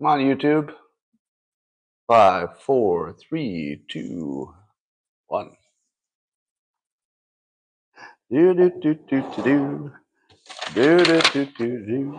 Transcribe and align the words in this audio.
Come 0.00 0.06
on, 0.06 0.20
YouTube. 0.20 0.72
Five, 2.08 2.58
four, 2.62 3.12
three, 3.12 3.82
two, 3.86 4.54
one. 5.26 5.50
Do 8.30 8.54
do 8.54 8.70
do 8.80 8.94
do 8.94 9.20
do 9.20 9.42
do. 9.42 9.92
Do 10.72 11.04
do 11.04 11.20
do 11.20 11.44
do 11.44 11.84
do. 11.84 12.18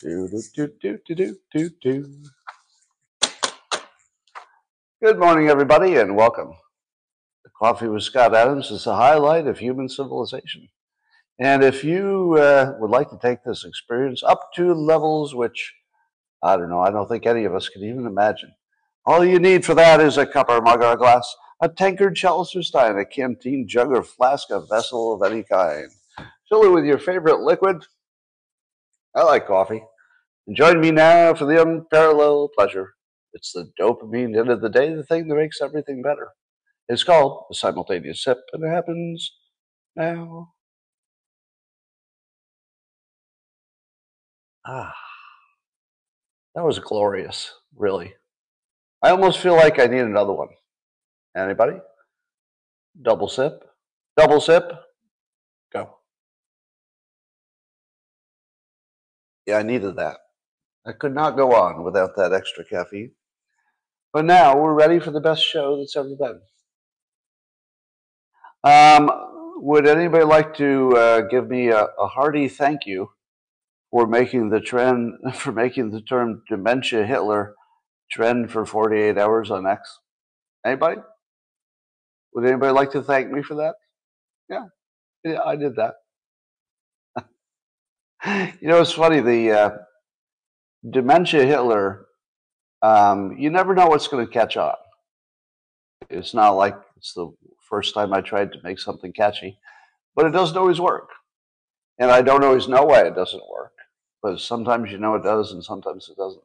Do 0.00 0.28
do 0.30 0.68
do 0.80 0.98
do 1.04 1.14
do 1.14 1.36
do 1.52 1.70
do. 1.82 2.22
Good 5.02 5.18
morning, 5.18 5.50
everybody, 5.50 5.96
and 5.96 6.16
welcome. 6.16 6.54
The 7.44 7.50
Coffee 7.50 7.88
with 7.88 8.04
Scott 8.04 8.34
Adams 8.34 8.70
is 8.70 8.84
the 8.84 8.96
highlight 8.96 9.46
of 9.46 9.58
human 9.58 9.90
civilization. 9.90 10.70
And 11.38 11.62
if 11.62 11.84
you 11.84 12.36
uh, 12.38 12.76
would 12.78 12.90
like 12.90 13.10
to 13.10 13.18
take 13.20 13.44
this 13.44 13.66
experience 13.66 14.22
up 14.22 14.54
to 14.54 14.72
levels 14.72 15.34
which 15.34 15.74
I 16.42 16.56
don't 16.56 16.70
know, 16.70 16.80
I 16.80 16.90
don't 16.90 17.08
think 17.08 17.26
any 17.26 17.44
of 17.44 17.54
us 17.54 17.68
can 17.68 17.84
even 17.84 18.06
imagine. 18.06 18.52
All 19.04 19.24
you 19.24 19.38
need 19.38 19.64
for 19.64 19.74
that 19.74 20.00
is 20.00 20.16
a 20.16 20.26
cup 20.26 20.48
or 20.48 20.60
mug 20.60 20.82
or 20.82 20.92
a 20.92 20.96
glass, 20.96 21.34
a 21.60 21.68
tankard, 21.68 22.16
chalice 22.16 22.54
or 22.56 22.62
stein, 22.62 22.98
a 22.98 23.04
canteen, 23.04 23.66
jug 23.68 23.90
or 23.90 24.02
flask, 24.02 24.50
a 24.50 24.60
vessel 24.66 25.12
of 25.14 25.22
any 25.30 25.42
kind. 25.42 25.90
Fill 26.48 26.64
it 26.64 26.72
with 26.72 26.84
your 26.84 26.98
favorite 26.98 27.40
liquid. 27.40 27.84
I 29.14 29.22
like 29.22 29.46
coffee. 29.46 29.82
And 30.46 30.56
join 30.56 30.80
me 30.80 30.90
now 30.90 31.34
for 31.34 31.44
the 31.44 31.62
unparalleled 31.62 32.52
pleasure. 32.56 32.94
It's 33.32 33.52
the 33.52 33.70
dopamine 33.80 34.36
end 34.38 34.50
of 34.50 34.60
the 34.60 34.68
day, 34.68 34.94
the 34.94 35.04
thing 35.04 35.28
that 35.28 35.36
makes 35.36 35.60
everything 35.60 36.02
better. 36.02 36.30
It's 36.88 37.04
called 37.04 37.44
the 37.48 37.54
simultaneous 37.54 38.22
sip, 38.22 38.38
and 38.52 38.64
it 38.64 38.68
happens 38.68 39.32
now. 39.96 40.52
Ah, 44.66 44.92
that 46.54 46.64
was 46.64 46.78
glorious, 46.78 47.52
really. 47.76 48.14
I 49.02 49.10
almost 49.10 49.38
feel 49.40 49.54
like 49.56 49.78
I 49.80 49.86
need 49.86 50.00
another 50.00 50.32
one. 50.32 50.48
Anybody? 51.36 51.78
Double 53.00 53.28
sip. 53.28 53.64
Double 54.16 54.40
sip. 54.40 54.70
Go. 55.72 55.96
Yeah, 59.46 59.58
I 59.58 59.62
needed 59.62 59.96
that. 59.96 60.18
I 60.86 60.92
could 60.92 61.14
not 61.14 61.36
go 61.36 61.54
on 61.54 61.84
without 61.84 62.16
that 62.16 62.32
extra 62.32 62.64
caffeine. 62.64 63.12
But 64.12 64.26
now 64.26 64.56
we're 64.56 64.74
ready 64.74 64.98
for 64.98 65.10
the 65.10 65.20
best 65.20 65.42
show 65.42 65.78
that's 65.78 65.96
ever 65.96 66.14
been. 66.14 66.40
Um, 68.64 69.10
would 69.56 69.86
anybody 69.86 70.24
like 70.24 70.54
to 70.56 70.96
uh, 70.96 71.20
give 71.22 71.48
me 71.48 71.68
a, 71.68 71.84
a 71.98 72.06
hearty 72.06 72.48
thank 72.48 72.84
you 72.84 73.10
for 73.92 74.08
making 74.08 74.48
the 74.50 74.60
trend 74.60 75.14
for 75.34 75.52
making 75.52 75.90
the 75.90 76.00
term 76.00 76.42
dementia 76.48 77.06
Hitler 77.06 77.54
trend 78.10 78.50
for 78.50 78.66
48 78.66 79.16
hours 79.16 79.52
on 79.52 79.66
X? 79.66 80.00
Anybody? 80.66 81.00
Would 82.34 82.46
anybody 82.46 82.72
like 82.72 82.90
to 82.92 83.02
thank 83.02 83.30
me 83.30 83.42
for 83.42 83.54
that? 83.56 83.74
Yeah, 84.48 84.64
yeah 85.24 85.40
I 85.44 85.54
did 85.56 85.76
that. 85.76 85.94
you 88.60 88.68
know, 88.68 88.80
it's 88.80 88.92
funny. 88.92 89.20
The 89.20 89.50
uh, 89.50 89.70
dementia 90.88 91.44
Hitler, 91.44 92.06
um, 92.80 93.36
you 93.38 93.50
never 93.50 93.74
know 93.74 93.86
what's 93.86 94.08
going 94.08 94.26
to 94.26 94.32
catch 94.32 94.56
on. 94.56 94.74
It's 96.08 96.34
not 96.34 96.50
like 96.50 96.76
it's 96.96 97.14
the 97.14 97.32
first 97.68 97.94
time 97.94 98.12
I 98.12 98.20
tried 98.20 98.52
to 98.52 98.58
make 98.62 98.78
something 98.78 99.12
catchy, 99.12 99.58
but 100.14 100.26
it 100.26 100.30
doesn't 100.30 100.56
always 100.56 100.80
work. 100.80 101.10
And 101.98 102.10
I 102.10 102.22
don't 102.22 102.44
always 102.44 102.68
know 102.68 102.84
why 102.84 103.02
it 103.02 103.14
doesn't 103.14 103.42
work, 103.50 103.72
but 104.22 104.38
sometimes 104.40 104.90
you 104.90 104.98
know 104.98 105.16
it 105.16 105.24
does 105.24 105.52
and 105.52 105.64
sometimes 105.64 106.08
it 106.08 106.16
doesn't. 106.16 106.42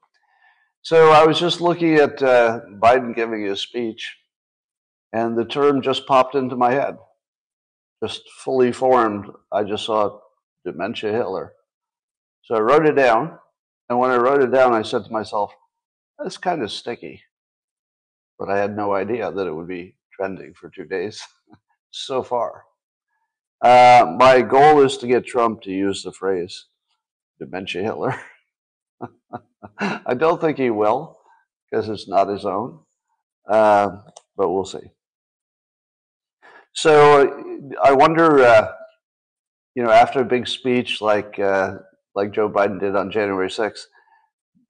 So 0.82 1.12
I 1.12 1.26
was 1.26 1.40
just 1.40 1.62
looking 1.62 1.96
at 1.96 2.22
uh, 2.24 2.62
Biden 2.80 3.16
giving 3.16 3.44
his 3.46 3.62
speech, 3.62 4.16
and 5.14 5.38
the 5.38 5.46
term 5.46 5.82
just 5.82 6.08
popped 6.08 6.36
into 6.36 6.56
my 6.56 6.72
head, 6.72 6.98
just 8.04 8.24
fully 8.44 8.72
formed. 8.72 9.26
I 9.52 9.64
just 9.64 9.86
saw 9.86 10.20
dementia 10.66 11.12
Hitler. 11.12 11.54
So 12.44 12.56
I 12.56 12.60
wrote 12.60 12.86
it 12.86 12.96
down, 12.96 13.38
and 13.90 14.00
when 14.00 14.12
I 14.12 14.18
wrote 14.18 14.42
it 14.42 14.52
down, 14.52 14.74
I 14.74 14.82
said 14.82 15.04
to 15.06 15.12
myself, 15.12 15.54
that's 16.18 16.38
kind 16.38 16.64
of 16.64 16.72
sticky. 16.72 17.22
But 18.40 18.50
I 18.50 18.58
had 18.58 18.76
no 18.76 18.94
idea 18.94 19.32
that 19.32 19.48
it 19.48 19.54
would 19.54 19.68
be 19.68 19.96
trending 20.14 20.54
for 20.54 20.70
two 20.70 20.86
days 20.86 21.22
so 21.92 22.24
far. 22.24 22.64
Uh, 23.62 24.16
my 24.18 24.42
goal 24.42 24.82
is 24.84 24.98
to 24.98 25.08
get 25.08 25.26
Trump 25.26 25.62
to 25.64 25.72
use 25.72 26.04
the 26.04 26.12
phrase 26.12 26.66
dementia 27.40 27.84
Hitler. 27.84 28.16
I 29.80 30.14
don't 30.14 30.42
think 30.42 30.58
he 30.58 30.70
will 30.70 31.18
because 31.70 31.90
it's 31.90 32.08
not 32.08 32.30
his 32.30 32.46
own, 32.46 32.80
uh, 33.50 33.90
but 34.36 34.50
we'll 34.50 34.66
see. 34.66 34.92
So 36.74 37.66
I 37.84 37.92
wonder, 37.94 38.40
uh, 38.44 38.72
you 39.76 39.84
know, 39.84 39.92
after 39.92 40.22
a 40.22 40.26
big 40.26 40.48
speech 40.48 41.02
like 41.02 41.40
uh, 41.40 41.76
like 42.16 42.32
Joe 42.32 42.50
Biden 42.50 42.80
did 42.80 42.96
on 42.96 43.12
January 43.12 43.50
6th, 43.50 43.86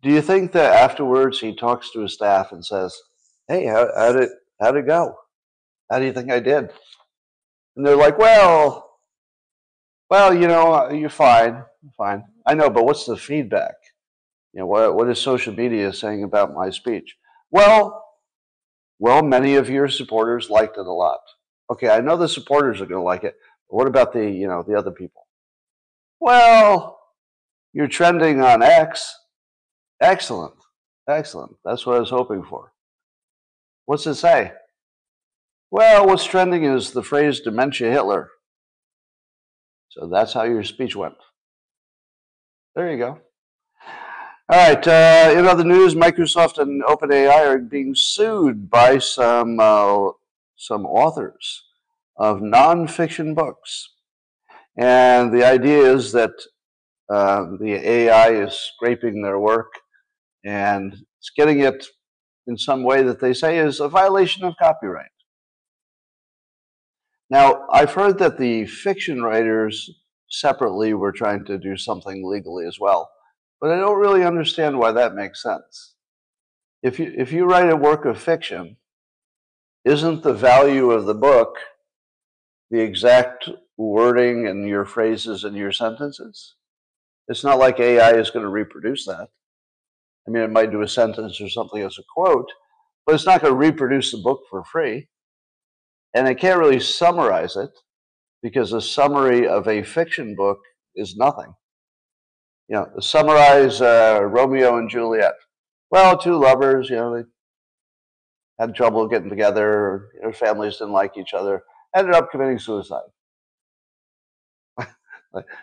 do 0.04 0.10
you 0.10 0.22
think 0.22 0.52
that 0.54 0.76
afterwards 0.76 1.40
he 1.40 1.56
talks 1.56 1.92
to 1.92 2.02
his 2.02 2.14
staff 2.14 2.52
and 2.52 2.66
says, 2.66 2.96
"Hey, 3.48 3.66
how, 3.66 3.90
how 3.96 4.12
did 4.14 4.30
how 4.62 4.72
did 4.72 4.86
it 4.86 4.88
go? 4.88 5.16
How 5.92 6.00
do 6.00 6.06
you 6.06 6.14
think 6.14 6.32
I 6.32 6.40
did?" 6.40 6.70
And 7.76 7.86
they're 7.86 7.96
like, 7.96 8.18
"Well, 8.18 8.88
well, 10.10 10.34
you 10.34 10.48
know, 10.48 10.90
you're 10.92 11.10
fine, 11.10 11.64
fine. 11.98 12.24
I 12.48 12.54
know, 12.54 12.70
but 12.70 12.86
what's 12.86 13.06
the 13.06 13.18
feedback? 13.18 13.76
You 14.54 14.62
know, 14.62 14.68
what 14.68 14.96
what 14.96 15.10
is 15.10 15.20
social 15.20 15.54
media 15.54 15.92
saying 15.92 16.24
about 16.24 16.56
my 16.56 16.70
speech? 16.70 17.16
Well, 17.52 18.06
well, 19.00 19.22
many 19.22 19.56
of 19.56 19.70
your 19.70 19.90
supporters 19.90 20.50
liked 20.50 20.78
it 20.78 20.88
a 20.88 20.92
lot. 20.92 21.20
Okay, 21.70 21.90
I 21.90 22.00
know 22.00 22.16
the 22.16 22.30
supporters 22.30 22.82
are 22.82 22.86
going 22.86 23.02
to 23.02 23.06
like 23.06 23.26
it, 23.26 23.36
but 23.70 23.76
what 23.76 23.88
about 23.88 24.14
the 24.14 24.30
you 24.30 24.48
know 24.48 24.64
the 24.64 24.76
other 24.76 24.92
people? 24.92 25.28
Well, 26.22 27.00
you're 27.74 27.90
trending 27.90 28.42
on 28.42 28.64
X. 28.64 29.14
Excellent, 30.02 30.56
excellent. 31.08 31.58
That's 31.66 31.86
what 31.86 31.98
I 31.98 32.00
was 32.00 32.10
hoping 32.10 32.44
for. 32.44 32.72
What's 33.86 34.08
it 34.08 34.16
say? 34.16 34.54
Well, 35.70 36.08
what's 36.08 36.24
trending 36.24 36.64
is 36.64 36.92
the 36.92 37.04
phrase 37.04 37.42
dementia 37.42 37.92
Hitler. 37.92 38.30
So 39.90 40.08
that's 40.08 40.34
how 40.34 40.44
your 40.44 40.64
speech 40.64 40.96
went. 40.96 41.16
There 42.78 42.92
you 42.92 43.00
go. 43.00 43.20
All 44.50 44.70
right. 44.70 44.88
Uh, 44.88 45.34
in 45.36 45.48
other 45.48 45.64
news, 45.64 45.96
Microsoft 45.96 46.60
and 46.60 46.84
OpenAI 46.84 47.48
are 47.48 47.58
being 47.58 47.96
sued 47.96 48.70
by 48.70 49.00
some 49.00 49.60
uh, 49.60 50.12
some 50.56 50.86
authors 50.86 51.64
of 52.18 52.38
nonfiction 52.38 53.34
books, 53.34 53.96
and 54.78 55.34
the 55.34 55.44
idea 55.44 55.92
is 55.92 56.12
that 56.12 56.34
uh, 57.10 57.46
the 57.60 57.82
AI 57.84 58.30
is 58.46 58.54
scraping 58.54 59.24
their 59.24 59.40
work 59.40 59.74
and 60.46 60.94
it's 60.94 61.32
getting 61.36 61.62
it 61.62 61.84
in 62.46 62.60
some 62.60 62.84
way 62.84 63.02
that 63.02 63.20
they 63.20 63.34
say 63.34 63.58
is 63.58 63.80
a 63.80 63.90
violation 63.90 64.44
of 64.44 64.54
copyright. 64.62 65.18
Now, 67.28 67.66
I've 67.72 67.94
heard 67.94 68.20
that 68.20 68.38
the 68.38 68.68
fiction 68.68 69.24
writers 69.24 69.90
separately 70.30 70.94
we're 70.94 71.12
trying 71.12 71.46
to 71.46 71.58
do 71.58 71.78
something 71.78 72.28
legally 72.28 72.66
as 72.66 72.80
well, 72.80 73.10
but 73.60 73.72
I 73.72 73.78
don't 73.78 74.00
really 74.00 74.24
understand 74.24 74.78
why 74.78 74.92
that 74.92 75.16
makes 75.16 75.42
sense. 75.42 75.96
If 76.84 77.00
you, 77.00 77.14
if 77.18 77.32
you 77.32 77.46
write 77.46 77.70
a 77.70 77.76
work 77.76 78.06
of 78.06 78.22
fiction, 78.22 78.78
isn't 79.86 80.24
the 80.24 80.34
value 80.34 80.92
of 80.92 81.06
the 81.06 81.16
book 81.16 81.56
the 82.70 82.82
exact 82.82 83.50
wording 83.78 84.48
and 84.48 84.68
your 84.68 84.86
phrases 84.86 85.44
and 85.44 85.56
your 85.56 85.72
sentences? 85.72 86.56
It's 87.28 87.44
not 87.44 87.60
like 87.60 87.80
AI 87.80 88.14
is 88.14 88.30
going 88.30 88.44
to 88.44 88.50
reproduce 88.50 89.06
that. 89.06 89.30
I 90.28 90.32
mean, 90.32 90.44
it 90.44 90.52
might 90.52 90.72
do 90.72 90.82
a 90.82 90.88
sentence 90.88 91.40
or 91.40 91.50
something 91.50 91.82
as 91.82 91.98
a 91.98 92.04
quote, 92.14 92.52
but 93.06 93.16
it's 93.16 93.26
not 93.26 93.42
going 93.42 93.54
to 93.54 93.58
reproduce 93.58 94.12
the 94.12 94.18
book 94.18 94.42
for 94.50 94.64
free. 94.64 95.08
And 96.14 96.28
it 96.28 96.36
can't 96.36 96.60
really 96.60 96.80
summarize 96.80 97.56
it 97.56 97.72
because 98.42 98.74
a 98.74 98.82
summary 98.82 99.48
of 99.48 99.68
a 99.68 99.84
fiction 99.84 100.36
book 100.36 100.60
is 100.96 101.16
nothing. 101.16 101.54
You 102.68 102.76
know, 102.76 102.90
summarize 103.00 103.82
uh, 103.82 104.20
Romeo 104.24 104.78
and 104.78 104.90
Juliet. 104.90 105.34
Well, 105.90 106.18
two 106.18 106.36
lovers, 106.36 106.90
you 106.90 106.98
know, 106.98 107.16
they 107.16 107.24
had 108.60 108.76
trouble 108.76 109.08
getting 109.08 109.30
together, 109.30 110.10
their 110.22 110.34
families 110.34 110.78
didn't 110.78 110.94
like 110.94 111.18
each 111.18 111.34
other, 111.34 111.64
ended 111.96 112.14
up 112.14 112.30
committing 112.30 112.60
suicide. 112.60 113.08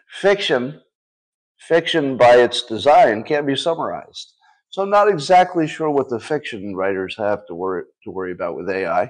fiction, 0.08 0.80
fiction 1.58 2.16
by 2.16 2.36
its 2.36 2.62
design 2.62 3.22
can't 3.22 3.46
be 3.46 3.56
summarized. 3.56 4.32
So 4.70 4.82
I'm 4.82 4.90
not 4.90 5.08
exactly 5.08 5.68
sure 5.68 5.90
what 5.90 6.08
the 6.08 6.18
fiction 6.18 6.74
writers 6.74 7.14
have 7.18 7.46
to 7.46 7.54
worry 7.54 7.84
to 8.02 8.10
worry 8.10 8.32
about 8.32 8.56
with 8.56 8.68
AI. 8.68 9.08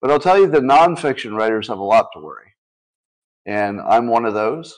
But 0.00 0.10
I'll 0.10 0.20
tell 0.20 0.38
you 0.38 0.46
the 0.46 0.60
nonfiction 0.60 1.36
writers 1.36 1.68
have 1.68 1.78
a 1.78 1.84
lot 1.84 2.06
to 2.14 2.20
worry. 2.20 2.53
And 3.46 3.80
I'm 3.80 4.08
one 4.08 4.24
of 4.24 4.34
those. 4.34 4.74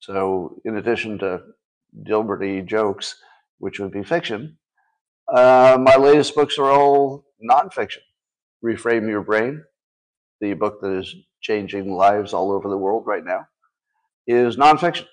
So 0.00 0.60
in 0.64 0.76
addition 0.76 1.18
to 1.18 1.40
Dilberty 2.06 2.64
jokes, 2.66 3.16
which 3.58 3.78
would 3.78 3.92
be 3.92 4.02
fiction. 4.02 4.58
Uh, 5.32 5.78
my 5.80 5.96
latest 5.96 6.34
books 6.34 6.58
are 6.58 6.70
all 6.70 7.24
nonfiction. 7.42 8.02
Reframe 8.64 9.08
Your 9.08 9.22
Brain, 9.22 9.62
the 10.40 10.54
book 10.54 10.80
that 10.80 10.98
is 10.98 11.14
changing 11.40 11.92
lives 11.92 12.32
all 12.32 12.50
over 12.52 12.68
the 12.68 12.78
world 12.78 13.04
right 13.06 13.24
now, 13.24 13.46
is 14.26 14.56
nonfiction. 14.56 15.06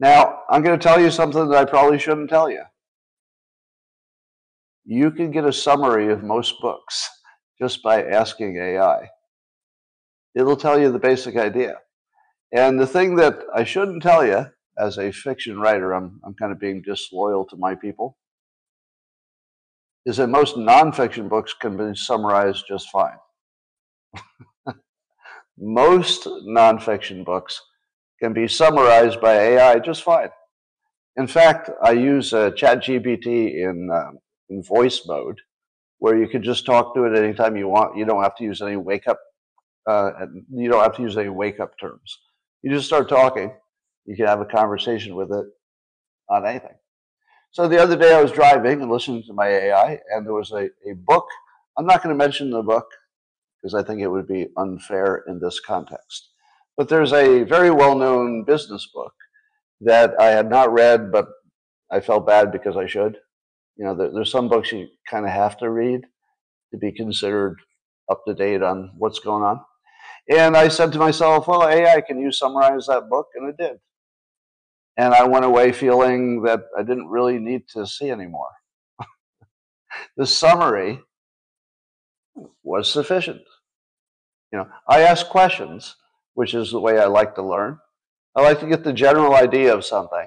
Now, 0.00 0.40
I'm 0.50 0.62
going 0.62 0.78
to 0.78 0.82
tell 0.82 1.00
you 1.00 1.10
something 1.10 1.48
that 1.48 1.56
I 1.58 1.64
probably 1.64 1.98
shouldn't 1.98 2.30
tell 2.30 2.50
you. 2.50 2.62
You 4.84 5.10
can 5.10 5.30
get 5.30 5.46
a 5.46 5.52
summary 5.52 6.12
of 6.12 6.22
most 6.22 6.60
books 6.60 7.08
just 7.58 7.82
by 7.82 8.02
asking 8.04 8.56
AI. 8.58 9.08
It'll 10.34 10.56
tell 10.56 10.80
you 10.80 10.90
the 10.90 10.98
basic 10.98 11.36
idea. 11.36 11.76
And 12.52 12.78
the 12.80 12.86
thing 12.86 13.16
that 13.16 13.38
I 13.54 13.64
shouldn't 13.64 14.02
tell 14.02 14.24
you 14.24 14.46
as 14.78 14.98
a 14.98 15.12
fiction 15.12 15.58
writer, 15.58 15.92
I'm, 15.92 16.20
I'm 16.24 16.34
kind 16.34 16.52
of 16.52 16.60
being 16.60 16.82
disloyal 16.82 17.44
to 17.46 17.56
my 17.56 17.74
people, 17.74 18.16
is 20.06 20.18
that 20.18 20.28
most 20.28 20.56
nonfiction 20.56 21.28
books 21.28 21.54
can 21.54 21.76
be 21.76 21.96
summarized 21.96 22.64
just 22.68 22.88
fine. 22.90 23.16
most 25.58 26.26
nonfiction 26.26 27.24
books 27.24 27.60
can 28.20 28.32
be 28.32 28.48
summarized 28.48 29.20
by 29.20 29.34
AI 29.34 29.78
just 29.78 30.02
fine. 30.02 30.30
In 31.16 31.26
fact, 31.26 31.70
I 31.82 31.92
use 31.92 32.32
uh, 32.32 32.50
ChatGPT 32.50 33.54
in, 33.62 33.88
uh, 33.92 34.10
in 34.48 34.62
voice 34.62 35.02
mode, 35.06 35.40
where 35.98 36.18
you 36.18 36.28
can 36.28 36.42
just 36.42 36.66
talk 36.66 36.94
to 36.94 37.04
it 37.04 37.16
anytime 37.16 37.56
you 37.56 37.68
want. 37.68 37.96
You 37.96 38.04
don't 38.04 38.22
have 38.22 38.36
to 38.36 38.44
use 38.44 38.60
any 38.60 38.76
wake 38.76 39.06
up. 39.06 39.18
Uh, 39.86 40.10
you 40.50 40.70
don't 40.70 40.82
have 40.82 40.96
to 40.96 41.02
use 41.02 41.16
any 41.16 41.28
wake 41.28 41.60
up 41.60 41.78
terms. 41.78 42.18
You 42.62 42.70
just 42.70 42.86
start 42.86 43.08
talking. 43.08 43.52
You 44.06 44.16
can 44.16 44.26
have 44.26 44.40
a 44.40 44.46
conversation 44.46 45.14
with 45.14 45.30
it 45.30 45.46
on 46.30 46.46
anything. 46.46 46.76
So 47.52 47.68
the 47.68 47.80
other 47.80 47.96
day 47.96 48.14
I 48.14 48.22
was 48.22 48.32
driving 48.32 48.82
and 48.82 48.90
listening 48.90 49.22
to 49.26 49.32
my 49.32 49.46
AI, 49.46 50.00
and 50.10 50.26
there 50.26 50.34
was 50.34 50.50
a, 50.50 50.64
a 50.90 50.94
book. 51.06 51.26
I'm 51.78 51.86
not 51.86 52.02
going 52.02 52.16
to 52.16 52.18
mention 52.18 52.50
the 52.50 52.62
book 52.62 52.86
because 53.62 53.74
I 53.74 53.86
think 53.86 54.00
it 54.00 54.08
would 54.08 54.26
be 54.26 54.48
unfair 54.56 55.24
in 55.28 55.40
this 55.40 55.60
context. 55.60 56.30
But 56.76 56.88
there's 56.88 57.12
a 57.12 57.44
very 57.44 57.70
well 57.70 57.96
known 57.96 58.44
business 58.44 58.88
book 58.92 59.12
that 59.82 60.18
I 60.20 60.30
had 60.30 60.50
not 60.50 60.72
read, 60.72 61.12
but 61.12 61.28
I 61.90 62.00
felt 62.00 62.26
bad 62.26 62.50
because 62.50 62.76
I 62.76 62.86
should. 62.86 63.18
You 63.76 63.84
know, 63.84 63.94
there, 63.94 64.10
there's 64.12 64.30
some 64.30 64.48
books 64.48 64.72
you 64.72 64.88
kind 65.08 65.24
of 65.24 65.30
have 65.30 65.56
to 65.58 65.70
read 65.70 66.02
to 66.72 66.78
be 66.78 66.92
considered 66.92 67.56
up 68.10 68.22
to 68.26 68.34
date 68.34 68.62
on 68.62 68.92
what's 68.98 69.20
going 69.20 69.44
on. 69.44 69.60
And 70.28 70.56
I 70.56 70.68
said 70.68 70.92
to 70.92 70.98
myself, 70.98 71.46
well, 71.46 71.68
AI, 71.68 72.00
can 72.00 72.18
you 72.18 72.32
summarize 72.32 72.86
that 72.86 73.08
book? 73.10 73.28
And 73.34 73.48
it 73.48 73.56
did. 73.56 73.78
And 74.96 75.12
I 75.12 75.24
went 75.24 75.44
away 75.44 75.72
feeling 75.72 76.42
that 76.42 76.60
I 76.78 76.82
didn't 76.82 77.08
really 77.08 77.38
need 77.38 77.68
to 77.74 77.86
see 77.86 78.10
anymore. 78.10 78.50
the 80.16 80.26
summary 80.26 81.00
was 82.62 82.90
sufficient. 82.90 83.42
You 84.52 84.60
know, 84.60 84.68
I 84.88 85.00
asked 85.00 85.28
questions, 85.28 85.96
which 86.34 86.54
is 86.54 86.70
the 86.70 86.80
way 86.80 86.98
I 86.98 87.06
like 87.06 87.34
to 87.34 87.42
learn. 87.42 87.78
I 88.36 88.42
like 88.42 88.60
to 88.60 88.68
get 88.68 88.84
the 88.84 88.92
general 88.92 89.34
idea 89.34 89.74
of 89.74 89.84
something 89.84 90.26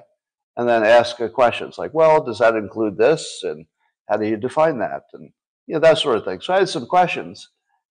and 0.56 0.68
then 0.68 0.84
ask 0.84 1.18
a 1.20 1.28
questions 1.28 1.78
like, 1.78 1.94
well, 1.94 2.22
does 2.22 2.38
that 2.38 2.54
include 2.54 2.98
this? 2.98 3.40
And 3.42 3.66
how 4.08 4.16
do 4.16 4.26
you 4.26 4.36
define 4.36 4.78
that? 4.78 5.04
And 5.12 5.30
you 5.66 5.74
know, 5.74 5.80
that 5.80 5.98
sort 5.98 6.16
of 6.16 6.24
thing. 6.24 6.40
So 6.40 6.52
I 6.52 6.58
had 6.58 6.68
some 6.68 6.86
questions, 6.86 7.48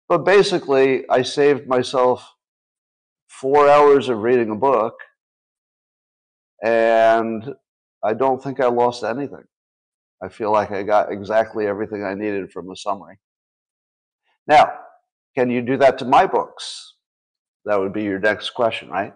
but 0.09 0.19
basically 0.19 1.07
I 1.09 1.21
saved 1.21 1.67
myself 1.67 2.33
four 3.27 3.69
hours 3.69 4.09
of 4.09 4.19
reading 4.19 4.49
a 4.49 4.55
book 4.55 4.95
and 6.63 7.53
I 8.03 8.13
don't 8.13 8.41
think 8.41 8.59
I 8.59 8.67
lost 8.67 9.03
anything. 9.03 9.43
I 10.23 10.29
feel 10.29 10.51
like 10.51 10.71
I 10.71 10.83
got 10.83 11.11
exactly 11.11 11.67
everything 11.67 12.03
I 12.03 12.13
needed 12.13 12.51
from 12.51 12.67
the 12.67 12.75
summary. 12.75 13.19
Now, 14.47 14.71
can 15.37 15.49
you 15.49 15.61
do 15.61 15.77
that 15.77 15.99
to 15.99 16.05
my 16.05 16.25
books? 16.25 16.95
That 17.65 17.79
would 17.79 17.93
be 17.93 18.03
your 18.03 18.19
next 18.19 18.51
question, 18.51 18.89
right? 18.89 19.13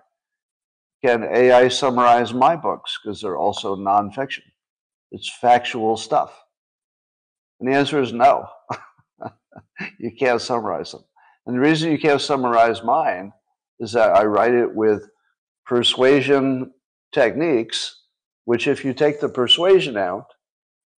Can 1.04 1.24
AI 1.24 1.70
summarize 1.70 2.34
my 2.34 2.56
books? 2.56 3.00
Because 3.02 3.22
they're 3.22 3.38
also 3.38 3.76
nonfiction. 3.76 4.44
It's 5.12 5.32
factual 5.42 5.98
stuff. 5.98 6.44
And 7.60 7.72
the 7.72 7.76
answer 7.76 8.02
is 8.02 8.14
no. 8.14 8.48
You 10.00 10.12
can't 10.18 10.42
summarize 10.42 10.92
them. 10.92 11.04
And 11.46 11.56
the 11.56 11.60
reason 11.60 11.92
you 11.92 12.00
can't 12.00 12.22
summarize 12.22 12.84
mine 12.84 13.34
is 13.80 13.94
that 13.94 14.16
I 14.16 14.26
write 14.26 14.54
it 14.54 14.74
with 14.74 15.10
persuasion 15.66 16.72
techniques, 17.12 18.04
which 18.46 18.68
if 18.68 18.86
you 18.86 18.94
take 18.94 19.20
the 19.20 19.30
persuasion 19.30 19.98
out, 19.98 20.26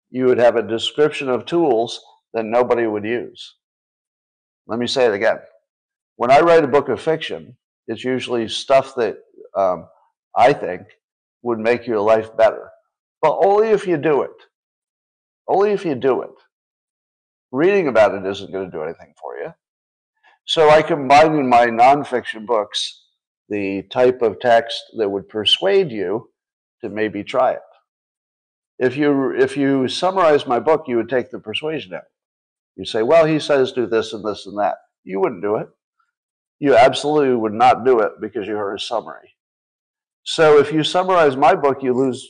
you 0.10 0.26
would 0.26 0.38
have 0.38 0.56
a 0.56 0.68
description 0.68 1.30
of 1.30 1.46
tools 1.46 2.02
that 2.34 2.46
nobody 2.46 2.86
would 2.86 3.06
use. 3.06 3.56
Let 4.68 4.80
me 4.80 4.88
say 4.88 5.06
it 5.06 5.14
again. 5.14 5.38
When 6.18 6.32
I 6.32 6.40
write 6.40 6.64
a 6.64 6.68
book 6.68 6.90
of 6.90 7.02
fiction, 7.02 7.58
it's 7.88 8.04
usually 8.04 8.48
stuff 8.48 8.96
that 8.96 9.18
um, 9.58 9.88
I 10.36 10.54
think 10.54 10.84
would 11.42 11.60
make 11.60 11.88
your 11.88 12.00
life 12.00 12.36
better, 12.38 12.70
but 13.22 13.38
only 13.44 13.70
if 13.70 13.88
you 13.88 13.98
do 13.98 14.22
it. 14.22 14.32
Only 15.48 15.72
if 15.72 15.84
you 15.84 15.96
do 15.96 16.22
it. 16.22 16.32
Reading 17.54 17.88
about 17.88 18.16
it 18.16 18.26
isn't 18.26 18.52
going 18.52 18.66
to 18.66 18.76
do 18.76 18.82
anything 18.82 19.14
for 19.22 19.38
you. 19.38 19.54
So 20.46 20.72
I 20.72 20.82
combine 20.82 21.36
in 21.36 21.48
my 21.48 21.68
nonfiction 21.68 22.48
books 22.48 23.06
the 23.48 23.84
type 23.92 24.24
of 24.24 24.40
text 24.40 24.82
that 24.98 25.10
would 25.10 25.30
persuade 25.30 25.92
you 25.92 26.32
to 26.82 26.90
maybe 26.90 27.24
try 27.24 27.52
it. 27.52 27.62
If 28.80 28.98
you 28.98 29.36
if 29.38 29.56
you 29.56 29.88
summarize 29.88 30.48
my 30.48 30.60
book, 30.60 30.86
you 30.88 30.98
would 30.98 31.10
take 31.10 31.30
the 31.30 31.38
persuasion 31.38 31.94
out. 31.94 32.02
You 32.76 32.86
say, 32.86 33.04
well, 33.04 33.26
he 33.26 33.40
says 33.40 33.72
do 33.72 33.86
this 33.86 34.14
and 34.14 34.26
this 34.26 34.48
and 34.48 34.58
that. 34.58 34.78
You 35.04 35.20
wouldn't 35.20 35.44
do 35.44 35.58
it. 35.58 35.68
You 36.58 36.76
absolutely 36.76 37.36
would 37.36 37.54
not 37.54 37.86
do 37.86 38.00
it 38.00 38.14
because 38.20 38.48
you 38.48 38.56
heard 38.56 38.74
a 38.74 38.80
summary. 38.80 39.36
So 40.24 40.58
if 40.58 40.74
you 40.74 40.84
summarize 40.84 41.38
my 41.38 41.54
book, 41.54 41.84
you 41.84 41.94
lose 41.94 42.28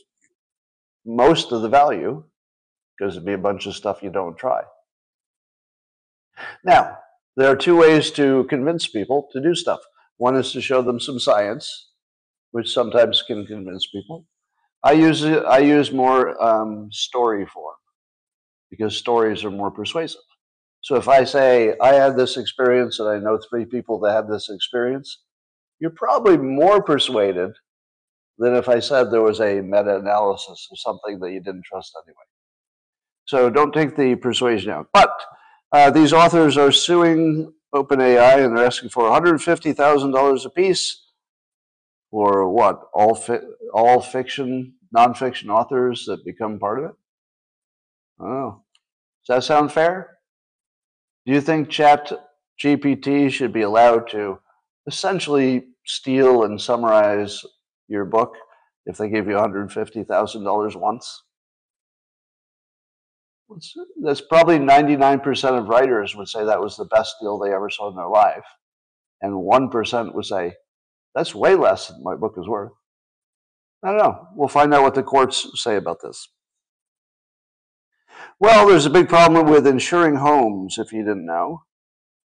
most 1.05 1.53
of 1.53 1.61
the 1.61 1.69
value 1.69 2.25
because 2.97 3.15
it'd 3.15 3.25
be 3.25 3.31
a 3.31 3.37
bunch 3.37 3.67
of 3.67 3.75
stuff 3.75 4.03
you 4.03 4.09
don't 4.09 4.37
try. 4.37 4.63
Now, 6.63 6.97
there 7.35 7.49
are 7.49 7.55
two 7.55 7.77
ways 7.77 8.11
to 8.11 8.45
convince 8.45 8.87
people 8.87 9.27
to 9.31 9.41
do 9.41 9.55
stuff. 9.55 9.79
One 10.17 10.35
is 10.35 10.51
to 10.51 10.61
show 10.61 10.81
them 10.81 10.99
some 10.99 11.19
science, 11.19 11.89
which 12.51 12.71
sometimes 12.71 13.23
can 13.23 13.45
convince 13.45 13.87
people. 13.87 14.25
I 14.83 14.91
use 14.93 15.23
I 15.23 15.59
use 15.59 15.91
more 15.91 16.41
um, 16.43 16.89
story 16.91 17.45
form 17.45 17.75
because 18.69 18.97
stories 18.97 19.43
are 19.43 19.51
more 19.51 19.71
persuasive. 19.71 20.21
So 20.81 20.95
if 20.97 21.07
I 21.07 21.23
say 21.23 21.75
I 21.81 21.93
had 21.93 22.17
this 22.17 22.37
experience 22.37 22.99
and 22.99 23.07
I 23.07 23.17
know 23.17 23.39
three 23.39 23.65
people 23.65 23.99
that 24.01 24.13
had 24.13 24.27
this 24.27 24.49
experience, 24.49 25.21
you're 25.79 25.91
probably 25.91 26.37
more 26.37 26.83
persuaded 26.83 27.51
than 28.37 28.55
if 28.55 28.67
I 28.67 28.79
said 28.79 29.09
there 29.09 29.21
was 29.21 29.39
a 29.39 29.61
meta-analysis 29.61 30.67
of 30.71 30.79
something 30.79 31.19
that 31.19 31.31
you 31.31 31.39
didn't 31.39 31.63
trust 31.65 31.93
anyway. 32.05 32.27
So 33.25 33.49
don't 33.49 33.73
take 33.73 33.95
the 33.95 34.15
persuasion 34.15 34.71
out. 34.71 34.87
But 34.91 35.13
uh, 35.73 35.89
these 35.89 36.13
authors 36.13 36.55
are 36.55 36.71
suing 36.71 37.51
OpenAI, 37.73 38.45
and 38.45 38.55
they're 38.55 38.65
asking 38.65 38.89
for 38.89 39.09
$150,000 39.09 40.45
apiece 40.45 41.03
for 42.11 42.47
what? 42.47 42.81
All 42.93 43.15
fi- 43.15 43.41
all 43.73 43.99
fiction, 43.99 44.75
nonfiction 44.95 45.49
authors 45.49 46.05
that 46.05 46.23
become 46.23 46.59
part 46.59 46.77
of 46.77 46.85
it. 46.85 46.95
Oh, 48.19 48.61
does 49.25 49.35
that 49.35 49.43
sound 49.43 49.71
fair? 49.71 50.19
Do 51.25 51.33
you 51.33 51.41
think 51.41 51.69
Chat 51.69 52.11
GPT 52.63 53.31
should 53.31 53.51
be 53.51 53.61
allowed 53.63 54.07
to 54.09 54.37
essentially 54.85 55.69
steal 55.87 56.43
and 56.43 56.61
summarize 56.61 57.43
your 57.87 58.05
book 58.05 58.35
if 58.85 58.97
they 58.97 59.09
give 59.09 59.25
you 59.25 59.33
$150,000 59.33 60.75
once? 60.75 61.22
That's 64.01 64.21
probably 64.21 64.59
99% 64.59 65.57
of 65.57 65.67
writers 65.67 66.15
would 66.15 66.27
say 66.27 66.43
that 66.45 66.61
was 66.61 66.77
the 66.77 66.85
best 66.85 67.15
deal 67.21 67.37
they 67.37 67.53
ever 67.53 67.69
saw 67.69 67.89
in 67.89 67.95
their 67.95 68.07
life. 68.07 68.45
And 69.21 69.33
1% 69.33 70.15
would 70.15 70.25
say, 70.25 70.53
that's 71.15 71.35
way 71.35 71.55
less 71.55 71.87
than 71.87 72.03
my 72.03 72.15
book 72.15 72.35
is 72.37 72.47
worth. 72.47 72.71
I 73.83 73.89
don't 73.89 73.97
know. 73.97 74.27
We'll 74.35 74.47
find 74.47 74.73
out 74.73 74.83
what 74.83 74.95
the 74.95 75.03
courts 75.03 75.47
say 75.55 75.75
about 75.75 75.97
this. 76.01 76.29
Well, 78.39 78.67
there's 78.67 78.85
a 78.85 78.89
big 78.89 79.09
problem 79.09 79.47
with 79.49 79.67
insuring 79.67 80.15
homes, 80.15 80.77
if 80.77 80.91
you 80.91 81.03
didn't 81.03 81.25
know. 81.25 81.63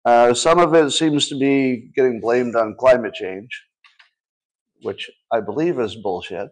Uh, 0.04 0.34
some 0.34 0.58
of 0.58 0.74
it 0.74 0.90
seems 0.90 1.28
to 1.28 1.38
be 1.38 1.90
getting 1.94 2.20
blamed 2.20 2.56
on 2.56 2.76
climate 2.78 3.14
change, 3.14 3.48
which 4.82 5.10
I 5.32 5.40
believe 5.40 5.78
is 5.78 5.96
bullshit, 5.96 6.50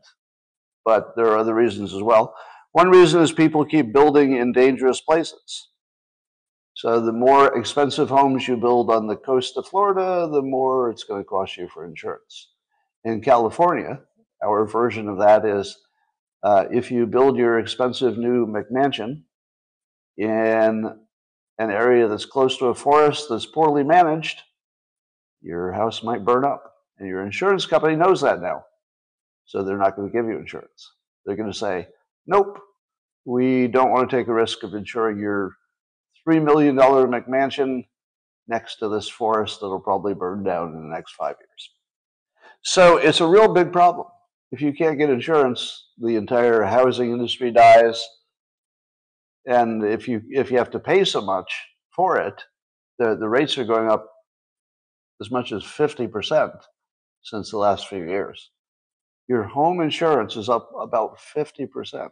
but 0.84 1.14
there 1.16 1.26
are 1.26 1.38
other 1.38 1.54
reasons 1.54 1.92
as 1.92 2.02
well. 2.02 2.34
One 2.72 2.90
reason 2.90 3.22
is 3.22 3.32
people 3.32 3.64
keep 3.64 3.92
building 3.92 4.36
in 4.36 4.52
dangerous 4.52 5.00
places. 5.00 5.68
So 6.74 7.00
the 7.00 7.12
more 7.12 7.56
expensive 7.56 8.08
homes 8.08 8.48
you 8.48 8.56
build 8.56 8.90
on 8.90 9.06
the 9.06 9.16
coast 9.16 9.56
of 9.56 9.66
Florida, 9.66 10.28
the 10.32 10.42
more 10.42 10.90
it's 10.90 11.04
going 11.04 11.22
to 11.22 11.28
cost 11.28 11.56
you 11.56 11.68
for 11.68 11.84
insurance. 11.84 12.48
In 13.04 13.20
California, 13.20 14.00
our 14.42 14.66
version 14.66 15.08
of 15.08 15.18
that 15.18 15.44
is 15.44 15.78
Uh, 16.44 16.66
if 16.72 16.90
you 16.90 17.06
build 17.06 17.36
your 17.36 17.60
expensive 17.60 18.18
new 18.18 18.46
McMansion 18.46 19.22
in 20.16 20.98
an 21.58 21.70
area 21.70 22.08
that's 22.08 22.26
close 22.26 22.58
to 22.58 22.66
a 22.66 22.74
forest 22.74 23.28
that's 23.28 23.46
poorly 23.46 23.84
managed, 23.84 24.42
your 25.40 25.70
house 25.72 26.02
might 26.02 26.24
burn 26.24 26.44
up. 26.44 26.74
And 26.98 27.08
your 27.08 27.24
insurance 27.24 27.64
company 27.64 27.94
knows 27.94 28.20
that 28.22 28.40
now. 28.40 28.64
So 29.44 29.62
they're 29.62 29.78
not 29.78 29.94
going 29.94 30.08
to 30.08 30.12
give 30.12 30.26
you 30.26 30.36
insurance. 30.36 30.92
They're 31.24 31.36
going 31.36 31.52
to 31.52 31.64
say, 31.66 31.86
nope, 32.26 32.58
we 33.24 33.68
don't 33.68 33.90
want 33.90 34.08
to 34.08 34.16
take 34.16 34.28
a 34.28 34.34
risk 34.34 34.62
of 34.62 34.74
insuring 34.74 35.18
your 35.18 35.52
$3 36.28 36.42
million 36.42 36.76
McMansion 36.76 37.84
next 38.48 38.76
to 38.76 38.88
this 38.88 39.08
forest 39.08 39.60
that'll 39.60 39.80
probably 39.80 40.14
burn 40.14 40.42
down 40.42 40.74
in 40.74 40.82
the 40.82 40.94
next 40.94 41.12
five 41.12 41.36
years. 41.38 41.70
So 42.62 42.96
it's 42.96 43.20
a 43.20 43.26
real 43.26 43.52
big 43.52 43.72
problem. 43.72 44.06
If 44.50 44.60
you 44.60 44.72
can't 44.72 44.98
get 44.98 45.10
insurance, 45.10 45.88
the 45.98 46.16
entire 46.16 46.62
housing 46.62 47.10
industry 47.10 47.50
dies. 47.50 48.02
And 49.46 49.82
if 49.82 50.06
you 50.06 50.22
if 50.28 50.50
you 50.50 50.58
have 50.58 50.70
to 50.70 50.78
pay 50.78 51.04
so 51.04 51.20
much 51.20 51.52
for 51.96 52.18
it, 52.18 52.44
the, 52.98 53.16
the 53.18 53.28
rates 53.28 53.58
are 53.58 53.64
going 53.64 53.88
up 53.90 54.06
as 55.20 55.30
much 55.30 55.52
as 55.52 55.62
50% 55.62 56.52
since 57.22 57.50
the 57.50 57.56
last 57.56 57.88
few 57.88 58.04
years. 58.04 58.50
Your 59.28 59.44
home 59.44 59.80
insurance 59.80 60.36
is 60.36 60.48
up 60.48 60.70
about 60.78 61.18
50%, 61.18 62.10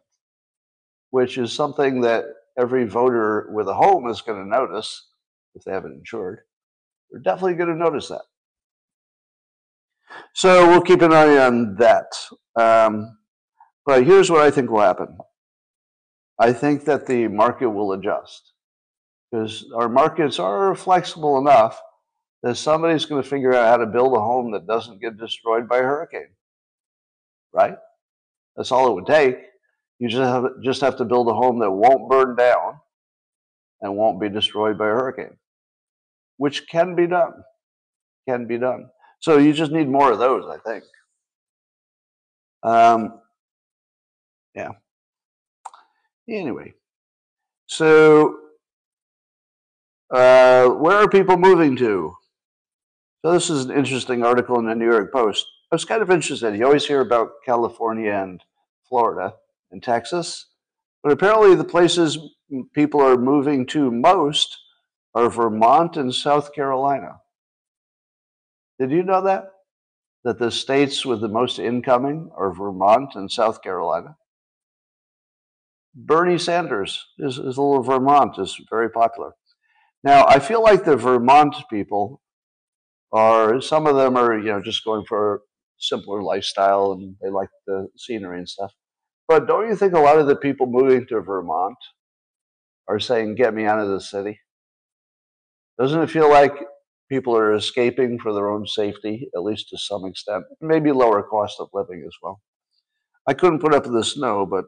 which 1.11 1.39
is 1.39 1.53
something 1.53 2.01
that 2.03 2.25
every 2.59 2.87
voter 2.87 3.51
with 3.53 3.69
a 3.69 3.75
home 3.75 4.09
is 4.09 4.21
going 4.21 4.43
to 4.43 4.49
notice 4.49 5.09
if 5.55 5.65
they 5.65 5.73
haven't 5.73 5.95
insured. 5.95 6.41
They're 7.11 7.21
definitely 7.21 7.55
going 7.55 7.71
to 7.71 7.77
notice 7.77 8.09
that. 8.09 8.23
So 10.35 10.69
we'll 10.69 10.83
keep 10.83 11.03
an 11.03 11.13
eye 11.13 11.39
on 11.39 11.77
that. 11.77 12.13
Um, 12.57 13.19
but 13.85 14.05
here's 14.05 14.31
what 14.31 14.43
I 14.43 14.51
think 14.51 14.71
will 14.71 14.81
happen. 14.81 15.19
I 16.39 16.53
think 16.53 16.85
that 16.85 17.07
the 17.07 17.29
market 17.29 17.71
will 17.71 17.93
adjust 17.93 18.53
because 19.31 19.71
our 19.77 19.89
markets 19.89 20.39
are 20.39 20.75
flexible 20.75 21.39
enough 21.39 21.81
that 22.43 22.57
somebody's 22.57 23.05
going 23.05 23.23
to 23.23 23.29
figure 23.29 23.55
out 23.55 23.69
how 23.69 23.77
to 23.77 23.87
build 23.87 24.17
a 24.17 24.21
home 24.21 24.53
that 24.53 24.67
doesn't 24.67 25.01
get 25.01 25.19
destroyed 25.19 25.69
by 25.69 25.79
a 25.79 25.83
hurricane. 25.83 26.31
Right? 27.53 27.77
That's 28.57 28.73
all 28.73 28.89
it 28.89 28.95
would 28.95 29.07
take. 29.07 29.37
You 29.99 30.09
just 30.09 30.23
have, 30.23 30.45
just 30.63 30.81
have 30.81 30.97
to 30.97 31.05
build 31.05 31.29
a 31.29 31.35
home 31.35 31.59
that 31.61 31.71
won't 31.71 32.11
burn 32.11 32.37
down 32.37 32.81
and 33.81 33.97
won't 33.97 34.21
be 34.21 34.29
destroyed 34.29 34.79
by 34.79 34.87
a 34.87 34.91
hurricane, 34.91 35.37
which 36.37 36.69
can 36.69 36.95
be 36.95 37.07
done. 37.07 37.33
Can 38.29 38.47
be 38.47 38.59
done. 38.59 38.89
So 39.21 39.39
you 39.39 39.53
just 39.53 39.73
need 39.73 39.89
more 39.89 40.13
of 40.13 40.19
those, 40.19 40.45
I 40.47 40.59
think. 40.69 40.85
Um, 42.63 43.21
yeah. 44.55 44.71
Anyway, 46.29 46.75
so 47.67 48.37
uh, 50.11 50.69
where 50.69 50.97
are 50.97 51.09
people 51.09 51.37
moving 51.37 51.77
to? 51.77 52.15
So 53.23 53.33
this 53.33 53.51
is 53.51 53.67
an 53.67 53.77
interesting 53.77 54.25
article 54.25 54.59
in 54.59 54.67
the 54.67 54.75
New 54.75 54.91
York 54.91 55.13
Post. 55.13 55.47
I 55.71 55.77
was 55.77 55.85
kind 55.85 56.03
of 56.03 56.11
interested. 56.11 56.57
You 56.57 56.65
always 56.67 56.87
hear 56.87 57.01
about 57.01 57.31
California 57.47 58.13
and 58.13 58.43
Florida 58.89 59.35
and 59.71 59.81
Texas, 59.81 60.47
but 61.01 61.13
apparently 61.13 61.55
the 61.55 61.63
places 61.63 62.19
people 62.75 63.01
are 63.01 63.17
moving 63.17 63.67
to 63.67 63.93
most 63.93 64.59
are 65.15 65.31
Vermont 65.31 65.97
and 65.97 66.13
South 66.13 66.53
Carolina. 66.53 67.21
Did 68.81 68.91
you 68.91 69.05
know 69.05 69.23
that? 69.23 69.45
That 70.25 70.41
the 70.41 70.51
states 70.51 71.07
with 71.07 71.21
the 71.21 71.29
most 71.29 71.61
incoming 71.61 72.31
are 72.37 72.53
Vermont 72.53 73.15
and 73.15 73.31
South 73.31 73.63
Carolina. 73.63 74.17
Bernie 75.95 76.39
Sanders 76.39 77.07
is, 77.19 77.39
a 77.39 77.43
little 77.43 77.83
Vermont 77.83 78.39
is 78.39 78.61
very 78.69 78.91
popular. 78.91 79.33
Now 80.03 80.27
I 80.27 80.41
feel 80.41 80.63
like 80.63 80.85
the 80.85 80.97
Vermont 80.97 81.55
people 81.71 82.23
are 83.13 83.61
some 83.61 83.87
of 83.87 83.97
them 83.97 84.17
are 84.17 84.39
you 84.39 84.53
know 84.53 84.63
just 84.63 84.85
going 84.85 85.05
for 85.05 85.43
simpler 85.81 86.23
lifestyle 86.23 86.93
and 86.93 87.17
they 87.21 87.31
like 87.31 87.49
the 87.67 87.89
scenery 87.97 88.39
and 88.39 88.49
stuff. 88.49 88.73
But 89.27 89.47
don't 89.47 89.69
you 89.69 89.77
think 89.77 89.95
a 89.95 90.01
lot 90.01 90.19
of 90.19 90.27
the 90.27 90.37
people 90.37 90.67
moving 90.67 91.07
to 91.09 91.21
Vermont 91.21 91.79
are 92.89 93.01
saying, 93.01 93.37
"Get 93.37 93.55
me 93.55 93.65
out 93.65 93.81
of 93.81 93.89
the 93.89 94.01
city"? 94.01 94.41
Doesn't 95.79 96.03
it 96.03 96.11
feel 96.11 96.29
like 96.29 96.55
people 97.11 97.37
are 97.37 97.53
escaping 97.53 98.19
for 98.19 98.33
their 98.33 98.49
own 98.49 98.67
safety, 98.67 99.29
at 99.35 99.43
least 99.43 99.69
to 99.69 99.77
some 99.77 100.07
extent. 100.07 100.45
Maybe 100.61 100.93
lower 100.93 101.23
cost 101.23 101.61
of 101.61 101.69
living 101.75 102.05
as 102.07 102.15
well. 102.23 102.41
I 103.27 103.35
couldn't 103.35 103.61
put 103.61 103.75
up 103.75 103.85
with 103.85 103.93
the 103.93 104.05
snow, 104.05 104.47
but 104.47 104.65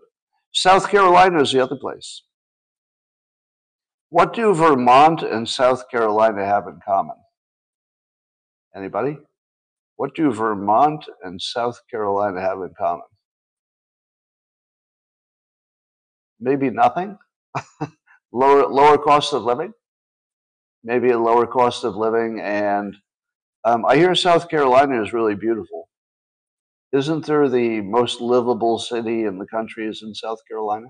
South 0.53 0.91
Carolina 0.91 1.41
is 1.41 1.53
the 1.53 1.61
other 1.61 1.77
place. 1.77 2.23
What 4.11 4.35
do 4.35 4.53
Vermont 4.53 5.23
and 5.23 5.49
South 5.49 5.89
Carolina 5.89 6.45
have 6.45 6.67
in 6.67 6.81
common? 6.85 7.17
Anybody? 8.77 9.19
What 9.97 10.15
do 10.15 10.33
Vermont 10.33 11.05
and 11.23 11.41
South 11.41 11.81
Carolina 11.91 12.41
have 12.41 12.59
in 12.59 12.71
common? 12.79 13.07
Maybe 16.41 16.71
nothing? 16.71 17.19
lower, 18.33 18.67
lower 18.67 18.99
cost 18.99 19.33
of 19.33 19.45
living? 19.45 19.73
maybe 20.85 21.11
a 21.11 21.19
lower 21.19 21.47
cost 21.47 21.85
of 21.85 21.97
living. 21.97 22.41
And 22.41 22.97
um, 23.65 23.85
I 23.87 23.97
hear 23.97 24.15
South 24.15 24.49
Carolina 24.49 25.03
is 25.03 25.13
really 25.13 25.35
beautiful. 25.35 25.89
Isn't 26.93 27.25
there 27.27 27.49
the 27.49 27.81
most 27.81 28.21
livable 28.21 28.79
city 28.79 29.25
in 29.25 29.39
the 29.39 29.47
country 29.47 29.89
is 29.89 30.03
in 30.03 30.15
South 30.15 30.39
Carolina? 30.49 30.89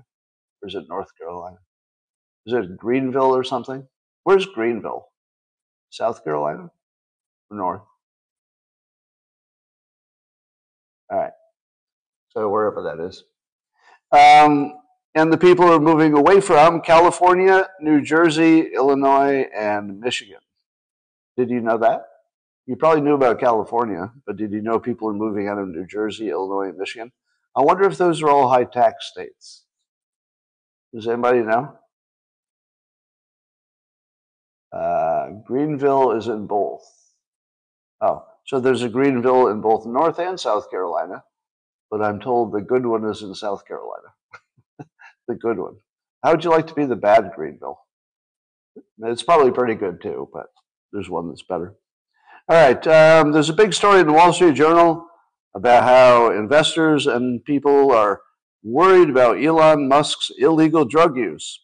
Or 0.61 0.67
is 0.67 0.75
it 0.75 0.85
North 0.89 1.09
Carolina? 1.17 1.57
Is 2.45 2.53
it 2.53 2.77
Greenville 2.77 3.35
or 3.35 3.43
something? 3.43 3.87
Where's 4.23 4.45
Greenville? 4.45 5.05
South 5.89 6.23
Carolina 6.23 6.69
or 7.49 7.57
North? 7.57 7.81
All 11.13 11.19
right. 11.19 11.31
So 12.29 12.49
wherever 12.49 12.81
that 12.83 12.99
is. 12.99 13.23
Um, 14.11 14.73
and 15.13 15.31
the 15.31 15.37
people 15.37 15.65
are 15.65 15.79
moving 15.79 16.13
away 16.13 16.41
from 16.41 16.81
California, 16.81 17.67
New 17.79 18.01
Jersey, 18.01 18.73
Illinois, 18.73 19.47
and 19.55 19.99
Michigan. 19.99 20.39
Did 21.37 21.51
you 21.51 21.61
know 21.61 21.77
that? 21.77 22.05
You 22.65 22.75
probably 22.77 23.01
knew 23.01 23.13
about 23.13 23.39
California, 23.39 24.11
but 24.25 24.37
did 24.37 24.51
you 24.51 24.61
know 24.61 24.79
people 24.79 25.07
are 25.07 25.13
moving 25.13 25.47
out 25.47 25.59
of 25.59 25.67
New 25.67 25.85
Jersey, 25.85 26.29
Illinois, 26.29 26.69
and 26.69 26.77
Michigan? 26.77 27.11
I 27.55 27.61
wonder 27.61 27.83
if 27.83 27.97
those 27.97 28.23
are 28.23 28.29
all 28.29 28.49
high 28.49 28.63
tax 28.63 29.11
states. 29.11 29.65
Does 30.95 31.07
anybody 31.07 31.41
know? 31.41 31.77
Uh, 34.71 35.29
Greenville 35.45 36.13
is 36.13 36.27
in 36.27 36.47
both. 36.47 36.81
Oh, 38.01 38.25
so 38.45 38.59
there's 38.59 38.83
a 38.83 38.89
Greenville 38.89 39.47
in 39.47 39.61
both 39.61 39.85
North 39.85 40.19
and 40.19 40.39
South 40.39 40.69
Carolina, 40.69 41.23
but 41.89 42.01
I'm 42.01 42.19
told 42.19 42.51
the 42.51 42.61
good 42.61 42.85
one 42.85 43.05
is 43.09 43.21
in 43.21 43.33
South 43.35 43.65
Carolina 43.65 44.13
the 45.27 45.35
good 45.35 45.57
one. 45.57 45.75
How 46.23 46.31
would 46.31 46.43
you 46.43 46.49
like 46.49 46.67
to 46.67 46.73
be 46.73 46.85
the 46.85 46.95
bad 46.95 47.31
Greenville? 47.35 47.79
It's 48.99 49.23
probably 49.23 49.51
pretty 49.51 49.75
good 49.75 50.01
too, 50.01 50.29
but 50.33 50.47
there's 50.91 51.09
one 51.09 51.29
that's 51.29 51.43
better. 51.43 51.75
All 52.49 52.57
right, 52.57 52.87
um, 52.87 53.31
there's 53.31 53.49
a 53.49 53.53
big 53.53 53.73
story 53.73 54.01
in 54.01 54.07
the 54.07 54.13
Wall 54.13 54.33
Street 54.33 54.55
Journal 54.55 55.07
about 55.55 55.83
how 55.83 56.31
investors 56.31 57.07
and 57.07 57.43
people 57.45 57.91
are 57.91 58.21
worried 58.63 59.09
about 59.09 59.41
Elon 59.41 59.87
Musk's 59.87 60.31
illegal 60.37 60.83
drug 60.83 61.15
use. 61.15 61.61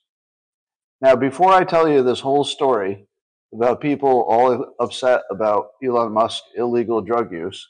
Now, 1.02 1.16
before 1.16 1.52
I 1.52 1.64
tell 1.64 1.88
you 1.88 2.04
this 2.04 2.20
whole 2.22 2.44
story 2.44 3.08
about 3.54 3.82
people 3.82 4.26
all 4.30 4.74
upset 4.80 5.22
about 5.32 5.72
Elon 5.84 6.12
Musk's 6.12 6.48
illegal 6.56 7.02
drug 7.02 7.32
use, 7.32 7.68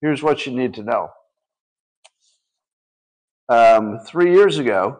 here's 0.00 0.22
what 0.22 0.46
you 0.46 0.52
need 0.52 0.74
to 0.74 0.82
know. 0.82 1.08
Um, 3.48 3.98
three 4.06 4.32
years 4.32 4.58
ago, 4.58 4.98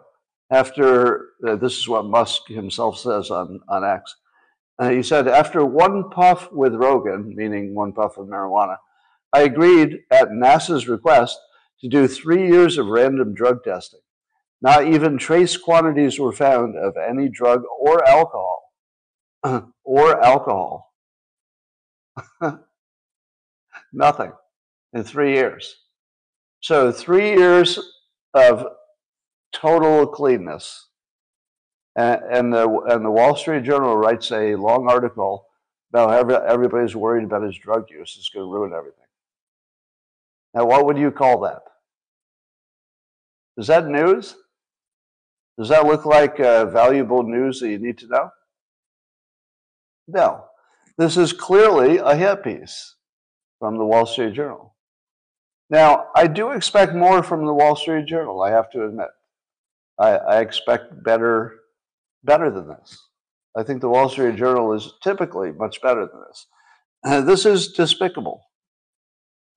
after 0.51 1.29
uh, 1.47 1.55
this 1.55 1.77
is 1.77 1.87
what 1.87 2.05
Musk 2.05 2.47
himself 2.47 2.97
says 2.97 3.31
on, 3.31 3.59
on 3.67 3.83
X. 3.83 4.15
Uh, 4.77 4.89
he 4.89 5.01
said, 5.01 5.27
after 5.27 5.65
one 5.65 6.09
puff 6.09 6.51
with 6.51 6.75
Rogan, 6.75 7.33
meaning 7.35 7.73
one 7.73 7.93
puff 7.93 8.17
of 8.17 8.27
marijuana, 8.27 8.77
I 9.33 9.41
agreed 9.41 9.99
at 10.11 10.29
NASA's 10.29 10.87
request 10.87 11.39
to 11.81 11.89
do 11.89 12.07
three 12.07 12.47
years 12.47 12.77
of 12.77 12.87
random 12.87 13.33
drug 13.33 13.63
testing. 13.63 14.01
Not 14.61 14.87
even 14.87 15.17
trace 15.17 15.57
quantities 15.57 16.19
were 16.19 16.31
found 16.31 16.75
of 16.77 16.95
any 16.97 17.29
drug 17.29 17.63
or 17.79 18.07
alcohol. 18.07 18.64
or 19.83 20.23
alcohol. 20.23 20.93
Nothing 23.93 24.31
in 24.93 25.03
three 25.03 25.33
years. 25.33 25.75
So, 26.61 26.91
three 26.91 27.29
years 27.29 27.79
of 28.33 28.65
total 29.53 30.07
cleanness. 30.07 30.87
And, 31.95 32.21
and, 32.29 32.53
the, 32.53 32.67
and 32.89 33.05
the 33.05 33.11
Wall 33.11 33.35
Street 33.35 33.63
Journal 33.63 33.95
writes 33.95 34.31
a 34.31 34.55
long 34.55 34.89
article 34.89 35.47
about 35.93 36.09
how 36.09 36.35
everybody's 36.43 36.95
worried 36.95 37.23
about 37.23 37.43
his 37.43 37.57
drug 37.57 37.89
use. 37.89 38.15
It's 38.17 38.29
going 38.29 38.45
to 38.45 38.51
ruin 38.51 38.73
everything. 38.73 39.05
Now, 40.53 40.65
what 40.65 40.85
would 40.85 40.97
you 40.97 41.11
call 41.11 41.41
that? 41.41 41.61
Is 43.57 43.67
that 43.67 43.87
news? 43.87 44.35
Does 45.57 45.69
that 45.69 45.85
look 45.85 46.05
like 46.05 46.39
uh, 46.39 46.65
valuable 46.65 47.23
news 47.23 47.61
that 47.61 47.69
you 47.69 47.77
need 47.77 47.97
to 47.99 48.07
know? 48.07 48.29
No. 50.07 50.45
This 50.97 51.17
is 51.17 51.33
clearly 51.33 51.97
a 51.97 52.15
hit 52.15 52.43
piece 52.43 52.95
from 53.59 53.77
the 53.77 53.85
Wall 53.85 54.05
Street 54.05 54.33
Journal. 54.33 54.75
Now, 55.69 56.07
I 56.15 56.27
do 56.27 56.51
expect 56.51 56.93
more 56.93 57.23
from 57.23 57.45
the 57.45 57.53
Wall 57.53 57.75
Street 57.75 58.05
Journal, 58.05 58.41
I 58.41 58.51
have 58.51 58.69
to 58.71 58.85
admit. 58.85 59.07
I, 59.99 60.11
I 60.11 60.41
expect 60.41 61.03
better, 61.03 61.53
better 62.23 62.51
than 62.51 62.67
this. 62.67 62.97
I 63.57 63.63
think 63.63 63.81
the 63.81 63.89
Wall 63.89 64.09
Street 64.09 64.35
Journal 64.35 64.73
is 64.73 64.93
typically 65.01 65.51
much 65.51 65.81
better 65.81 66.05
than 66.05 66.21
this. 66.27 66.47
This 67.25 67.45
is 67.45 67.69
despicable. 67.69 68.41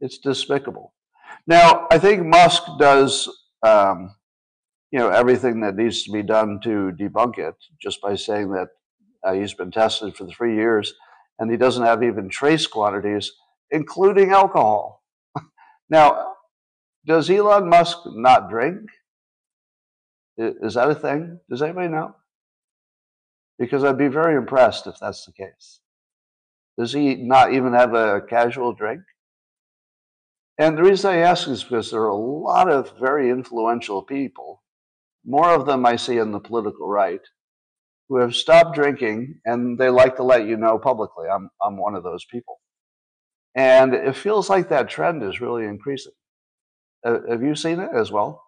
It's 0.01 0.19
despicable. 0.19 0.95
Now, 1.47 1.87
I 1.91 1.99
think 1.99 2.25
Musk 2.25 2.63
does, 2.79 3.29
um, 3.63 4.15
you 4.91 4.99
know, 4.99 5.09
everything 5.09 5.61
that 5.61 5.77
needs 5.77 6.05
to 6.05 6.13
be 6.13 6.23
done 6.23 6.61
to 6.63 6.93
debunk 6.99 7.39
it 7.39 7.55
just 7.83 8.01
by 8.01 8.15
saying 8.15 8.51
that 8.53 8.69
uh, 9.25 9.33
he's 9.33 9.55
been 9.55 9.71
tested 9.71 10.17
for 10.17 10.27
three 10.27 10.55
years 10.55 10.95
and 11.39 11.51
he 11.51 11.57
doesn't 11.57 11.85
have 11.85 12.03
even 12.03 12.29
trace 12.29 12.67
quantities, 12.67 13.33
including 13.71 14.31
alcohol. 14.31 15.05
now, 15.91 16.35
does 17.07 17.31
Elon 17.31 17.69
Musk 17.69 17.99
not 18.07 18.51
drink? 18.51 18.81
Is 20.37 20.75
that 20.75 20.91
a 20.91 20.95
thing? 20.95 21.41
Does 21.51 21.63
anybody 21.63 21.89
know? 21.89 22.15
Because 23.59 23.83
I'd 23.83 23.99
be 23.99 24.09
very 24.09 24.37
impressed 24.37 24.87
if 24.87 24.97
that's 25.01 25.25
the 25.25 25.33
case. 25.33 25.81
Does 26.79 26.93
he 26.93 27.17
not 27.17 27.53
even 27.53 27.73
have 27.73 27.95
a 27.95 28.21
casual 28.21 28.73
drink? 28.73 29.03
And 30.59 30.77
the 30.77 30.83
reason 30.83 31.11
I 31.11 31.19
ask 31.19 31.49
is 31.49 31.65
because 31.65 31.91
there 31.91 32.03
are 32.03 32.09
a 32.09 32.17
lot 32.17 32.71
of 32.71 32.93
very 32.99 33.31
influential 33.31 34.03
people, 34.03 34.63
more 35.25 35.51
of 35.51 35.67
them 35.67 35.87
I 35.87 35.97
see 35.97 36.19
in 36.19 36.33
the 36.33 36.41
political 36.41 36.89
right, 36.89 37.21
who 38.09 38.19
have 38.19 38.35
stopped 38.35 38.75
drinking 38.75 39.41
and 39.45 39.79
they 39.79 39.91
like 39.91 40.17
to 40.17 40.23
let 40.23 40.47
you 40.47 40.57
know 40.57 40.79
publicly. 40.79 41.27
I'm, 41.29 41.51
I'm 41.63 41.77
one 41.77 41.95
of 41.95 42.03
those 42.03 42.25
people. 42.25 42.61
And 43.55 43.95
it 43.95 44.17
feels 44.17 44.49
like 44.49 44.69
that 44.69 44.89
trend 44.89 45.23
is 45.23 45.41
really 45.41 45.65
increasing. 45.65 46.13
Uh, 47.05 47.19
have 47.29 47.43
you 47.43 47.55
seen 47.55 47.81
it 47.81 47.91
as 47.95 48.11
well? 48.11 48.43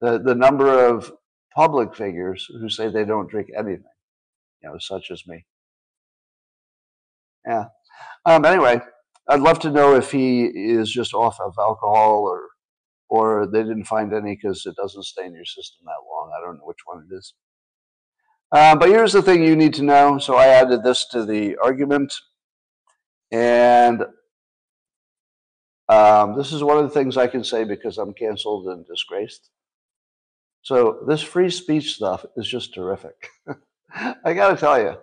The, 0.00 0.18
the 0.18 0.34
number 0.34 0.86
of 0.86 1.12
public 1.54 1.94
figures 1.94 2.46
who 2.60 2.68
say 2.68 2.88
they 2.88 3.04
don't 3.04 3.30
drink 3.30 3.48
anything, 3.56 3.84
you 4.62 4.70
know, 4.70 4.78
such 4.78 5.10
as 5.10 5.22
me. 5.26 5.44
Yeah. 7.46 7.66
Um, 8.24 8.44
anyway, 8.44 8.80
I'd 9.28 9.40
love 9.40 9.58
to 9.60 9.70
know 9.70 9.94
if 9.94 10.10
he 10.10 10.44
is 10.44 10.90
just 10.90 11.14
off 11.14 11.38
of 11.40 11.54
alcohol 11.58 12.22
or 12.22 12.42
or 13.10 13.46
they 13.46 13.62
didn't 13.62 13.84
find 13.84 14.12
any 14.12 14.36
because 14.36 14.66
it 14.66 14.76
doesn't 14.76 15.04
stay 15.04 15.24
in 15.24 15.34
your 15.34 15.44
system 15.46 15.80
that 15.86 16.04
long. 16.10 16.30
I 16.36 16.44
don't 16.44 16.56
know 16.56 16.66
which 16.66 16.84
one 16.84 17.06
it 17.10 17.14
is. 17.14 17.32
Uh, 18.50 18.74
but 18.76 18.88
here's 18.88 19.12
the 19.12 19.22
thing 19.22 19.44
you 19.44 19.56
need 19.56 19.74
to 19.74 19.82
know. 19.82 20.18
So 20.18 20.36
I 20.36 20.46
added 20.46 20.82
this 20.82 21.06
to 21.08 21.24
the 21.24 21.56
argument. 21.62 22.14
And 23.30 24.04
um, 25.88 26.36
this 26.36 26.52
is 26.52 26.62
one 26.62 26.78
of 26.78 26.84
the 26.84 26.90
things 26.90 27.16
I 27.16 27.26
can 27.26 27.44
say 27.44 27.64
because 27.64 27.98
I'm 27.98 28.14
canceled 28.14 28.68
and 28.68 28.86
disgraced. 28.86 29.50
So 30.62 31.04
this 31.06 31.22
free 31.22 31.50
speech 31.50 31.94
stuff 31.94 32.24
is 32.36 32.48
just 32.48 32.74
terrific. 32.74 33.30
I 34.24 34.34
got 34.34 34.50
to 34.50 34.56
tell 34.56 34.80
you, 34.80 34.96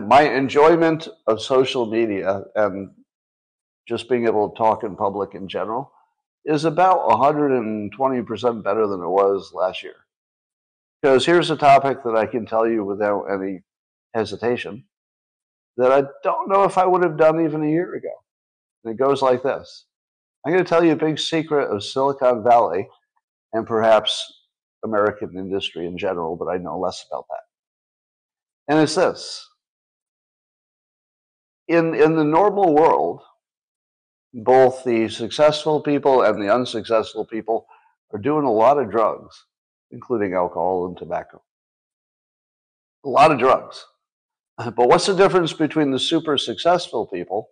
my 0.00 0.22
enjoyment 0.22 1.08
of 1.26 1.40
social 1.40 1.86
media 1.86 2.42
and 2.54 2.90
just 3.88 4.08
being 4.08 4.26
able 4.26 4.50
to 4.50 4.56
talk 4.56 4.84
in 4.84 4.96
public 4.96 5.34
in 5.34 5.48
general 5.48 5.92
is 6.44 6.64
about 6.64 7.08
120% 7.08 8.64
better 8.64 8.86
than 8.86 9.00
it 9.00 9.08
was 9.08 9.52
last 9.54 9.82
year. 9.82 9.94
Because 11.00 11.24
here's 11.24 11.50
a 11.50 11.56
topic 11.56 12.02
that 12.04 12.16
I 12.16 12.26
can 12.26 12.46
tell 12.46 12.68
you 12.68 12.84
without 12.84 13.26
any 13.26 13.62
hesitation 14.14 14.84
that 15.76 15.92
I 15.92 16.02
don't 16.24 16.48
know 16.48 16.64
if 16.64 16.76
I 16.76 16.86
would 16.86 17.04
have 17.04 17.16
done 17.16 17.44
even 17.44 17.62
a 17.62 17.70
year 17.70 17.94
ago. 17.94 18.12
And 18.84 18.92
it 18.92 18.98
goes 18.98 19.22
like 19.22 19.42
this 19.42 19.86
I'm 20.44 20.52
going 20.52 20.64
to 20.64 20.68
tell 20.68 20.84
you 20.84 20.92
a 20.92 20.96
big 20.96 21.18
secret 21.18 21.70
of 21.70 21.84
Silicon 21.84 22.42
Valley 22.42 22.88
and 23.52 23.66
perhaps 23.66 24.32
American 24.84 25.36
industry 25.36 25.86
in 25.86 25.98
general, 25.98 26.36
but 26.36 26.46
I 26.46 26.58
know 26.58 26.78
less 26.78 27.04
about 27.10 27.26
that. 27.28 28.72
And 28.72 28.82
it's 28.82 28.94
this 28.94 29.48
in, 31.68 31.94
in 31.94 32.16
the 32.16 32.24
normal 32.24 32.74
world, 32.74 33.22
both 34.32 34.84
the 34.84 35.08
successful 35.08 35.80
people 35.80 36.22
and 36.22 36.42
the 36.42 36.52
unsuccessful 36.52 37.24
people 37.24 37.66
are 38.12 38.18
doing 38.18 38.44
a 38.44 38.52
lot 38.52 38.78
of 38.78 38.90
drugs, 38.90 39.44
including 39.90 40.34
alcohol 40.34 40.86
and 40.86 40.96
tobacco. 40.96 41.42
A 43.04 43.08
lot 43.08 43.32
of 43.32 43.38
drugs. 43.38 43.84
But 44.58 44.88
what's 44.88 45.06
the 45.06 45.14
difference 45.14 45.52
between 45.52 45.92
the 45.92 46.00
super 46.00 46.36
successful 46.36 47.06
people 47.06 47.50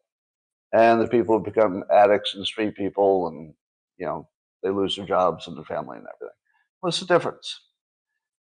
and 0.73 1.01
the 1.01 1.07
people 1.07 1.39
who 1.39 1.45
become 1.45 1.85
addicts 1.89 2.35
and 2.35 2.45
street 2.45 2.75
people 2.75 3.29
and, 3.29 3.55
you 3.97 4.07
know, 4.07 4.29
they 4.65 4.71
lose 4.71 4.97
their 4.97 5.07
jobs 5.07 5.47
and 5.47 5.57
their 5.57 5.65
family 5.65 5.99
and 5.99 6.07
everything? 6.07 6.35
What's 6.81 6.99
the 6.99 7.07
difference? 7.07 7.61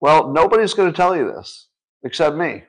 Well, 0.02 0.32
nobody's 0.32 0.74
going 0.74 0.92
to 0.92 0.96
tell 0.96 1.16
you 1.16 1.32
this 1.32 1.68
except 2.04 2.36
me 2.36 2.64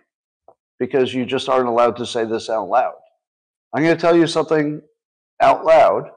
because 0.78 1.14
you 1.14 1.24
just 1.24 1.48
aren't 1.48 1.68
allowed 1.68 1.96
to 1.96 2.07
say 2.07 2.26
this 2.26 2.50
out 2.50 2.68
loud. 2.68 2.94
I'm 3.72 3.83
going 3.83 3.96
to 3.96 4.00
tell 4.00 4.16
you 4.16 4.26
something 4.26 4.83
out 5.40 5.64
loud 5.64 6.11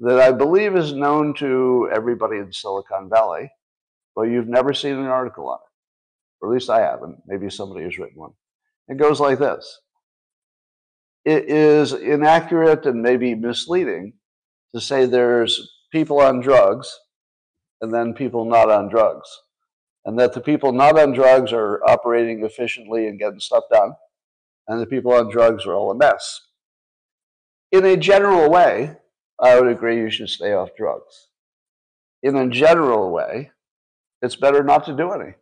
that 0.00 0.20
I 0.20 0.32
believe 0.32 0.76
is 0.76 0.92
known 0.92 1.34
to 1.34 1.90
everybody 1.92 2.38
in 2.38 2.52
Silicon 2.52 3.08
Valley, 3.10 3.50
but 4.14 4.22
you've 4.22 4.48
never 4.48 4.72
seen 4.74 4.96
an 4.96 5.06
article 5.06 5.48
on 5.48 5.58
it. 5.58 6.40
Or 6.40 6.50
at 6.50 6.54
least 6.54 6.70
I 6.70 6.80
haven't. 6.80 7.18
Maybe 7.26 7.50
somebody 7.50 7.84
has 7.84 7.98
written 7.98 8.18
one. 8.18 8.32
It 8.88 8.96
goes 8.96 9.20
like 9.20 9.38
this 9.38 9.80
It 11.24 11.44
is 11.48 11.92
inaccurate 11.92 12.86
and 12.86 13.02
maybe 13.02 13.34
misleading 13.34 14.14
to 14.74 14.80
say 14.80 15.06
there's 15.06 15.70
people 15.92 16.20
on 16.20 16.40
drugs 16.40 16.98
and 17.80 17.92
then 17.92 18.14
people 18.14 18.44
not 18.44 18.70
on 18.70 18.88
drugs 18.88 19.28
and 20.04 20.18
that 20.18 20.32
the 20.32 20.40
people 20.40 20.72
not 20.72 20.98
on 20.98 21.12
drugs 21.12 21.52
are 21.52 21.82
operating 21.84 22.44
efficiently 22.44 23.06
and 23.06 23.18
getting 23.18 23.40
stuff 23.40 23.64
done, 23.70 23.92
and 24.66 24.80
the 24.80 24.86
people 24.86 25.12
on 25.12 25.30
drugs 25.30 25.66
are 25.66 25.74
all 25.74 25.90
a 25.90 25.94
mess. 25.94 26.40
In 27.72 27.84
a 27.84 27.96
general 27.96 28.50
way, 28.50 28.96
I 29.38 29.58
would 29.58 29.70
agree 29.70 29.98
you 29.98 30.10
should 30.10 30.28
stay 30.28 30.52
off 30.52 30.70
drugs. 30.76 31.28
In 32.22 32.36
a 32.36 32.48
general 32.48 33.10
way, 33.10 33.50
it's 34.22 34.36
better 34.36 34.62
not 34.62 34.84
to 34.86 34.96
do 34.96 35.12
any, 35.12 35.34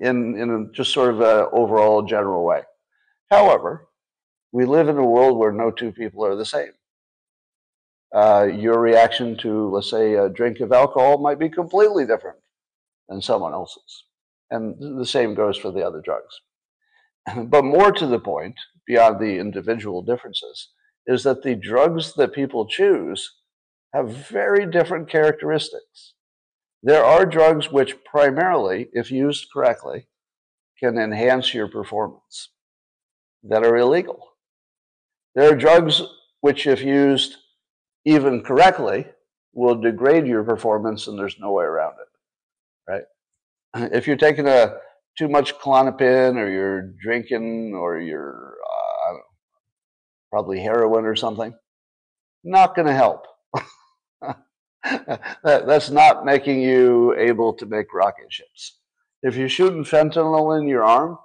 in, 0.00 0.36
in 0.36 0.50
a 0.50 0.72
just 0.72 0.92
sort 0.92 1.10
of 1.10 1.20
an 1.20 1.48
overall 1.52 2.02
general 2.02 2.44
way. 2.44 2.62
However, 3.30 3.88
we 4.52 4.66
live 4.66 4.88
in 4.88 4.98
a 4.98 5.06
world 5.06 5.38
where 5.38 5.52
no 5.52 5.70
two 5.70 5.92
people 5.92 6.24
are 6.24 6.36
the 6.36 6.44
same. 6.44 6.72
Uh, 8.14 8.46
your 8.54 8.78
reaction 8.78 9.36
to, 9.38 9.70
let's 9.70 9.90
say, 9.90 10.14
a 10.14 10.28
drink 10.28 10.60
of 10.60 10.70
alcohol 10.70 11.16
might 11.18 11.38
be 11.38 11.48
completely 11.48 12.04
different 12.04 12.36
than 13.08 13.22
someone 13.22 13.54
else's. 13.54 14.04
And 14.50 15.00
the 15.00 15.06
same 15.06 15.34
goes 15.34 15.56
for 15.56 15.70
the 15.70 15.82
other 15.82 16.02
drugs. 16.04 16.40
But 17.48 17.64
more 17.64 17.92
to 17.92 18.06
the 18.06 18.18
point, 18.18 18.56
beyond 18.86 19.18
the 19.18 19.38
individual 19.38 20.02
differences, 20.02 20.68
is 21.06 21.22
that 21.22 21.42
the 21.42 21.54
drugs 21.54 22.14
that 22.14 22.34
people 22.34 22.66
choose 22.66 23.32
have 23.94 24.10
very 24.10 24.66
different 24.66 25.08
characteristics. 25.08 26.14
There 26.82 27.04
are 27.04 27.24
drugs 27.24 27.70
which 27.70 28.02
primarily, 28.04 28.88
if 28.92 29.10
used 29.10 29.48
correctly, 29.52 30.08
can 30.78 30.98
enhance 30.98 31.54
your 31.54 31.68
performance 31.68 32.50
that 33.44 33.64
are 33.64 33.76
illegal. 33.76 34.32
There 35.34 35.50
are 35.52 35.56
drugs 35.56 36.02
which, 36.40 36.66
if 36.66 36.82
used 36.82 37.36
even 38.04 38.42
correctly, 38.42 39.06
will 39.54 39.76
degrade 39.76 40.26
your 40.26 40.42
performance 40.42 41.06
and 41.06 41.18
there's 41.18 41.38
no 41.38 41.52
way 41.52 41.64
around 41.64 41.94
it 42.00 42.08
right? 42.88 43.02
If 43.92 44.06
you're 44.06 44.16
taking 44.16 44.48
a 44.48 44.76
too 45.16 45.28
much 45.28 45.58
Klonopin 45.58 46.36
or 46.36 46.48
you're 46.48 46.92
drinking 47.02 47.74
or 47.74 48.00
you're 48.00 48.54
uh, 48.64 49.16
probably 50.30 50.60
heroin 50.60 51.04
or 51.04 51.16
something, 51.16 51.54
not 52.44 52.74
going 52.74 52.86
to 52.86 52.94
help. 52.94 53.26
that, 55.44 55.66
that's 55.66 55.90
not 55.90 56.24
making 56.24 56.60
you 56.60 57.14
able 57.16 57.52
to 57.54 57.66
make 57.66 57.94
rocket 57.94 58.32
ships. 58.32 58.78
If 59.22 59.36
you're 59.36 59.48
shooting 59.48 59.84
fentanyl 59.84 60.60
in 60.60 60.66
your 60.66 60.82
arm, 60.82 61.18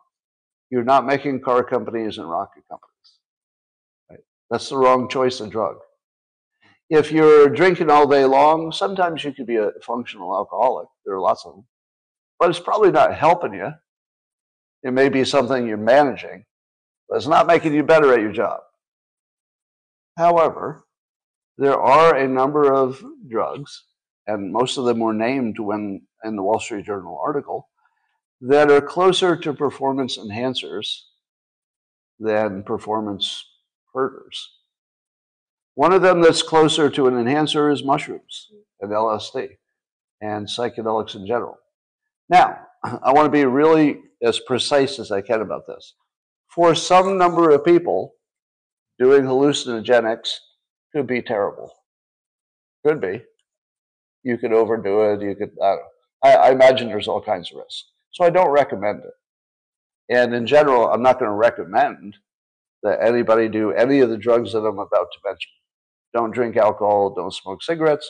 you're 0.69 0.83
not 0.83 1.05
making 1.05 1.41
car 1.41 1.63
companies 1.63 2.17
and 2.17 2.29
rocket 2.29 2.63
companies. 2.69 2.91
Right? 4.09 4.19
That's 4.51 4.69
the 4.69 4.77
wrong 4.77 5.09
choice 5.09 5.39
of 5.39 5.49
drug. 5.49 5.77
If 6.89 7.11
you're 7.11 7.49
drinking 7.49 7.89
all 7.89 8.07
day 8.07 8.25
long, 8.25 8.71
sometimes 8.71 9.23
you 9.23 9.33
could 9.33 9.47
be 9.47 9.57
a 9.57 9.71
functional 9.81 10.35
alcoholic. 10.35 10.87
There 11.05 11.15
are 11.15 11.21
lots 11.21 11.45
of 11.45 11.53
them. 11.55 11.65
But 12.39 12.49
it's 12.49 12.59
probably 12.59 12.91
not 12.91 13.15
helping 13.15 13.53
you. 13.53 13.71
It 14.83 14.93
may 14.93 15.09
be 15.09 15.25
something 15.25 15.67
you're 15.67 15.77
managing, 15.77 16.45
but 17.09 17.17
it's 17.17 17.27
not 17.27 17.47
making 17.47 17.73
you 17.73 17.83
better 17.83 18.13
at 18.13 18.21
your 18.21 18.31
job. 18.31 18.61
However, 20.17 20.85
there 21.57 21.79
are 21.79 22.15
a 22.15 22.27
number 22.27 22.73
of 22.73 23.03
drugs 23.29 23.83
and 24.27 24.51
most 24.51 24.77
of 24.77 24.85
them 24.85 24.99
were 24.99 25.13
named 25.13 25.57
when 25.59 26.01
in 26.23 26.35
the 26.35 26.43
Wall 26.43 26.59
Street 26.59 26.85
Journal 26.85 27.19
article, 27.23 27.69
that 28.41 28.69
are 28.69 28.81
closer 28.81 29.35
to 29.35 29.53
performance 29.53 30.17
enhancers 30.17 31.03
than 32.19 32.63
performance 32.63 33.43
hurters. 33.93 34.49
One 35.75 35.93
of 35.93 36.01
them 36.01 36.21
that's 36.21 36.41
closer 36.41 36.89
to 36.89 37.07
an 37.07 37.17
enhancer 37.17 37.69
is 37.69 37.83
mushrooms 37.83 38.47
and 38.81 38.91
LSD 38.91 39.49
and 40.21 40.47
psychedelics 40.47 41.15
in 41.15 41.25
general. 41.25 41.57
Now, 42.29 42.59
I 42.83 43.13
want 43.13 43.25
to 43.25 43.31
be 43.31 43.45
really 43.45 44.01
as 44.21 44.39
precise 44.39 44.99
as 44.99 45.11
I 45.11 45.21
can 45.21 45.41
about 45.41 45.67
this. 45.67 45.93
For 46.47 46.73
some 46.75 47.17
number 47.17 47.51
of 47.51 47.63
people, 47.63 48.15
doing 48.99 49.23
hallucinogenics 49.23 50.29
could 50.97 51.07
be 51.07 51.21
terrible. 51.21 51.71
Could 52.83 52.99
be. 52.99 53.21
You 54.23 54.37
could 54.37 54.51
overdo 54.51 55.01
it. 55.11 55.21
You 55.21 55.35
could. 55.35 55.51
I, 55.61 55.77
I, 56.23 56.51
imagine 56.51 56.87
there's 56.87 57.07
all 57.07 57.21
kinds 57.21 57.51
of 57.51 57.59
risks. 57.59 57.85
So 58.11 58.25
I 58.25 58.31
don't 58.31 58.49
recommend 58.49 59.03
it. 59.03 60.15
And 60.15 60.33
in 60.33 60.47
general, 60.47 60.91
I'm 60.91 61.03
not 61.03 61.19
going 61.19 61.29
to 61.29 61.35
recommend 61.35 62.15
that 62.81 62.99
anybody 63.01 63.47
do 63.47 63.71
any 63.73 63.99
of 63.99 64.09
the 64.09 64.17
drugs 64.17 64.53
that 64.53 64.65
I'm 64.65 64.79
about 64.79 65.07
to 65.11 65.19
mention. 65.23 65.51
Don't 66.15 66.33
drink 66.33 66.57
alcohol, 66.57 67.13
don't 67.13 67.33
smoke 67.33 67.61
cigarettes, 67.61 68.09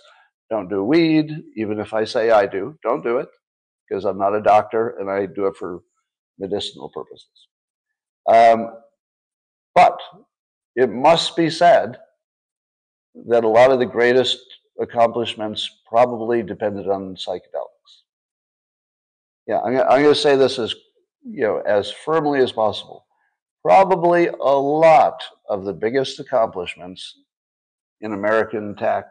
don't 0.49 0.69
do 0.69 0.83
weed, 0.83 1.29
even 1.57 1.79
if 1.79 1.93
I 1.93 2.05
say 2.05 2.31
I 2.31 2.45
do. 2.45 2.77
Don't 2.83 3.03
do 3.03 3.17
it 3.17 3.27
because 3.89 4.05
I'm 4.05 4.17
not 4.17 4.35
a 4.35 4.41
doctor 4.41 4.95
and 4.99 5.09
I 5.09 5.25
do 5.25 5.47
it 5.47 5.57
for 5.57 5.81
medicinal 6.39 6.89
purposes. 6.93 7.47
Um, 8.29 8.75
but 9.75 9.99
it 10.75 10.89
must 10.89 11.35
be 11.35 11.49
said 11.49 11.97
that 13.25 13.43
a 13.43 13.47
lot 13.47 13.71
of 13.71 13.79
the 13.79 13.85
greatest 13.85 14.39
accomplishments 14.79 15.69
probably 15.87 16.43
depended 16.43 16.87
on 16.87 17.15
psychedelics. 17.15 18.03
Yeah, 19.47 19.59
I'm, 19.61 19.77
I'm 19.77 20.03
going 20.03 20.13
to 20.13 20.15
say 20.15 20.35
this 20.35 20.59
as 20.59 20.75
you 21.23 21.43
know 21.43 21.59
as 21.59 21.91
firmly 21.91 22.39
as 22.39 22.51
possible. 22.51 23.05
Probably 23.63 24.27
a 24.27 24.33
lot 24.33 25.21
of 25.49 25.65
the 25.65 25.73
biggest 25.73 26.19
accomplishments 26.19 27.15
in 28.01 28.13
American 28.13 28.75
tech 28.75 29.05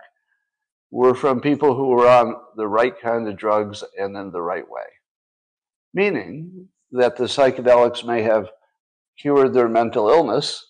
were 0.90 1.14
from 1.14 1.40
people 1.40 1.74
who 1.74 1.88
were 1.88 2.08
on 2.08 2.36
the 2.56 2.66
right 2.66 2.94
kind 3.00 3.28
of 3.28 3.36
drugs 3.36 3.82
and 3.98 4.16
in 4.16 4.30
the 4.30 4.40
right 4.40 4.68
way. 4.68 4.84
Meaning 5.92 6.68
that 6.92 7.16
the 7.16 7.24
psychedelics 7.24 8.04
may 8.04 8.22
have 8.22 8.48
cured 9.18 9.52
their 9.52 9.68
mental 9.68 10.08
illness 10.08 10.64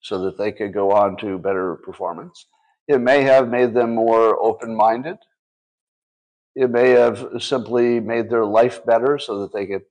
so 0.00 0.22
that 0.22 0.38
they 0.38 0.50
could 0.50 0.72
go 0.72 0.92
on 0.92 1.16
to 1.18 1.38
better 1.38 1.76
performance. 1.84 2.46
It 2.90 3.00
may 3.00 3.22
have 3.22 3.48
made 3.48 3.72
them 3.72 3.94
more 3.94 4.36
open 4.42 4.74
minded. 4.74 5.18
It 6.56 6.70
may 6.70 6.90
have 6.90 7.24
simply 7.38 8.00
made 8.00 8.28
their 8.28 8.44
life 8.44 8.84
better 8.84 9.16
so 9.16 9.42
that 9.42 9.52
they 9.52 9.66
could 9.66 9.82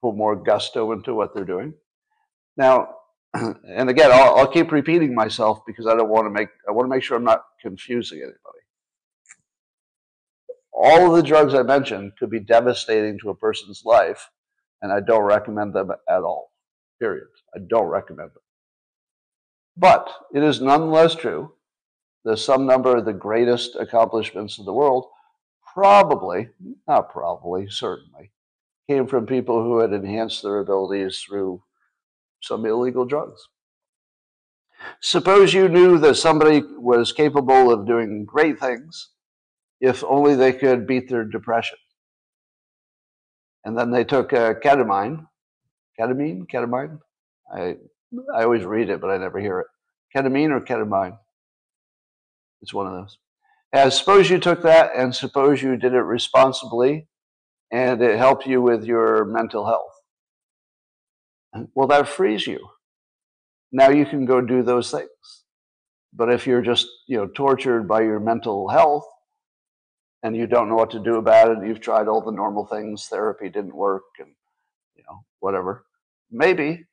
put 0.00 0.14
more 0.14 0.36
gusto 0.36 0.92
into 0.92 1.12
what 1.12 1.34
they're 1.34 1.44
doing. 1.44 1.74
Now, 2.56 2.98
and 3.34 3.90
again, 3.90 4.12
I'll, 4.12 4.36
I'll, 4.36 4.46
keep 4.46 4.70
repeating 4.70 5.12
myself 5.12 5.62
because 5.66 5.88
I 5.88 5.96
don't 5.96 6.08
want 6.08 6.26
to 6.26 6.30
make 6.30 6.46
I 6.68 6.70
want 6.70 6.86
to 6.86 6.88
make 6.88 7.02
sure 7.02 7.16
I'm 7.16 7.24
not 7.24 7.42
confusing 7.60 8.18
anybody. 8.18 8.62
All 10.72 11.10
of 11.10 11.16
the 11.16 11.28
drugs 11.28 11.52
I 11.52 11.62
mentioned 11.62 12.12
could 12.16 12.30
be 12.30 12.38
devastating 12.38 13.18
to 13.22 13.30
a 13.30 13.34
person's 13.34 13.82
life, 13.84 14.30
and 14.82 14.92
I 14.92 15.00
don't 15.00 15.24
recommend 15.24 15.74
them 15.74 15.90
at 15.90 16.22
all. 16.22 16.52
Period. 17.00 17.26
I 17.56 17.58
don't 17.68 17.88
recommend 17.88 18.30
them. 18.30 18.42
But 19.76 20.08
it 20.32 20.44
is 20.44 20.60
nonetheless 20.60 21.16
true 21.16 21.55
that 22.26 22.38
some 22.38 22.66
number 22.66 22.96
of 22.96 23.04
the 23.04 23.12
greatest 23.12 23.76
accomplishments 23.76 24.58
in 24.58 24.64
the 24.64 24.72
world 24.72 25.06
probably, 25.72 26.48
not 26.88 27.08
probably, 27.10 27.68
certainly, 27.70 28.32
came 28.90 29.06
from 29.06 29.26
people 29.26 29.62
who 29.62 29.78
had 29.78 29.92
enhanced 29.92 30.42
their 30.42 30.58
abilities 30.58 31.20
through 31.20 31.62
some 32.42 32.66
illegal 32.66 33.04
drugs. 33.04 33.48
Suppose 35.00 35.54
you 35.54 35.68
knew 35.68 35.98
that 35.98 36.16
somebody 36.16 36.62
was 36.76 37.12
capable 37.12 37.70
of 37.70 37.86
doing 37.86 38.24
great 38.24 38.58
things 38.58 39.10
if 39.80 40.02
only 40.04 40.34
they 40.34 40.52
could 40.52 40.86
beat 40.86 41.08
their 41.08 41.24
depression. 41.24 41.78
And 43.64 43.78
then 43.78 43.90
they 43.90 44.04
took 44.04 44.32
uh, 44.32 44.54
ketamine, 44.54 45.26
ketamine, 45.98 46.46
ketamine. 46.52 46.98
I 47.52 47.76
I 48.34 48.44
always 48.44 48.64
read 48.64 48.90
it, 48.90 49.00
but 49.00 49.10
I 49.10 49.18
never 49.18 49.38
hear 49.38 49.60
it. 49.60 49.66
Ketamine 50.14 50.50
or 50.50 50.60
ketamine? 50.60 51.18
It's 52.62 52.74
one 52.74 52.86
of 52.86 52.92
those. 52.92 53.18
As 53.72 53.98
suppose 53.98 54.30
you 54.30 54.38
took 54.38 54.62
that 54.62 54.92
and 54.96 55.14
suppose 55.14 55.62
you 55.62 55.76
did 55.76 55.92
it 55.92 56.00
responsibly 56.00 57.08
and 57.70 58.00
it 58.00 58.18
helped 58.18 58.46
you 58.46 58.62
with 58.62 58.84
your 58.84 59.24
mental 59.24 59.66
health. 59.66 59.92
Well, 61.74 61.88
that 61.88 62.08
frees 62.08 62.46
you. 62.46 62.68
Now 63.72 63.88
you 63.90 64.06
can 64.06 64.24
go 64.24 64.40
do 64.40 64.62
those 64.62 64.90
things. 64.90 65.08
But 66.12 66.30
if 66.30 66.46
you're 66.46 66.62
just, 66.62 66.86
you 67.06 67.18
know, 67.18 67.26
tortured 67.26 67.86
by 67.86 68.02
your 68.02 68.20
mental 68.20 68.68
health 68.68 69.06
and 70.22 70.36
you 70.36 70.46
don't 70.46 70.68
know 70.68 70.76
what 70.76 70.90
to 70.92 71.02
do 71.02 71.16
about 71.16 71.50
it, 71.50 71.66
you've 71.66 71.80
tried 71.80 72.08
all 72.08 72.22
the 72.22 72.32
normal 72.32 72.66
things, 72.66 73.06
therapy 73.06 73.48
didn't 73.48 73.76
work 73.76 74.04
and 74.18 74.30
you 74.94 75.02
know, 75.08 75.24
whatever. 75.40 75.84
Maybe, 76.30 76.86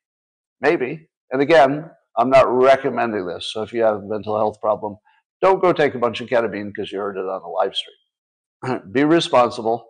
maybe. 0.59 1.07
And 1.31 1.41
again, 1.41 1.89
I'm 2.17 2.29
not 2.29 2.51
recommending 2.51 3.25
this. 3.25 3.49
So 3.51 3.63
if 3.63 3.73
you 3.73 3.83
have 3.83 3.97
a 3.97 4.01
mental 4.01 4.35
health 4.35 4.59
problem, 4.59 4.97
don't 5.43 5.61
go 5.61 5.73
take 5.73 5.93
a 5.93 5.99
bunch 5.99 6.21
of 6.21 6.29
ketamine 6.29 6.71
because 6.73 6.89
you 6.89 6.99
heard 6.99 7.17
it 7.17 7.25
on 7.25 7.41
a 7.41 7.49
live 7.49 7.75
stream. 7.75 8.81
Be 8.93 9.03
responsible. 9.03 9.85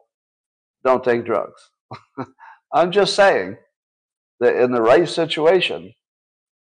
Don't 0.83 1.03
take 1.03 1.25
drugs. 1.25 1.69
I'm 2.73 2.91
just 2.91 3.15
saying 3.15 3.57
that 4.39 4.55
in 4.55 4.71
the 4.71 4.81
right 4.81 5.07
situation, 5.07 5.93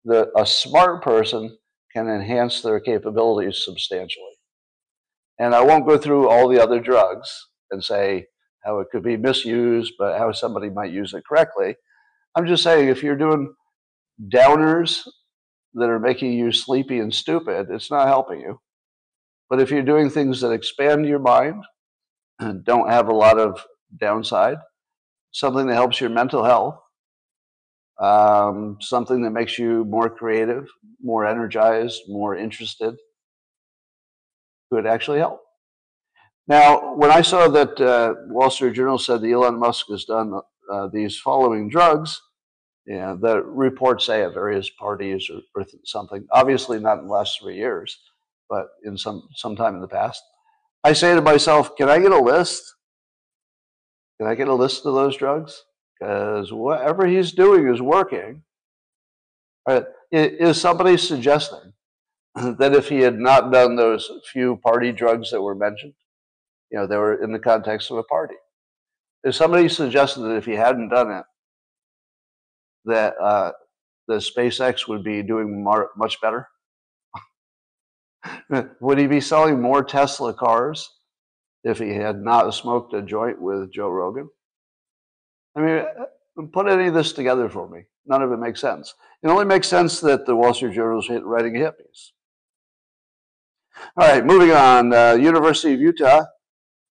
that 0.05 0.29
a 0.35 0.47
smart 0.47 1.03
person 1.03 1.55
can 1.93 2.09
enhance 2.09 2.61
their 2.61 2.79
capabilities 2.79 3.61
substantially. 3.63 4.33
And 5.37 5.53
I 5.53 5.61
won't 5.61 5.87
go 5.87 5.99
through 5.99 6.27
all 6.27 6.49
the 6.49 6.61
other 6.61 6.79
drugs 6.79 7.29
and 7.69 7.83
say 7.83 8.25
how 8.65 8.79
it 8.79 8.87
could 8.91 9.03
be 9.03 9.15
misused, 9.15 9.93
but 9.99 10.17
how 10.17 10.31
somebody 10.31 10.71
might 10.71 10.91
use 10.91 11.13
it 11.13 11.23
correctly. 11.29 11.75
I'm 12.35 12.47
just 12.47 12.63
saying 12.63 12.89
if 12.89 13.03
you're 13.03 13.15
doing 13.15 13.53
downers 14.33 15.03
that 15.75 15.87
are 15.89 15.99
making 15.99 16.33
you 16.33 16.51
sleepy 16.51 16.97
and 16.97 17.13
stupid, 17.13 17.67
it's 17.69 17.91
not 17.91 18.07
helping 18.07 18.41
you. 18.41 18.59
But 19.51 19.59
if 19.59 19.69
you're 19.69 19.83
doing 19.83 20.09
things 20.09 20.39
that 20.39 20.51
expand 20.51 21.05
your 21.05 21.19
mind 21.19 21.65
and 22.39 22.63
don't 22.63 22.89
have 22.89 23.09
a 23.09 23.13
lot 23.13 23.37
of 23.37 23.61
downside, 23.99 24.59
something 25.31 25.67
that 25.67 25.73
helps 25.73 25.99
your 25.99 26.09
mental 26.09 26.45
health, 26.45 26.79
um, 27.99 28.77
something 28.79 29.21
that 29.23 29.31
makes 29.31 29.59
you 29.59 29.83
more 29.83 30.09
creative, 30.09 30.69
more 31.03 31.25
energized, 31.27 32.03
more 32.07 32.33
interested, 32.33 32.95
could 34.71 34.87
actually 34.87 35.19
help. 35.19 35.41
Now, 36.47 36.95
when 36.95 37.11
I 37.11 37.21
saw 37.21 37.49
that 37.49 37.81
uh, 37.81 38.13
Wall 38.27 38.49
Street 38.49 38.73
Journal 38.73 38.97
said 38.97 39.19
that 39.19 39.29
Elon 39.29 39.59
Musk 39.59 39.87
has 39.89 40.05
done 40.05 40.39
uh, 40.71 40.87
these 40.93 41.19
following 41.19 41.67
drugs, 41.67 42.21
yeah, 42.87 43.17
the 43.19 43.43
reports 43.43 44.05
say 44.05 44.23
at 44.23 44.33
various 44.33 44.69
parties 44.69 45.29
or, 45.29 45.41
or 45.55 45.67
something, 45.83 46.25
obviously 46.31 46.79
not 46.79 46.99
in 46.99 47.07
the 47.07 47.13
last 47.13 47.37
three 47.41 47.57
years, 47.57 47.99
but 48.51 48.67
in 48.85 48.99
some 48.99 49.29
sometime 49.33 49.73
in 49.73 49.81
the 49.81 49.87
past, 49.87 50.21
I 50.83 50.93
say 50.93 51.15
to 51.15 51.21
myself, 51.21 51.75
can 51.75 51.89
I 51.89 51.97
get 51.99 52.11
a 52.11 52.19
list? 52.19 52.75
Can 54.19 54.29
I 54.29 54.35
get 54.35 54.47
a 54.47 54.53
list 54.53 54.85
of 54.85 54.93
those 54.93 55.17
drugs? 55.17 55.63
because 56.01 56.51
whatever 56.51 57.05
he's 57.05 57.31
doing 57.31 57.67
is 57.67 57.81
working. 57.81 58.41
Right? 59.67 59.83
Is 60.11 60.59
somebody 60.59 60.97
suggesting 60.97 61.73
that 62.35 62.73
if 62.73 62.89
he 62.89 62.99
had 62.99 63.19
not 63.19 63.51
done 63.51 63.75
those 63.75 64.09
few 64.31 64.57
party 64.57 64.91
drugs 64.91 65.31
that 65.31 65.41
were 65.41 65.55
mentioned, 65.55 65.93
you 66.71 66.79
know, 66.79 66.87
they 66.87 66.97
were 66.97 67.21
in 67.23 67.31
the 67.31 67.39
context 67.39 67.91
of 67.91 67.97
a 67.97 68.03
party? 68.03 68.35
Is 69.23 69.35
somebody 69.35 69.69
suggesting 69.69 70.23
that 70.23 70.37
if 70.37 70.45
he 70.45 70.53
hadn't 70.53 70.89
done 70.89 71.11
it, 71.11 71.25
that 72.85 73.13
uh, 73.21 73.51
the 74.07 74.15
SpaceX 74.15 74.87
would 74.87 75.03
be 75.03 75.21
doing 75.21 75.63
much 75.95 76.19
better? 76.19 76.47
would 78.81 78.97
he 78.97 79.07
be 79.07 79.21
selling 79.21 79.61
more 79.61 79.83
Tesla 79.83 80.33
cars 80.33 80.89
if 81.63 81.79
he 81.79 81.89
had 81.89 82.21
not 82.21 82.53
smoked 82.53 82.93
a 82.93 83.01
joint 83.01 83.41
with 83.41 83.71
Joe 83.73 83.89
Rogan? 83.89 84.29
I 85.55 85.61
mean, 85.61 85.77
uh, 85.79 86.43
put 86.53 86.67
any 86.67 86.87
of 86.87 86.93
this 86.93 87.13
together 87.13 87.49
for 87.49 87.69
me. 87.69 87.83
None 88.05 88.21
of 88.21 88.31
it 88.31 88.37
makes 88.37 88.61
sense. 88.61 88.93
It 89.23 89.27
only 89.27 89.45
makes 89.45 89.67
sense 89.67 89.99
that 90.01 90.25
the 90.25 90.35
Wall 90.35 90.53
Street 90.53 90.73
Journal 90.73 90.99
is 90.99 91.09
writing 91.23 91.53
hippies. 91.53 92.11
All 93.97 94.07
right, 94.07 94.25
moving 94.25 94.51
on. 94.51 94.93
Uh, 94.93 95.13
University 95.13 95.73
of 95.73 95.79
Utah 95.79 96.23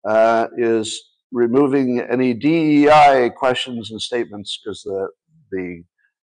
uh, 0.07 0.47
is 0.57 1.03
removing 1.33 2.01
any 2.01 2.35
DEI 2.35 3.31
questions 3.37 3.91
and 3.91 4.01
statements 4.01 4.59
because 4.63 4.83
the 4.83 5.09
the 5.51 5.85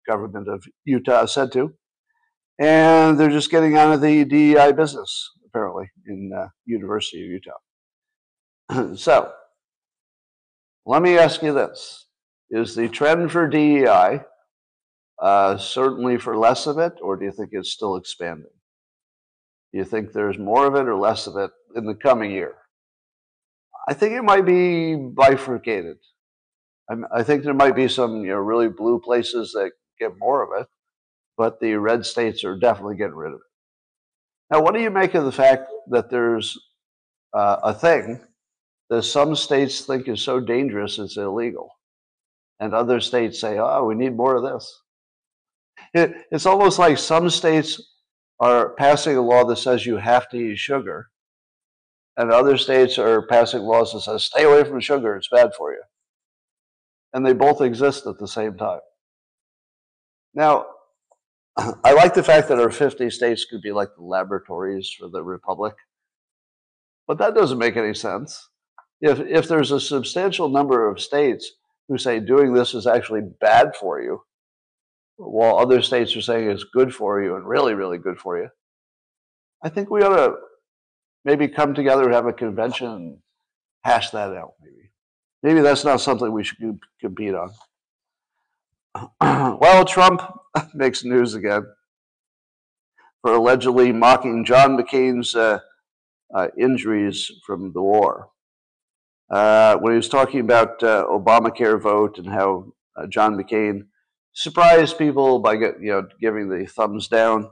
government 0.07 0.47
of 0.47 0.63
Utah 0.85 1.25
said 1.25 1.51
to, 1.53 1.73
and 2.59 3.19
they're 3.19 3.29
just 3.29 3.51
getting 3.51 3.77
out 3.77 3.93
of 3.93 4.01
the 4.01 4.25
DEI 4.25 4.71
business 4.71 5.31
apparently 5.45 5.91
in 6.07 6.31
uh, 6.35 6.47
University 6.65 7.21
of 7.23 7.41
Utah. 8.69 8.95
so, 8.95 9.31
let 10.85 11.01
me 11.01 11.17
ask 11.17 11.41
you 11.41 11.53
this 11.53 12.07
Is 12.49 12.75
the 12.75 12.89
trend 12.89 13.31
for 13.31 13.47
DEI 13.47 14.21
uh, 15.21 15.57
certainly 15.57 16.17
for 16.17 16.35
less 16.35 16.67
of 16.67 16.77
it, 16.77 16.93
or 17.01 17.15
do 17.15 17.25
you 17.25 17.31
think 17.31 17.51
it's 17.53 17.71
still 17.71 17.95
expanding? 17.95 18.51
Do 19.71 19.79
you 19.79 19.85
think 19.85 20.11
there's 20.11 20.37
more 20.37 20.67
of 20.67 20.75
it 20.75 20.87
or 20.87 20.95
less 20.95 21.27
of 21.27 21.37
it 21.37 21.51
in 21.75 21.85
the 21.85 21.95
coming 21.95 22.31
year? 22.31 22.55
I 23.87 23.93
think 23.93 24.13
it 24.13 24.23
might 24.23 24.45
be 24.45 24.95
bifurcated. 24.95 25.97
I 27.15 27.23
think 27.23 27.43
there 27.43 27.53
might 27.53 27.75
be 27.75 27.87
some 27.87 28.25
you 28.25 28.31
know 28.31 28.37
really 28.37 28.67
blue 28.67 28.99
places 28.99 29.53
that 29.53 29.71
get 29.99 30.11
more 30.19 30.43
of 30.43 30.61
it, 30.61 30.67
but 31.37 31.59
the 31.59 31.75
red 31.75 32.05
states 32.05 32.43
are 32.43 32.57
definitely 32.57 32.95
getting 32.95 33.15
rid 33.15 33.33
of 33.33 33.39
it. 33.39 34.51
Now, 34.51 34.61
what 34.61 34.73
do 34.73 34.81
you 34.81 34.91
make 34.91 35.15
of 35.15 35.25
the 35.25 35.31
fact 35.31 35.71
that 35.89 36.09
there's 36.09 36.57
uh, 37.33 37.57
a 37.63 37.73
thing 37.73 38.21
that 38.89 39.03
some 39.03 39.35
states 39.35 39.81
think 39.81 40.07
is 40.07 40.21
so 40.21 40.39
dangerous 40.39 40.99
it's 40.99 41.17
illegal, 41.17 41.71
and 42.59 42.73
other 42.73 42.99
states 42.99 43.39
say, 43.39 43.57
"Oh, 43.57 43.85
we 43.85 43.95
need 43.95 44.15
more 44.15 44.35
of 44.35 44.43
this." 44.43 44.81
It, 45.93 46.13
it's 46.31 46.45
almost 46.45 46.77
like 46.77 46.97
some 46.97 47.29
states 47.29 47.81
are 48.39 48.75
passing 48.75 49.17
a 49.17 49.21
law 49.21 49.45
that 49.45 49.57
says 49.57 49.85
you 49.85 49.97
have 49.97 50.29
to 50.29 50.37
eat 50.37 50.57
sugar, 50.57 51.09
and 52.17 52.31
other 52.31 52.57
states 52.57 52.99
are 52.99 53.25
passing 53.27 53.61
laws 53.61 53.93
that 53.93 54.01
says 54.01 54.23
stay 54.23 54.43
away 54.43 54.63
from 54.63 54.79
sugar; 54.79 55.15
it's 55.15 55.29
bad 55.29 55.51
for 55.57 55.71
you. 55.71 55.81
And 57.13 57.25
they 57.25 57.33
both 57.33 57.61
exist 57.61 58.05
at 58.05 58.19
the 58.19 58.27
same 58.27 58.57
time. 58.57 58.81
Now, 60.35 60.65
I 61.57 61.93
like 61.93 62.13
the 62.13 62.23
fact 62.23 62.47
that 62.47 62.59
our 62.59 62.71
50 62.71 63.09
states 63.11 63.45
could 63.45 63.61
be 63.61 63.71
like 63.71 63.89
the 63.95 64.03
laboratories 64.03 64.89
for 64.89 65.07
the 65.07 65.23
republic, 65.23 65.75
but 67.07 67.19
that 67.19 67.35
doesn't 67.35 67.59
make 67.59 67.77
any 67.77 67.93
sense. 67.93 68.49
If, 69.01 69.19
if 69.19 69.47
there's 69.47 69.71
a 69.71 69.79
substantial 69.79 70.49
number 70.49 70.89
of 70.89 70.99
states 70.99 71.51
who 71.87 71.97
say 71.97 72.19
doing 72.19 72.53
this 72.53 72.73
is 72.73 72.87
actually 72.87 73.21
bad 73.39 73.75
for 73.75 74.01
you, 74.01 74.21
while 75.17 75.57
other 75.57 75.81
states 75.81 76.15
are 76.15 76.21
saying 76.21 76.49
it's 76.49 76.63
good 76.63 76.93
for 76.93 77.21
you 77.21 77.35
and 77.35 77.47
really, 77.47 77.73
really 77.75 77.97
good 77.97 78.17
for 78.17 78.37
you, 78.37 78.49
I 79.61 79.69
think 79.69 79.89
we 79.89 80.01
ought 80.01 80.15
to 80.15 80.35
maybe 81.23 81.47
come 81.47 81.73
together 81.73 82.03
and 82.03 82.13
have 82.13 82.25
a 82.25 82.33
convention 82.33 82.87
and 82.87 83.17
hash 83.83 84.09
that 84.11 84.33
out, 84.33 84.53
maybe. 84.61 84.89
Maybe 85.43 85.61
that's 85.61 85.83
not 85.83 86.01
something 86.01 86.31
we 86.31 86.43
should 86.43 86.79
compete 86.99 87.35
on. 87.35 87.51
well, 89.21 89.85
Trump 89.85 90.21
makes 90.73 91.03
news 91.03 91.33
again 91.33 91.65
for 93.21 93.33
allegedly 93.33 93.91
mocking 93.91 94.45
John 94.45 94.77
McCain's 94.77 95.33
uh, 95.35 95.59
uh, 96.35 96.47
injuries 96.59 97.31
from 97.45 97.71
the 97.73 97.81
war. 97.81 98.29
Uh, 99.31 99.77
when 99.77 99.93
he 99.93 99.97
was 99.97 100.09
talking 100.09 100.41
about 100.41 100.83
uh, 100.83 101.05
Obamacare 101.09 101.81
vote 101.81 102.19
and 102.19 102.27
how 102.27 102.73
uh, 102.95 103.07
John 103.07 103.35
McCain 103.35 103.87
surprised 104.33 104.97
people 104.97 105.39
by 105.39 105.55
get, 105.55 105.75
you 105.79 105.91
know 105.91 106.07
giving 106.19 106.49
the 106.49 106.65
thumbs 106.65 107.07
down, 107.07 107.49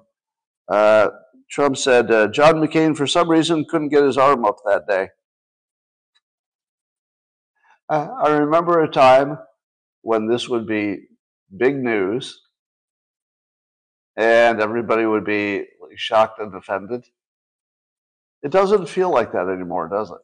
uh, 0.67 1.09
Trump 1.49 1.77
said 1.77 2.07
John 2.33 2.55
McCain 2.55 2.95
for 2.95 3.07
some 3.07 3.29
reason 3.29 3.65
couldn't 3.67 3.89
get 3.89 4.03
his 4.03 4.17
arm 4.17 4.45
up 4.45 4.57
that 4.65 4.87
day. 4.87 5.09
I 7.89 8.29
remember 8.29 8.81
a 8.81 8.87
time 8.87 9.37
when 10.01 10.27
this 10.27 10.47
would 10.47 10.65
be 10.65 11.07
big 11.55 11.75
news, 11.75 12.41
and 14.15 14.61
everybody 14.61 15.05
would 15.05 15.25
be 15.25 15.65
shocked 15.95 16.39
and 16.39 16.53
offended. 16.55 17.05
It 18.43 18.51
doesn't 18.51 18.89
feel 18.89 19.11
like 19.11 19.31
that 19.33 19.47
anymore, 19.47 19.87
does 19.87 20.11
it? 20.11 20.17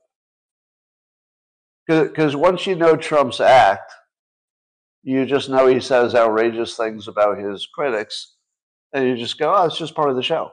Because 1.88 2.36
once 2.36 2.68
you 2.68 2.76
know 2.76 2.96
Trump's 2.98 3.40
act, 3.40 3.94
you 5.04 5.26
just 5.26 5.50
know 5.50 5.68
he 5.68 5.80
says 5.80 6.16
outrageous 6.16 6.76
things 6.76 7.08
about 7.08 7.38
his 7.38 7.66
critics, 7.66 8.36
and 8.92 9.08
you 9.08 9.16
just 9.16 9.40
go, 9.40 9.56
"Oh, 9.56 9.66
it's 9.66 9.78
just 9.78 9.96
part 9.96 10.10
of 10.10 10.16
the 10.16 10.24
show." 10.24 10.52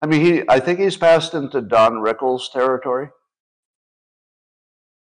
I 0.00 0.06
mean, 0.06 0.20
he 0.20 0.42
I 0.48 0.60
think 0.60 0.78
he's 0.78 0.96
passed 0.96 1.34
into 1.34 1.60
Don 1.60 1.94
Rickles 1.94 2.50
territory. 2.50 3.10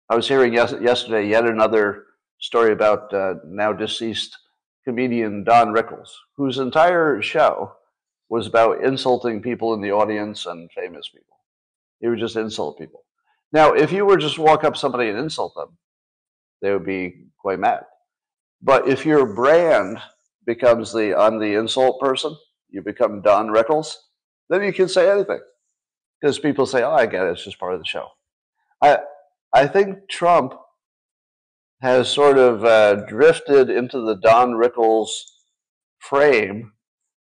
I 0.08 0.16
was 0.16 0.28
hearing 0.28 0.54
yes, 0.54 0.74
yesterday 0.80 1.28
yet 1.28 1.44
another 1.46 2.04
story 2.44 2.72
about 2.72 3.12
uh, 3.14 3.36
now 3.46 3.72
deceased 3.72 4.36
comedian 4.84 5.44
Don 5.44 5.68
Rickles, 5.72 6.10
whose 6.36 6.58
entire 6.58 7.22
show 7.22 7.72
was 8.28 8.46
about 8.46 8.84
insulting 8.84 9.40
people 9.40 9.72
in 9.72 9.80
the 9.80 9.92
audience 9.92 10.44
and 10.44 10.70
famous 10.72 11.08
people. 11.08 11.38
He 12.00 12.08
would 12.08 12.18
just 12.18 12.36
insult 12.36 12.78
people. 12.78 13.02
Now, 13.50 13.72
if 13.72 13.92
you 13.92 14.04
were 14.04 14.18
just 14.18 14.38
walk 14.38 14.62
up 14.62 14.76
somebody 14.76 15.08
and 15.08 15.18
insult 15.18 15.54
them, 15.54 15.78
they 16.60 16.70
would 16.70 16.84
be 16.84 17.28
quite 17.38 17.58
mad. 17.58 17.84
But 18.60 18.88
if 18.88 19.06
your 19.06 19.24
brand 19.24 19.98
becomes 20.44 20.92
the 20.92 21.18
I'm 21.18 21.38
the 21.38 21.54
insult 21.54 21.98
person, 21.98 22.36
you 22.68 22.82
become 22.82 23.22
Don 23.22 23.48
Rickles, 23.48 23.94
then 24.50 24.62
you 24.62 24.72
can 24.74 24.88
say 24.88 25.10
anything. 25.10 25.40
Because 26.20 26.38
people 26.38 26.66
say, 26.66 26.82
Oh, 26.82 26.92
I 26.92 27.06
get 27.06 27.24
it, 27.24 27.32
it's 27.32 27.44
just 27.44 27.58
part 27.58 27.72
of 27.72 27.80
the 27.80 27.86
show. 27.86 28.08
I 28.82 28.98
I 29.54 29.66
think 29.66 30.08
Trump 30.10 30.54
has 31.84 32.08
sort 32.08 32.38
of 32.38 32.64
uh, 32.64 32.94
drifted 33.04 33.68
into 33.68 34.00
the 34.00 34.14
Don 34.14 34.52
Rickles 34.52 35.10
frame 35.98 36.72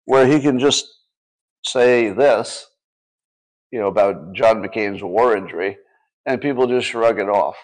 where 0.03 0.27
he 0.27 0.41
can 0.41 0.59
just 0.59 0.85
say 1.65 2.09
this, 2.09 2.67
you 3.71 3.79
know, 3.79 3.87
about 3.87 4.33
John 4.33 4.61
McCain's 4.61 5.01
war 5.01 5.33
injury, 5.33 5.77
and 6.25 6.41
people 6.41 6.67
just 6.67 6.87
shrug 6.87 7.21
it 7.21 7.29
off. 7.29 7.55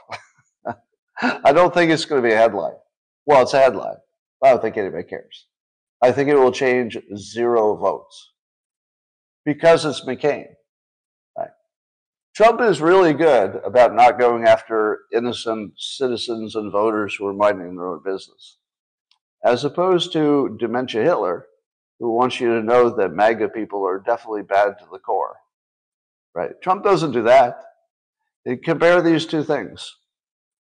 I 1.21 1.51
don't 1.51 1.73
think 1.73 1.91
it's 1.91 2.05
going 2.05 2.23
to 2.23 2.29
be 2.29 2.33
a 2.33 2.37
headline. 2.37 2.77
Well, 3.25 3.41
it's 3.41 3.53
a 3.53 3.59
headline. 3.59 3.97
I 4.41 4.51
don't 4.51 4.61
think 4.61 4.77
anybody 4.77 5.03
cares. 5.03 5.47
I 6.01 6.13
think 6.13 6.29
it 6.29 6.35
will 6.35 6.53
change 6.53 6.97
zero 7.17 7.75
votes 7.75 8.31
because 9.43 9.83
it's 9.83 10.05
McCain. 10.05 10.45
Trump 12.35 12.59
is 12.59 12.81
really 12.81 13.13
good 13.13 13.61
about 13.63 13.95
not 13.95 14.19
going 14.19 14.43
after 14.43 15.03
innocent 15.13 15.71
citizens 15.77 16.55
and 16.55 16.69
voters 16.69 17.15
who 17.15 17.25
are 17.25 17.33
minding 17.33 17.77
their 17.77 17.87
own 17.87 18.01
business, 18.03 18.57
as 19.41 19.63
opposed 19.63 20.11
to 20.11 20.57
Dementia 20.59 21.01
Hitler, 21.01 21.45
who 21.97 22.13
wants 22.13 22.41
you 22.41 22.49
to 22.49 22.61
know 22.61 22.89
that 22.89 23.13
MAGA 23.13 23.47
people 23.49 23.87
are 23.87 24.03
definitely 24.05 24.41
bad 24.41 24.77
to 24.79 24.85
the 24.91 24.99
core. 24.99 25.37
Right? 26.33 26.51
Trump 26.61 26.83
doesn't 26.83 27.13
do 27.13 27.23
that. 27.23 27.61
Compare 28.65 29.01
these 29.01 29.25
two 29.25 29.41
things. 29.41 29.95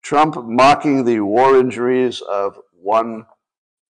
Trump 0.01 0.43
mocking 0.43 1.05
the 1.05 1.19
war 1.19 1.59
injuries 1.59 2.21
of 2.21 2.57
one 2.81 3.27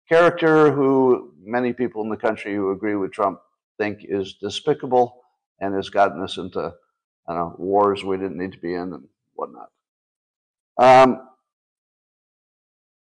character 0.08 0.72
who 0.72 1.34
many 1.44 1.74
people 1.74 2.02
in 2.04 2.10
the 2.10 2.16
country 2.16 2.56
who 2.56 2.72
agree 2.72 2.96
with 2.96 3.12
Trump 3.12 3.40
think 3.78 4.00
is 4.04 4.36
despicable 4.36 5.24
and 5.60 5.76
has 5.76 5.90
gotten 5.90 6.24
us 6.24 6.38
into 6.38 6.74
Know, 7.28 7.56
wars 7.58 8.04
we 8.04 8.18
didn't 8.18 8.38
need 8.38 8.54
to 8.54 8.60
be 8.60 8.74
in 8.74 8.94
and 8.94 9.08
whatnot. 9.34 9.70
Um, 10.78 11.28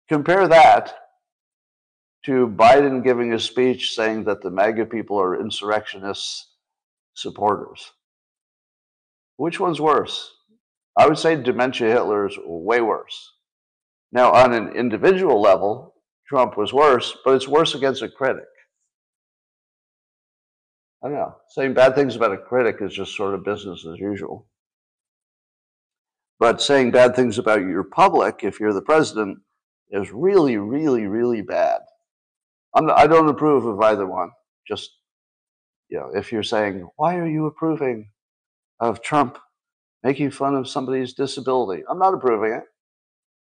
compare 0.09 0.47
that 0.47 0.95
to 2.25 2.47
Biden 2.47 3.03
giving 3.03 3.33
a 3.33 3.39
speech 3.39 3.93
saying 3.93 4.23
that 4.25 4.41
the 4.41 4.49
MAGA 4.49 4.85
people 4.87 5.19
are 5.19 5.39
insurrectionists 5.39 6.47
supporters. 7.13 7.91
Which 9.37 9.59
one's 9.59 9.79
worse? 9.79 10.33
I 10.97 11.07
would 11.07 11.17
say 11.17 11.35
dementia 11.35 11.89
Hitler 11.89 12.27
is 12.27 12.37
way 12.43 12.81
worse. 12.81 13.33
Now, 14.11 14.31
on 14.31 14.53
an 14.53 14.69
individual 14.75 15.39
level, 15.39 15.93
Trump 16.27 16.57
was 16.57 16.73
worse, 16.73 17.15
but 17.23 17.35
it's 17.35 17.47
worse 17.47 17.75
against 17.75 18.01
a 18.01 18.09
critic. 18.09 18.47
Don't 21.07 21.15
know. 21.15 21.35
Saying 21.47 21.73
bad 21.73 21.95
things 21.95 22.17
about 22.17 22.33
a 22.33 22.37
critic 22.37 22.77
is 22.81 22.93
just 22.93 23.15
sort 23.15 23.33
of 23.33 23.45
business 23.45 23.85
as 23.89 23.97
usual. 23.97 24.45
But 26.37 26.61
saying 26.61 26.91
bad 26.91 27.15
things 27.15 27.37
about 27.37 27.61
your 27.61 27.85
public, 27.85 28.41
if 28.43 28.59
you're 28.59 28.73
the 28.73 28.81
president, 28.81 29.39
is 29.89 30.11
really, 30.11 30.57
really, 30.57 31.07
really 31.07 31.41
bad. 31.41 31.79
I'm, 32.75 32.91
I 32.91 33.07
don't 33.07 33.29
approve 33.29 33.65
of 33.65 33.79
either 33.79 34.05
one. 34.05 34.31
Just, 34.67 34.97
you 35.87 35.97
know, 35.97 36.11
if 36.13 36.33
you're 36.33 36.43
saying, 36.43 36.85
why 36.97 37.15
are 37.15 37.25
you 37.25 37.45
approving 37.45 38.09
of 38.81 39.01
Trump 39.01 39.37
making 40.03 40.31
fun 40.31 40.55
of 40.55 40.67
somebody's 40.67 41.13
disability? 41.13 41.83
I'm 41.89 41.99
not 41.99 42.15
approving 42.15 42.51
it. 42.51 42.63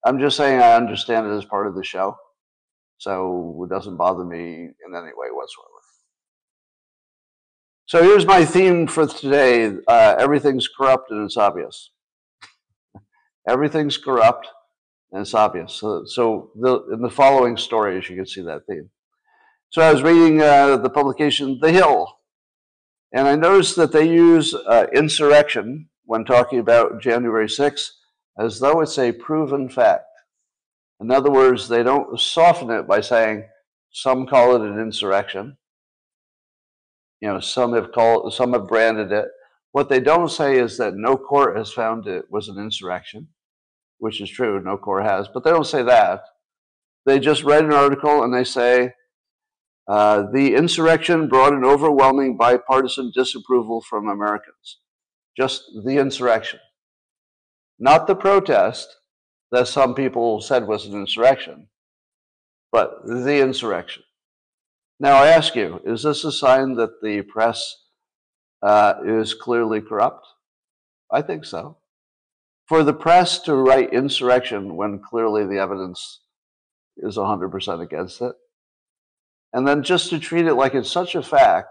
I'm 0.06 0.20
just 0.20 0.36
saying 0.36 0.60
I 0.60 0.76
understand 0.76 1.28
it 1.28 1.36
as 1.38 1.46
part 1.46 1.68
of 1.68 1.76
the 1.76 1.84
show. 1.84 2.18
So 2.98 3.66
it 3.66 3.74
doesn't 3.74 3.96
bother 3.96 4.26
me 4.26 4.38
in 4.38 4.96
any 4.96 5.12
way 5.16 5.30
whatsoever. 5.32 5.77
So 7.88 8.04
here's 8.04 8.26
my 8.26 8.44
theme 8.44 8.86
for 8.86 9.08
today 9.08 9.78
uh, 9.88 10.16
everything's 10.20 10.68
corrupt 10.68 11.10
and 11.10 11.24
it's 11.24 11.38
obvious. 11.38 11.92
everything's 13.48 13.96
corrupt 13.96 14.50
and 15.14 15.22
it's 15.22 15.34
obvious. 15.34 15.76
So, 15.76 16.04
so 16.06 16.52
the, 16.56 16.82
in 16.92 17.02
the 17.02 17.10
following 17.10 17.56
stories, 17.56 18.10
you 18.10 18.18
can 18.18 18.26
see 18.26 18.42
that 18.42 18.66
theme. 18.68 18.90
So 19.70 19.82
I 19.82 19.94
was 19.94 20.04
reading 20.04 20.42
uh, 20.42 20.76
the 20.76 20.90
publication 20.90 21.60
The 21.62 21.72
Hill, 21.72 22.20
and 23.14 23.26
I 23.26 23.38
noticed 23.38 23.78
that 23.78 23.94
they 23.94 24.10
use 24.10 24.54
uh, 24.54 24.88
insurrection, 24.94 25.88
when 26.04 26.26
talking 26.26 26.60
about 26.60 27.02
January 27.02 27.48
6th 27.48 27.92
as 28.38 28.60
though 28.60 28.82
it's 28.82 29.00
a 29.00 29.14
proven 29.14 29.70
fact. 29.70 30.04
In 31.00 31.10
other 31.10 31.32
words, 31.32 31.70
they 31.70 31.84
don't 31.84 32.20
soften 32.20 32.70
it 32.70 32.86
by 32.86 33.00
saying 33.00 33.46
some 33.92 34.28
call 34.28 34.56
it 34.56 34.62
an 34.62 34.78
insurrection. 34.78 35.56
You 37.22 37.30
know, 37.30 37.40
some 37.40 37.74
have 37.74 37.92
called, 37.92 38.34
some 38.34 38.54
have 38.54 38.68
branded 38.68 39.12
it. 39.12 39.26
What 39.72 39.90
they 39.90 40.00
don't 40.00 40.30
say 40.30 40.58
is 40.58 40.78
that 40.78 40.96
no 40.96 41.18
court 41.18 41.58
has 41.58 41.72
found 41.72 42.08
it 42.08 42.26
was 42.30 42.48
an 42.48 42.58
insurrection, 42.58 43.30
which 43.98 44.22
is 44.22 44.30
true. 44.30 44.62
No 44.62 44.78
court 44.78 45.04
has, 45.06 45.28
but 45.34 45.44
they 45.44 45.52
don't 45.52 45.66
say 45.66 45.84
that. 45.84 46.22
They 47.06 47.20
just 47.20 47.44
write 47.44 47.64
an 47.64 47.74
article 47.74 48.24
and 48.24 48.34
they 48.34 48.44
say 48.44 48.94
uh, 49.88 50.24
the 50.34 50.54
insurrection 50.56 51.30
brought 51.30 51.54
an 51.54 51.64
overwhelming 51.64 52.36
bipartisan 52.36 53.12
disapproval 53.16 53.82
from 53.82 54.10
Americans. 54.10 54.80
Just 55.38 55.64
the 55.86 55.98
insurrection, 55.98 56.60
not 57.80 58.08
the 58.08 58.16
protest 58.16 58.98
that 59.52 59.68
some 59.68 59.94
people 59.94 60.42
said 60.42 60.68
was 60.68 60.86
an 60.86 60.94
insurrection, 60.94 61.68
but 62.72 63.06
the 63.06 63.40
insurrection. 63.40 64.04
Now, 65.00 65.16
I 65.18 65.28
ask 65.28 65.56
you, 65.56 65.80
is 65.86 66.04
this 66.04 66.24
a 66.24 66.32
sign 66.32 66.76
that 66.76 67.02
the 67.02 67.22
press 67.22 67.76
uh, 68.64 68.96
is 69.06 69.34
clearly 69.34 69.80
corrupt? 69.82 70.26
I 71.12 71.22
think 71.22 71.46
so. 71.46 71.78
For 72.68 72.84
the 72.84 72.94
press 72.94 73.40
to 73.42 73.56
write 73.56 73.94
insurrection 73.94 74.76
when 74.76 75.00
clearly 75.00 75.46
the 75.46 75.60
evidence 75.60 76.22
is 76.98 77.16
100% 77.16 77.82
against 77.82 78.22
it, 78.22 78.34
and 79.54 79.68
then 79.68 79.84
just 79.84 80.10
to 80.10 80.20
treat 80.20 80.48
it 80.48 80.56
like 80.56 80.74
it's 80.74 80.92
such 80.92 81.16
a 81.16 81.24
fact 81.24 81.70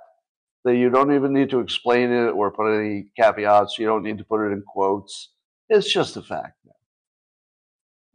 that 0.65 0.77
you 0.77 0.89
don't 0.89 1.15
even 1.15 1.33
need 1.33 1.51
to 1.51 1.61
explain 1.61 2.11
it 2.11 2.31
or 2.31 2.51
put 2.51 2.75
any 2.75 3.07
caveats, 3.19 3.79
you 3.79 3.87
don't 3.87 4.03
need 4.03 4.19
to 4.19 4.25
put 4.25 4.47
it 4.47 4.53
in 4.53 4.62
quotes. 4.62 5.33
It's 5.69 5.93
just 5.93 6.17
a 6.17 6.23
fact. 6.23 6.55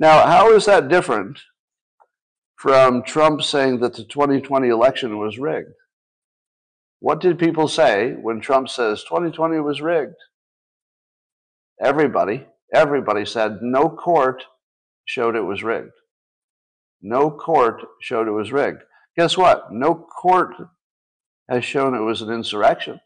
Now, 0.02 0.26
how 0.26 0.52
is 0.54 0.66
that 0.66 0.88
different 0.88 1.40
from 2.62 3.02
Trump 3.02 3.42
saying 3.42 3.80
that 3.80 3.96
the 3.96 4.04
2020 4.04 4.68
election 4.70 5.18
was 5.18 5.40
rigged? 5.40 5.74
What 7.00 7.20
did 7.20 7.40
people 7.40 7.68
say 7.68 8.12
when 8.12 8.40
Trump 8.40 8.70
says 8.70 9.04
2020 9.04 9.60
was 9.62 9.82
rigged? 9.82 10.14
Everybody, 11.84 12.46
everybody 12.72 13.26
said 13.26 13.64
no 13.64 13.90
court 13.90 14.44
showed 15.06 15.36
it 15.36 15.42
was 15.42 15.64
rigged. 15.64 15.90
No 17.02 17.32
court 17.32 17.82
showed 18.00 18.28
it 18.28 18.32
was 18.32 18.52
rigged. 18.52 18.84
Guess 19.18 19.36
what? 19.38 19.74
No 19.74 19.96
court 19.96 20.54
has 21.50 21.66
shown 21.66 21.96
it 21.96 22.02
was 22.02 22.22
an 22.22 22.30
insurrection. 22.30 23.00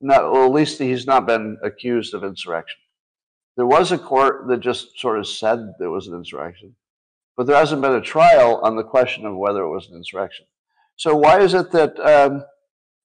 Not, 0.00 0.32
well, 0.32 0.46
at 0.46 0.52
least 0.52 0.80
he's 0.80 1.06
not 1.06 1.28
been 1.28 1.58
accused 1.62 2.12
of 2.12 2.24
insurrection. 2.24 2.80
There 3.56 3.66
was 3.66 3.92
a 3.92 3.98
court 3.98 4.48
that 4.48 4.58
just 4.58 4.98
sort 4.98 5.20
of 5.20 5.28
said 5.28 5.74
there 5.78 5.90
was 5.90 6.08
an 6.08 6.16
insurrection, 6.16 6.74
but 7.36 7.46
there 7.46 7.56
hasn't 7.56 7.82
been 7.82 7.94
a 7.94 8.00
trial 8.00 8.60
on 8.62 8.76
the 8.76 8.82
question 8.82 9.26
of 9.26 9.36
whether 9.36 9.62
it 9.62 9.70
was 9.70 9.88
an 9.88 9.96
insurrection. 9.96 10.46
So 10.96 11.14
why 11.14 11.40
is 11.40 11.52
it 11.54 11.70
that 11.72 11.98
um, 12.00 12.44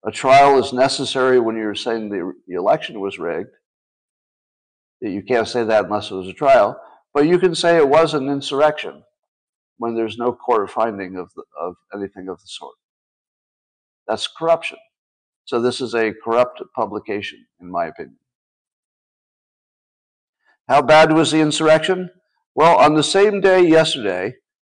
a 0.05 0.11
trial 0.11 0.59
is 0.59 0.73
necessary 0.73 1.39
when 1.39 1.57
you're 1.57 1.75
saying 1.75 2.09
the, 2.09 2.33
the 2.47 2.55
election 2.55 3.01
was 3.01 3.19
rigged? 3.19 3.51
You 5.03 5.23
can't 5.23 5.47
say 5.47 5.63
that 5.65 5.85
unless 5.85 6.11
it 6.11 6.15
was 6.15 6.29
a 6.29 6.33
trial, 6.33 6.81
but 7.13 7.27
you 7.27 7.39
can 7.39 7.55
say 7.55 7.77
it 7.77 7.89
was 7.89 8.15
an 8.15 8.29
insurrection 8.29 9.03
when 9.77 9.95
there's 9.95 10.17
no 10.17 10.33
court 10.33 10.71
finding 10.71 11.17
of, 11.17 11.31
the, 11.37 11.43
of 11.61 11.75
anything 11.95 12.29
of 12.29 12.41
the 12.41 12.47
sort. 12.47 12.77
That's 14.09 14.27
corruption. 14.27 14.79
So 15.45 15.61
this 15.61 15.81
is 15.81 15.95
a 15.95 16.13
corrupt 16.25 16.63
publication, 16.75 17.47
in 17.61 17.71
my 17.71 17.87
opinion. 17.87 18.19
How 20.69 20.83
bad 20.83 21.13
was 21.13 21.31
the 21.31 21.41
insurrection? 21.41 22.11
Well, 22.57 22.79
on 22.79 22.95
the 22.95 23.03
same 23.03 23.43
day 23.43 23.61
yesterday 23.61 24.37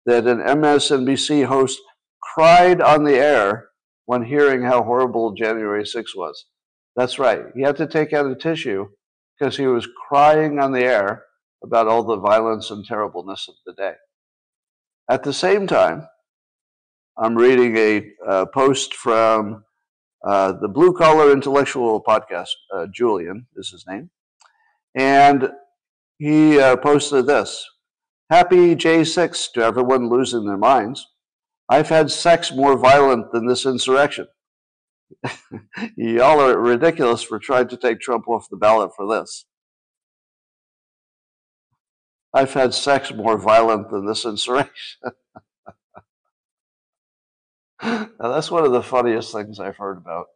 that 0.07 0.27
an 0.27 0.39
MSNBC 0.39 1.45
host 1.45 1.79
cried 2.23 2.81
on 2.81 3.05
the 3.05 3.19
air 3.19 3.69
when 4.07 4.25
hearing 4.25 4.63
how 4.63 4.83
horrible 4.83 5.35
January 5.35 5.85
6 5.87 6.17
was. 6.17 6.47
That's 6.97 7.19
right. 7.19 7.45
He 7.55 7.61
had 7.61 7.77
to 7.77 7.87
take 7.87 8.15
out 8.15 8.31
a 8.31 8.35
tissue 8.35 8.87
because 9.39 9.59
he 9.59 9.67
was 9.67 9.87
crying 10.09 10.59
on 10.59 10.73
the 10.73 10.85
air 10.85 11.25
about 11.63 11.87
all 11.87 12.03
the 12.03 12.17
violence 12.17 12.71
and 12.71 12.83
terribleness 12.83 13.47
of 13.47 13.57
the 13.67 13.75
day. 13.75 13.97
At 15.11 15.23
the 15.23 15.35
same 15.35 15.67
time, 15.67 16.09
I'm 17.19 17.37
reading 17.37 17.77
a 17.77 18.11
uh, 18.27 18.47
post 18.47 18.95
from 18.95 19.65
uh, 20.27 20.53
the 20.63 20.69
Blue 20.69 20.95
Collar 20.95 21.31
Intellectual 21.31 22.03
podcast. 22.03 22.55
Uh, 22.75 22.87
Julian 22.91 23.49
is 23.55 23.69
his 23.69 23.85
name. 23.87 24.09
And 24.95 25.51
he 26.19 26.59
uh, 26.59 26.77
posted 26.77 27.27
this 27.27 27.65
Happy 28.31 28.75
J6 28.75 29.53
to 29.53 29.63
everyone 29.63 30.09
losing 30.09 30.47
their 30.47 30.57
minds. 30.57 31.07
I've 31.69 31.89
had 31.89 32.11
sex 32.11 32.53
more 32.53 32.77
violent 32.77 33.33
than 33.33 33.47
this 33.47 33.67
insurrection. 33.67 34.27
Y'all 35.97 36.41
are 36.41 36.59
ridiculous 36.59 37.23
for 37.23 37.39
trying 37.39 37.69
to 37.69 37.77
take 37.77 38.01
Trump 38.01 38.29
off 38.29 38.49
the 38.51 38.57
ballot 38.57 38.91
for 38.97 39.07
this. 39.07 39.45
I've 42.35 42.53
had 42.53 42.75
sex 42.75 43.13
more 43.13 43.39
violent 43.39 43.91
than 43.91 44.07
this 44.07 44.25
insurrection. 44.25 45.01
now, 47.83 48.09
that's 48.19 48.51
one 48.51 48.65
of 48.65 48.73
the 48.73 48.83
funniest 48.83 49.33
things 49.33 49.61
I've 49.61 49.77
heard 49.77 49.99
about. 49.99 50.27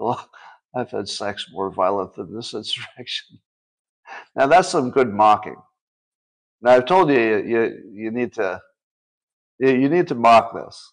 I've 0.74 0.90
had 0.90 1.08
sex 1.08 1.46
more 1.52 1.70
violent 1.70 2.14
than 2.14 2.34
this 2.34 2.54
insurrection. 2.54 3.40
Now, 4.36 4.46
that's 4.46 4.68
some 4.68 4.90
good 4.90 5.12
mocking. 5.12 5.56
Now, 6.60 6.72
I've 6.72 6.86
told 6.86 7.10
you, 7.10 7.18
you, 7.18 7.90
you 7.92 8.10
need 8.10 8.32
to 8.34 8.60
you 9.58 9.88
need 9.88 10.08
to 10.08 10.14
mock 10.14 10.54
this. 10.54 10.92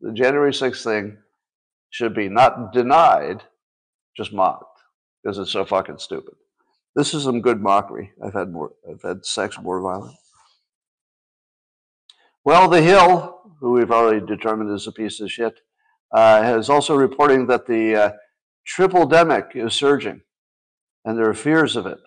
The 0.00 0.12
January 0.12 0.52
6th 0.52 0.84
thing 0.84 1.18
should 1.88 2.14
be 2.14 2.28
not 2.28 2.72
denied, 2.72 3.42
just 4.16 4.32
mocked, 4.32 4.80
because 5.22 5.38
it's 5.38 5.50
so 5.50 5.64
fucking 5.64 5.98
stupid. 5.98 6.34
This 6.94 7.14
is 7.14 7.22
some 7.24 7.40
good 7.40 7.62
mockery. 7.62 8.12
I've 8.22 8.34
had 8.34 8.50
more. 8.50 8.72
I've 8.88 9.02
had 9.02 9.24
sex 9.24 9.58
more 9.58 9.80
violent. 9.80 10.16
Well, 12.44 12.68
The 12.68 12.82
Hill, 12.82 13.40
who 13.60 13.72
we've 13.72 13.90
already 13.90 14.24
determined 14.24 14.70
is 14.70 14.86
a 14.86 14.92
piece 14.92 15.20
of 15.20 15.30
shit, 15.30 15.60
uh, 16.12 16.56
is 16.58 16.68
also 16.68 16.96
reporting 16.96 17.46
that 17.46 17.66
the 17.66 17.96
uh, 17.96 18.10
tripledemic 18.66 19.54
is 19.54 19.74
surging, 19.74 20.22
and 21.04 21.16
there 21.16 21.28
are 21.28 21.34
fears 21.34 21.76
of 21.76 21.86
it. 21.86 21.98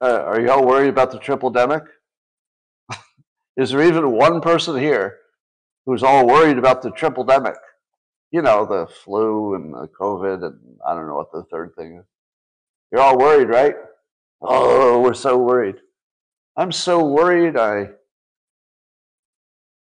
Uh, 0.00 0.22
are 0.26 0.40
y'all 0.40 0.64
worried 0.64 0.88
about 0.88 1.10
the 1.10 1.18
tripledemic? 1.18 1.84
is 3.56 3.70
there 3.70 3.82
even 3.82 4.12
one 4.12 4.40
person 4.40 4.78
here 4.78 5.18
who's 5.86 6.04
all 6.04 6.26
worried 6.26 6.58
about 6.58 6.82
the 6.82 6.90
tripledemic? 6.90 7.56
You 8.30 8.42
know, 8.42 8.64
the 8.64 8.86
flu 8.86 9.54
and 9.54 9.72
the 9.72 9.88
COVID, 10.00 10.44
and 10.44 10.58
I 10.86 10.94
don't 10.94 11.08
know 11.08 11.16
what 11.16 11.32
the 11.32 11.44
third 11.50 11.72
thing 11.76 11.96
is. 12.00 12.04
You're 12.92 13.00
all 13.00 13.18
worried, 13.18 13.48
right? 13.48 13.74
Oh, 14.40 15.00
we're 15.00 15.14
so 15.14 15.36
worried. 15.36 15.76
I'm 16.56 16.70
so 16.70 17.04
worried. 17.04 17.56
I 17.56 17.88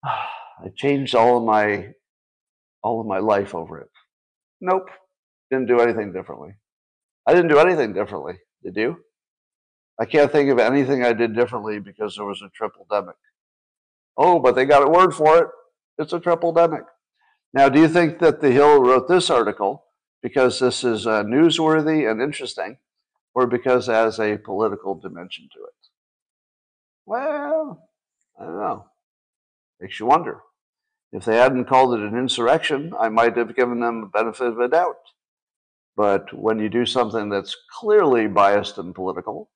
I 0.04 0.68
changed 0.76 1.14
all 1.14 1.38
of 1.38 1.44
my 1.44 1.94
all 2.82 3.00
of 3.00 3.06
my 3.06 3.18
life 3.18 3.54
over 3.54 3.78
it. 3.80 3.88
Nope, 4.60 4.90
didn't 5.50 5.68
do 5.68 5.80
anything 5.80 6.12
differently. 6.12 6.54
I 7.26 7.34
didn't 7.34 7.48
do 7.48 7.58
anything 7.58 7.94
differently. 7.94 8.34
Did 8.62 8.76
you? 8.76 8.96
I 10.00 10.04
can't 10.04 10.32
think 10.32 10.50
of 10.50 10.58
anything 10.58 11.04
I 11.04 11.12
did 11.12 11.34
differently 11.34 11.78
because 11.78 12.16
there 12.16 12.24
was 12.24 12.42
a 12.42 12.50
tripledemic. 12.50 13.14
Oh, 14.16 14.38
but 14.38 14.54
they 14.54 14.64
got 14.64 14.86
a 14.86 14.90
word 14.90 15.12
for 15.12 15.38
it. 15.38 15.48
It's 15.98 16.12
a 16.12 16.20
tripledemic. 16.20 16.84
Now, 17.54 17.68
do 17.68 17.80
you 17.80 17.88
think 17.88 18.18
that 18.20 18.40
The 18.40 18.50
Hill 18.50 18.82
wrote 18.82 19.08
this 19.08 19.30
article 19.30 19.84
because 20.22 20.58
this 20.58 20.84
is 20.84 21.06
uh, 21.06 21.22
newsworthy 21.24 22.10
and 22.10 22.22
interesting, 22.22 22.78
or 23.34 23.46
because 23.46 23.88
it 23.88 23.92
has 23.92 24.18
a 24.18 24.38
political 24.38 24.94
dimension 24.94 25.48
to 25.52 25.60
it? 25.64 25.88
Well, 27.04 27.88
I 28.40 28.44
don't 28.44 28.56
know. 28.56 28.86
Makes 29.80 30.00
you 30.00 30.06
wonder. 30.06 30.40
If 31.12 31.26
they 31.26 31.36
hadn't 31.36 31.66
called 31.66 31.94
it 31.94 32.00
an 32.00 32.16
insurrection, 32.16 32.94
I 32.98 33.10
might 33.10 33.36
have 33.36 33.54
given 33.54 33.80
them 33.80 34.00
the 34.00 34.06
benefit 34.06 34.46
of 34.46 34.58
a 34.58 34.68
doubt. 34.68 34.96
But 35.94 36.32
when 36.32 36.58
you 36.58 36.70
do 36.70 36.86
something 36.86 37.28
that's 37.28 37.54
clearly 37.78 38.28
biased 38.28 38.78
and 38.78 38.94
political, 38.94 39.50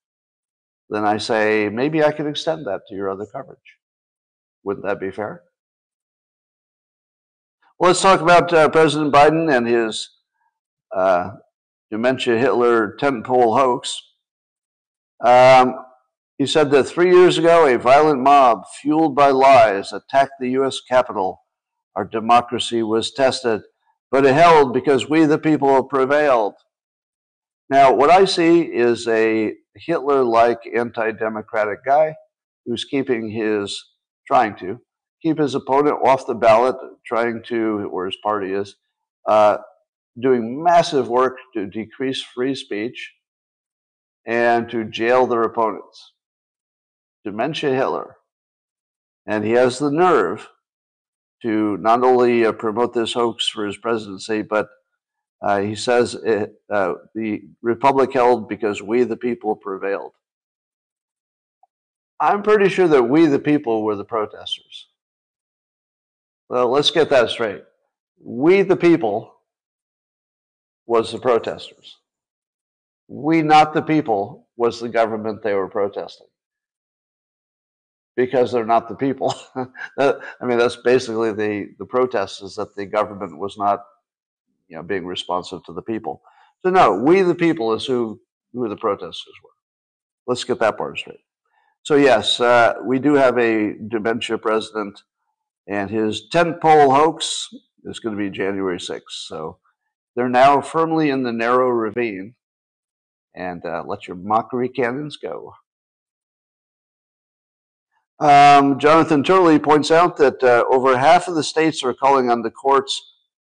then 0.88 1.04
I 1.04 1.18
say 1.18 1.68
maybe 1.68 2.02
I 2.02 2.12
can 2.12 2.26
extend 2.26 2.66
that 2.66 2.82
to 2.88 2.94
your 2.94 3.10
other 3.10 3.26
coverage. 3.26 3.58
Wouldn't 4.64 4.86
that 4.86 5.00
be 5.00 5.10
fair? 5.10 5.42
Well, 7.78 7.90
let's 7.90 8.00
talk 8.00 8.20
about 8.20 8.52
uh, 8.52 8.68
President 8.70 9.12
Biden 9.12 9.54
and 9.54 9.66
his 9.66 10.10
uh, 10.94 11.30
dementia 11.90 12.38
Hitler 12.38 12.96
tentpole 12.98 13.58
hoax. 13.58 14.00
Um, 15.22 15.74
he 16.38 16.46
said 16.46 16.70
that 16.70 16.84
three 16.84 17.14
years 17.14 17.38
ago, 17.38 17.66
a 17.66 17.78
violent 17.78 18.20
mob 18.20 18.64
fueled 18.80 19.14
by 19.14 19.30
lies 19.30 19.92
attacked 19.92 20.34
the 20.38 20.50
U.S. 20.50 20.80
Capitol. 20.80 21.42
Our 21.94 22.04
democracy 22.04 22.82
was 22.82 23.10
tested, 23.10 23.62
but 24.10 24.26
it 24.26 24.34
held 24.34 24.74
because 24.74 25.08
we, 25.08 25.24
the 25.24 25.38
people, 25.38 25.84
prevailed. 25.84 26.54
Now, 27.68 27.92
what 27.92 28.10
I 28.10 28.24
see 28.24 28.60
is 28.60 29.08
a 29.08 29.54
Hitler 29.74 30.22
like 30.22 30.60
anti 30.74 31.10
democratic 31.12 31.84
guy 31.84 32.14
who's 32.64 32.84
keeping 32.84 33.30
his, 33.30 33.82
trying 34.26 34.56
to, 34.56 34.80
keep 35.22 35.38
his 35.38 35.54
opponent 35.54 35.98
off 36.04 36.26
the 36.26 36.34
ballot, 36.34 36.76
trying 37.04 37.42
to, 37.48 37.88
where 37.90 38.06
his 38.06 38.16
party 38.22 38.52
is, 38.52 38.76
uh, 39.28 39.58
doing 40.20 40.62
massive 40.62 41.08
work 41.08 41.36
to 41.54 41.66
decrease 41.66 42.22
free 42.22 42.54
speech 42.54 43.12
and 44.26 44.68
to 44.70 44.84
jail 44.84 45.26
their 45.26 45.42
opponents. 45.42 46.12
Dementia 47.24 47.74
Hitler. 47.74 48.16
And 49.26 49.44
he 49.44 49.52
has 49.52 49.78
the 49.78 49.90
nerve 49.90 50.48
to 51.42 51.76
not 51.78 52.02
only 52.02 52.46
uh, 52.46 52.52
promote 52.52 52.94
this 52.94 53.12
hoax 53.12 53.48
for 53.48 53.66
his 53.66 53.76
presidency, 53.76 54.42
but 54.42 54.68
uh, 55.42 55.60
he 55.60 55.74
says 55.74 56.14
it, 56.14 56.60
uh, 56.70 56.94
the 57.14 57.42
republic 57.62 58.12
held 58.12 58.48
because 58.48 58.82
we, 58.82 59.04
the 59.04 59.16
people, 59.16 59.54
prevailed. 59.54 60.12
I'm 62.18 62.42
pretty 62.42 62.70
sure 62.70 62.88
that 62.88 63.02
we, 63.02 63.26
the 63.26 63.38
people, 63.38 63.82
were 63.82 63.96
the 63.96 64.04
protesters. 64.04 64.88
Well, 66.48 66.68
let's 66.68 66.90
get 66.90 67.10
that 67.10 67.30
straight. 67.30 67.64
We, 68.22 68.62
the 68.62 68.76
people, 68.76 69.34
was 70.86 71.12
the 71.12 71.18
protesters. 71.18 71.98
We, 73.08 73.42
not 73.42 73.74
the 73.74 73.82
people, 73.82 74.48
was 74.56 74.80
the 74.80 74.88
government 74.88 75.42
they 75.42 75.54
were 75.54 75.68
protesting. 75.68 76.28
Because 78.16 78.50
they're 78.50 78.64
not 78.64 78.88
the 78.88 78.94
people. 78.94 79.34
I 79.98 80.14
mean, 80.42 80.56
that's 80.56 80.76
basically 80.76 81.32
the, 81.32 81.74
the 81.78 81.84
protest 81.84 82.42
is 82.42 82.54
that 82.54 82.74
the 82.74 82.86
government 82.86 83.36
was 83.36 83.58
not 83.58 83.84
you 84.68 84.76
know, 84.76 84.82
being 84.82 85.06
responsive 85.06 85.62
to 85.64 85.72
the 85.72 85.82
people. 85.82 86.22
So, 86.64 86.70
no, 86.70 86.94
we, 86.94 87.22
the 87.22 87.34
people, 87.34 87.72
is 87.74 87.86
who, 87.86 88.20
who 88.52 88.68
the 88.68 88.76
protesters 88.76 89.34
were. 89.42 89.50
Let's 90.26 90.44
get 90.44 90.58
that 90.60 90.78
part 90.78 90.98
straight. 90.98 91.20
So, 91.82 91.94
yes, 91.94 92.40
uh, 92.40 92.74
we 92.84 92.98
do 92.98 93.14
have 93.14 93.38
a 93.38 93.74
dementia 93.88 94.38
president 94.38 95.00
and 95.66 95.90
his 95.90 96.28
tentpole 96.32 96.94
hoax 96.94 97.48
is 97.84 97.98
going 97.98 98.16
to 98.16 98.22
be 98.22 98.30
January 98.30 98.78
6th. 98.78 99.00
So 99.10 99.58
they're 100.14 100.28
now 100.28 100.60
firmly 100.60 101.10
in 101.10 101.22
the 101.22 101.32
narrow 101.32 101.68
ravine. 101.68 102.34
And 103.34 103.64
uh, 103.66 103.84
let 103.86 104.08
your 104.08 104.16
mockery 104.16 104.68
cannons 104.68 105.18
go. 105.18 105.52
Um, 108.18 108.78
Jonathan 108.78 109.22
Turley 109.22 109.58
points 109.58 109.90
out 109.90 110.16
that 110.16 110.42
uh, 110.42 110.64
over 110.70 110.96
half 110.96 111.28
of 111.28 111.34
the 111.34 111.42
states 111.42 111.84
are 111.84 111.92
calling 111.92 112.30
on 112.30 112.40
the 112.40 112.50
courts 112.50 113.12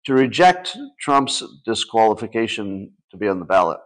to 0.07 0.15
reject 0.15 0.77
Trump's 1.01 1.43
disqualification 1.65 2.93
to 3.11 3.17
be 3.17 3.29
on 3.29 3.39
the 3.39 3.45
ballot. 3.45 3.79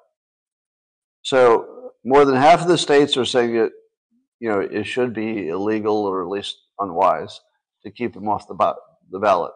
So 1.23 1.93
more 2.05 2.25
than 2.25 2.37
half 2.37 2.63
of 2.63 2.69
the 2.69 2.79
states 2.79 3.17
are 3.17 3.25
saying 3.25 3.55
that 3.55 3.71
you 4.41 4.49
know 4.49 4.61
it 4.61 4.85
should 4.85 5.15
be 5.15 5.49
illegal 5.49 5.97
or 5.97 6.23
at 6.23 6.29
least 6.29 6.57
unwise 6.79 7.41
to 7.83 7.91
keep 7.91 8.15
him 8.15 8.29
off 8.29 8.47
the, 8.47 8.75
the 9.11 9.19
ballot, 9.19 9.55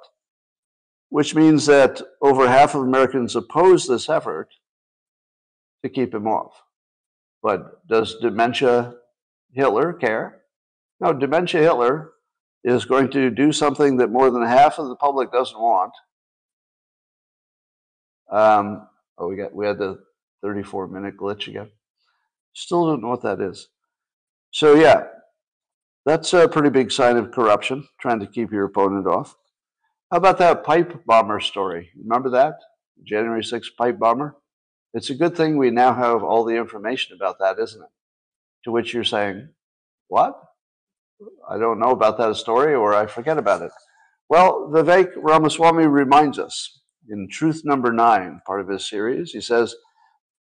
which 1.11 1.35
means 1.35 1.67
that 1.67 2.01
over 2.23 2.49
half 2.49 2.75
of 2.75 2.83
Americans 2.83 3.37
oppose 3.37 3.87
this 3.87 4.09
effort 4.09 4.49
to 5.83 5.89
keep 5.89 6.15
him 6.15 6.27
off. 6.27 6.63
But 7.43 7.87
does 7.87 8.17
dementia 8.21 8.95
Hitler 9.53 9.93
care? 9.93 10.43
No, 11.01 11.13
dementia 11.13 11.61
Hitler 11.61 12.13
is 12.65 12.85
going 12.85 13.11
to 13.11 13.31
do 13.31 13.53
something 13.53 13.97
that 13.99 14.11
more 14.11 14.31
than 14.31 14.45
half 14.45 14.79
of 14.79 14.89
the 14.89 14.97
public 14.97 15.31
doesn't 15.33 15.59
want. 15.59 15.93
Um, 18.31 18.89
oh, 19.17 19.29
we 19.29 19.37
got 19.37 19.55
we 19.55 19.67
had 19.67 19.79
the 19.79 19.99
34 20.43 20.89
minute 20.89 21.17
glitch 21.17 21.49
again. 21.49 21.71
Still 22.55 22.87
don't 22.87 23.03
know 23.03 23.09
what 23.09 23.23
that 23.23 23.41
is. 23.41 23.69
So 24.51 24.75
yeah, 24.75 25.05
that's 26.05 26.33
a 26.33 26.49
pretty 26.49 26.71
big 26.71 26.91
sign 26.91 27.17
of 27.17 27.33
corruption, 27.33 27.87
trying 28.01 28.21
to 28.21 28.27
keep 28.27 28.51
your 28.51 28.65
opponent 28.65 29.07
off. 29.07 29.37
How 30.11 30.17
about 30.17 30.39
that 30.39 30.65
pipe 30.65 31.05
bomber 31.05 31.41
story? 31.41 31.91
Remember 32.03 32.31
that? 32.31 32.55
January 33.05 33.43
6th 33.43 33.77
pipe 33.77 33.99
bomber? 33.99 34.37
It's 34.95 35.11
a 35.11 35.15
good 35.15 35.37
thing 35.37 35.59
we 35.59 35.71
now 35.71 35.93
have 35.93 36.23
all 36.23 36.45
the 36.45 36.57
information 36.57 37.15
about 37.15 37.39
that, 37.41 37.59
isn't 37.59 37.83
it? 37.83 37.91
To 38.65 38.73
which 38.73 38.95
you're 38.95 39.05
saying, 39.05 39.51
What? 40.09 40.41
I 41.49 41.59
don't 41.59 41.79
know 41.79 41.91
about 41.91 42.17
that 42.19 42.37
story 42.37 42.75
or 42.75 42.95
I 42.95 43.07
forget 43.07 43.39
about 43.39 43.63
it. 43.63 43.73
Well, 44.29 44.71
Vivek 44.73 45.13
Ramaswamy 45.17 45.87
reminds 45.87 46.39
us 46.39 46.81
in 47.11 47.29
Truth 47.29 47.63
Number 47.65 47.93
Nine, 47.93 48.41
part 48.47 48.61
of 48.61 48.69
his 48.69 48.89
series, 48.89 49.33
he 49.33 49.41
says, 49.41 49.75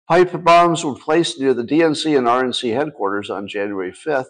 Pipe 0.08 0.44
bombs 0.44 0.84
were 0.84 0.96
placed 0.96 1.40
near 1.40 1.54
the 1.54 1.64
DNC 1.64 2.18
and 2.18 2.28
RNC 2.28 2.74
headquarters 2.74 3.30
on 3.30 3.48
January 3.48 3.92
5th 3.92 4.26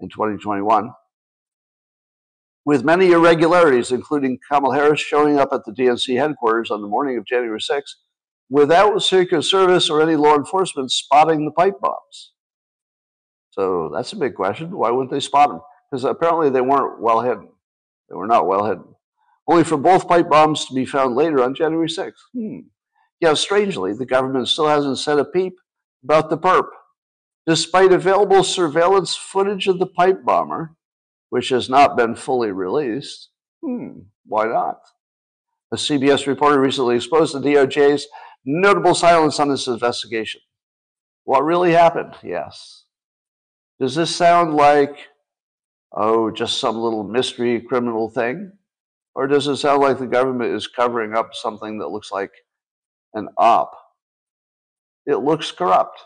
in 0.00 0.08
2021, 0.08 0.92
with 2.64 2.84
many 2.84 3.10
irregularities, 3.10 3.90
including 3.90 4.38
Kamala 4.50 4.74
Harris 4.74 5.00
showing 5.00 5.38
up 5.38 5.48
at 5.52 5.64
the 5.64 5.72
DNC 5.72 6.18
headquarters 6.18 6.70
on 6.70 6.82
the 6.82 6.88
morning 6.88 7.18
of 7.18 7.26
January 7.26 7.60
6th 7.60 7.94
without 8.48 9.02
Secret 9.02 9.42
Service 9.42 9.90
or 9.90 10.00
any 10.00 10.16
law 10.16 10.36
enforcement 10.36 10.92
spotting 10.92 11.44
the 11.44 11.50
pipe 11.50 11.80
bombs. 11.80 12.32
So 13.50 13.90
that's 13.92 14.12
a 14.12 14.16
big 14.16 14.34
question. 14.34 14.70
Why 14.70 14.90
wouldn't 14.90 15.10
they 15.10 15.20
spot 15.20 15.48
them? 15.48 15.60
Because 15.90 16.04
apparently 16.04 16.50
they 16.50 16.60
weren't 16.60 17.00
well 17.00 17.22
hidden. 17.22 17.48
They 18.08 18.14
were 18.14 18.26
not 18.26 18.46
well 18.46 18.66
hidden. 18.66 18.95
Only 19.48 19.64
for 19.64 19.76
both 19.76 20.08
pipe 20.08 20.28
bombs 20.28 20.64
to 20.66 20.74
be 20.74 20.84
found 20.84 21.14
later 21.14 21.42
on 21.42 21.54
January 21.54 21.88
6th. 21.88 22.12
Hmm. 22.34 22.58
Yeah, 23.20 23.34
strangely, 23.34 23.92
the 23.94 24.06
government 24.06 24.48
still 24.48 24.66
hasn't 24.66 24.98
said 24.98 25.18
a 25.18 25.24
peep 25.24 25.54
about 26.02 26.30
the 26.30 26.38
perp 26.38 26.66
despite 27.46 27.92
available 27.92 28.42
surveillance 28.42 29.14
footage 29.14 29.68
of 29.68 29.78
the 29.78 29.86
pipe 29.86 30.24
bomber, 30.24 30.74
which 31.30 31.50
has 31.50 31.70
not 31.70 31.96
been 31.96 32.16
fully 32.16 32.50
released. 32.50 33.30
Hmm, 33.64 34.00
why 34.26 34.46
not? 34.46 34.78
A 35.72 35.76
CBS 35.76 36.26
reporter 36.26 36.60
recently 36.60 36.96
exposed 36.96 37.34
the 37.34 37.40
DOJ's 37.40 38.06
notable 38.44 38.94
silence 38.94 39.40
on 39.40 39.48
this 39.48 39.66
investigation. 39.66 40.40
What 41.24 41.44
really 41.44 41.72
happened? 41.72 42.14
Yes. 42.22 42.84
Does 43.80 43.94
this 43.94 44.14
sound 44.14 44.54
like, 44.54 45.08
oh, 45.92 46.30
just 46.30 46.58
some 46.58 46.76
little 46.76 47.04
mystery 47.04 47.60
criminal 47.60 48.08
thing? 48.08 48.52
Or 49.16 49.26
does 49.26 49.46
it 49.46 49.56
sound 49.56 49.80
like 49.80 49.98
the 49.98 50.06
government 50.06 50.54
is 50.54 50.66
covering 50.66 51.16
up 51.16 51.30
something 51.32 51.78
that 51.78 51.88
looks 51.88 52.12
like 52.12 52.32
an 53.14 53.28
op? 53.38 53.72
It 55.06 55.16
looks 55.16 55.50
corrupt. 55.50 55.98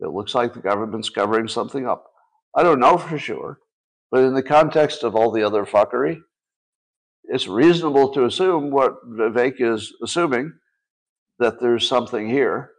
It 0.00 0.10
looks 0.10 0.34
like 0.34 0.52
the 0.52 0.60
government's 0.60 1.08
covering 1.08 1.48
something 1.48 1.88
up. 1.88 2.04
I 2.54 2.62
don't 2.62 2.78
know 2.78 2.98
for 2.98 3.18
sure, 3.18 3.60
but 4.10 4.22
in 4.22 4.34
the 4.34 4.42
context 4.42 5.02
of 5.02 5.16
all 5.16 5.30
the 5.30 5.42
other 5.42 5.64
fuckery, 5.64 6.20
it's 7.24 7.48
reasonable 7.48 8.12
to 8.12 8.26
assume 8.26 8.70
what 8.70 9.02
Vivek 9.08 9.54
is 9.58 9.90
assuming 10.02 10.52
that 11.38 11.58
there's 11.58 11.88
something 11.88 12.28
here 12.28 12.72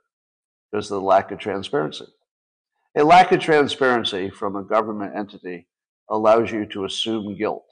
because 0.71 0.91
of 0.91 1.01
the 1.01 1.07
lack 1.07 1.32
of 1.32 1.39
transparency. 1.39 2.05
A 2.95 3.03
lack 3.03 3.32
of 3.32 3.39
transparency 3.39 4.30
from 4.30 4.55
a 4.55 4.63
government 4.63 5.15
entity 5.17 5.67
allows 6.11 6.51
you 6.51 6.67
to 6.67 6.86
assume 6.86 7.36
guilt, 7.36 7.65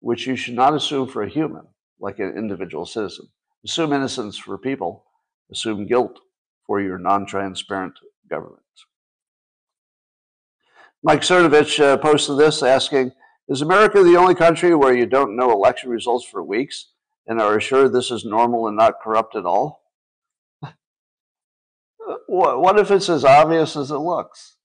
which 0.00 0.26
you 0.26 0.36
should 0.36 0.54
not 0.54 0.74
assume 0.74 1.06
for 1.06 1.22
a 1.22 1.28
human, 1.28 1.66
like 1.98 2.18
an 2.18 2.36
individual 2.36 2.86
citizen. 2.86 3.28
Assume 3.64 3.92
innocence 3.92 4.38
for 4.38 4.58
people, 4.58 5.04
assume 5.50 5.86
guilt 5.86 6.20
for 6.66 6.80
your 6.80 6.98
non 6.98 7.26
transparent 7.26 7.94
government. 8.28 8.60
Mike 11.02 11.22
Cernovich 11.22 11.80
uh, 11.80 11.96
posted 11.96 12.38
this 12.38 12.62
asking, 12.62 13.12
is 13.48 13.62
America 13.62 14.02
the 14.02 14.16
only 14.16 14.34
country 14.34 14.74
where 14.74 14.94
you 14.94 15.06
don't 15.06 15.36
know 15.36 15.50
election 15.50 15.90
results 15.90 16.24
for 16.24 16.42
weeks 16.42 16.92
and 17.26 17.40
are 17.40 17.56
assured 17.56 17.92
this 17.92 18.10
is 18.10 18.24
normal 18.24 18.68
and 18.68 18.76
not 18.76 19.00
corrupt 19.02 19.34
at 19.34 19.46
all? 19.46 19.82
what 22.26 22.78
if 22.78 22.90
it's 22.90 23.08
as 23.08 23.24
obvious 23.24 23.76
as 23.76 23.90
it 23.90 23.96
looks? 23.96 24.56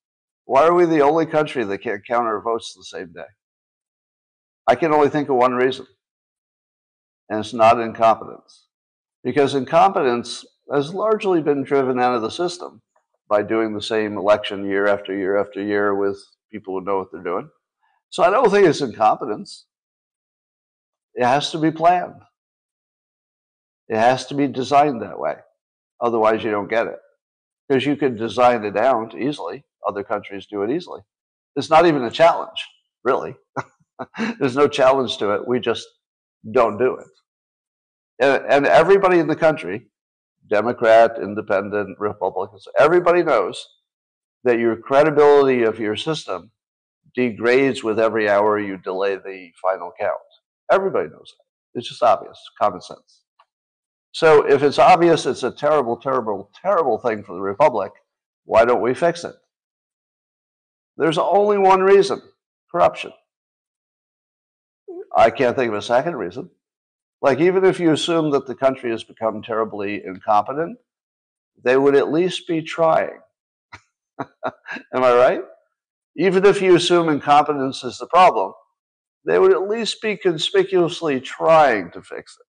Why 0.45 0.65
are 0.65 0.73
we 0.73 0.85
the 0.85 1.01
only 1.01 1.25
country 1.25 1.63
that 1.63 1.79
can't 1.79 2.05
count 2.05 2.27
our 2.27 2.41
votes 2.41 2.73
the 2.73 2.83
same 2.83 3.11
day? 3.13 3.25
I 4.67 4.75
can 4.75 4.93
only 4.93 5.09
think 5.09 5.29
of 5.29 5.35
one 5.35 5.53
reason, 5.53 5.85
and 7.29 7.39
it's 7.39 7.53
not 7.53 7.79
incompetence. 7.79 8.67
Because 9.23 9.55
incompetence 9.55 10.45
has 10.71 10.93
largely 10.93 11.41
been 11.41 11.63
driven 11.63 11.99
out 11.99 12.15
of 12.15 12.21
the 12.21 12.29
system 12.29 12.81
by 13.27 13.41
doing 13.41 13.73
the 13.73 13.81
same 13.81 14.17
election 14.17 14.65
year 14.65 14.87
after 14.87 15.15
year 15.15 15.37
after 15.37 15.61
year 15.61 15.95
with 15.95 16.17
people 16.51 16.79
who 16.79 16.85
know 16.85 16.97
what 16.97 17.11
they're 17.11 17.23
doing. 17.23 17.49
So 18.09 18.23
I 18.23 18.29
don't 18.29 18.49
think 18.49 18.67
it's 18.67 18.81
incompetence. 18.81 19.65
It 21.15 21.25
has 21.25 21.51
to 21.51 21.57
be 21.57 21.71
planned. 21.71 22.21
It 23.87 23.97
has 23.97 24.25
to 24.27 24.35
be 24.35 24.47
designed 24.47 25.01
that 25.01 25.19
way. 25.19 25.35
Otherwise, 26.01 26.43
you 26.43 26.51
don't 26.51 26.69
get 26.69 26.87
it. 26.87 26.99
Because 27.67 27.85
you 27.85 27.95
can 27.95 28.15
design 28.15 28.63
it 28.63 28.77
out 28.77 29.15
easily. 29.15 29.63
Other 29.87 30.03
countries 30.03 30.45
do 30.45 30.63
it 30.63 30.71
easily. 30.71 31.01
It's 31.55 31.69
not 31.69 31.85
even 31.85 32.03
a 32.03 32.11
challenge, 32.11 32.65
really. 33.03 33.35
There's 34.39 34.55
no 34.55 34.67
challenge 34.67 35.17
to 35.17 35.31
it. 35.31 35.47
We 35.47 35.59
just 35.59 35.87
don't 36.51 36.77
do 36.77 36.95
it. 36.95 37.07
And, 38.19 38.65
everybody 38.65 39.19
in 39.19 39.27
the 39.27 39.35
country 39.35 39.87
Democrat, 40.47 41.17
Independent, 41.21 41.97
Republicans, 41.99 42.67
everybody 42.77 43.23
knows 43.23 43.65
that 44.43 44.59
your 44.59 44.75
credibility 44.75 45.63
of 45.63 45.79
your 45.79 45.95
system 45.95 46.51
degrades 47.15 47.83
with 47.83 47.99
every 47.99 48.29
hour 48.29 48.59
you 48.59 48.77
delay 48.77 49.15
the 49.15 49.49
final 49.59 49.91
count. 49.99 50.19
Everybody 50.71 51.09
knows 51.09 51.33
that. 51.37 51.79
It's 51.79 51.89
just 51.89 52.03
obvious, 52.03 52.39
common 52.61 52.81
sense. 52.81 53.21
So 54.11 54.43
if 54.47 54.63
it's 54.63 54.79
obvious 54.79 55.25
it's 55.25 55.43
a 55.43 55.51
terrible, 55.51 55.97
terrible, 55.97 56.49
terrible 56.61 56.99
thing 56.99 57.23
for 57.23 57.33
the 57.33 57.41
Republic, 57.41 57.91
why 58.45 58.65
don't 58.65 58.81
we 58.81 58.93
fix 58.93 59.23
it? 59.23 59.35
There's 60.95 61.17
only 61.17 61.57
one 61.57 61.81
reason 61.81 62.21
corruption. 62.71 63.11
I 65.15 65.29
can't 65.29 65.55
think 65.55 65.69
of 65.69 65.77
a 65.77 65.81
second 65.81 66.15
reason. 66.15 66.49
Like, 67.21 67.39
even 67.39 67.63
if 67.63 67.79
you 67.79 67.91
assume 67.91 68.31
that 68.31 68.45
the 68.45 68.55
country 68.55 68.91
has 68.91 69.03
become 69.03 69.41
terribly 69.41 70.03
incompetent, 70.05 70.77
they 71.63 71.77
would 71.77 71.95
at 71.95 72.11
least 72.11 72.47
be 72.47 72.61
trying. 72.61 73.19
Am 74.19 75.03
I 75.03 75.13
right? 75.13 75.41
Even 76.17 76.45
if 76.45 76.61
you 76.61 76.75
assume 76.75 77.09
incompetence 77.09 77.83
is 77.83 77.97
the 77.97 78.07
problem, 78.07 78.53
they 79.25 79.39
would 79.39 79.53
at 79.53 79.67
least 79.67 80.01
be 80.01 80.15
conspicuously 80.17 81.19
trying 81.19 81.91
to 81.91 82.01
fix 82.01 82.37
it. 82.39 82.45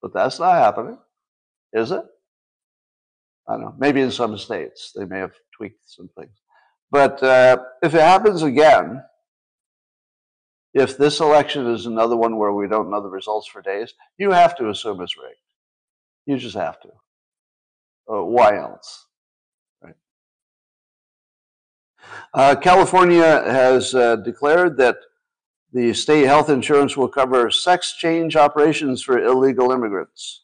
But 0.00 0.14
that's 0.14 0.38
not 0.38 0.54
happening, 0.54 0.98
is 1.72 1.90
it? 1.90 2.02
I 3.48 3.52
don't 3.52 3.62
know. 3.62 3.74
Maybe 3.78 4.00
in 4.00 4.10
some 4.10 4.38
states 4.38 4.92
they 4.96 5.04
may 5.04 5.18
have 5.18 5.34
tweaked 5.56 5.80
some 5.84 6.08
things. 6.18 6.32
But 6.90 7.22
uh, 7.22 7.58
if 7.82 7.94
it 7.94 8.00
happens 8.00 8.42
again, 8.42 9.02
if 10.72 10.96
this 10.96 11.20
election 11.20 11.66
is 11.66 11.86
another 11.86 12.16
one 12.16 12.36
where 12.36 12.52
we 12.52 12.68
don't 12.68 12.90
know 12.90 13.02
the 13.02 13.08
results 13.08 13.46
for 13.48 13.60
days, 13.60 13.94
you 14.18 14.30
have 14.30 14.56
to 14.56 14.68
assume 14.68 15.00
it's 15.00 15.16
rigged. 15.16 15.36
You 16.26 16.38
just 16.38 16.56
have 16.56 16.80
to. 16.80 16.88
Uh, 18.08 18.24
why 18.24 18.56
else? 18.56 19.06
Right? 19.82 19.94
Uh, 22.34 22.56
California 22.56 23.22
has 23.22 23.94
uh, 23.94 24.16
declared 24.16 24.76
that 24.78 24.96
the 25.72 25.92
state 25.92 26.26
health 26.26 26.50
insurance 26.50 26.96
will 26.96 27.08
cover 27.08 27.50
sex 27.50 27.94
change 27.94 28.36
operations 28.36 29.02
for 29.02 29.22
illegal 29.22 29.70
immigrants. 29.70 30.42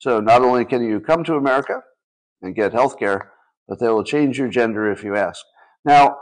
So 0.00 0.20
not 0.20 0.42
only 0.42 0.64
can 0.64 0.82
you 0.82 1.00
come 1.00 1.24
to 1.24 1.34
America 1.34 1.82
and 2.42 2.54
get 2.54 2.72
health 2.72 2.98
care, 2.98 3.32
but 3.66 3.78
they 3.78 3.88
will 3.88 4.04
change 4.04 4.38
your 4.38 4.48
gender 4.48 4.90
if 4.90 5.02
you 5.02 5.16
ask. 5.16 5.44
Now, 5.84 6.18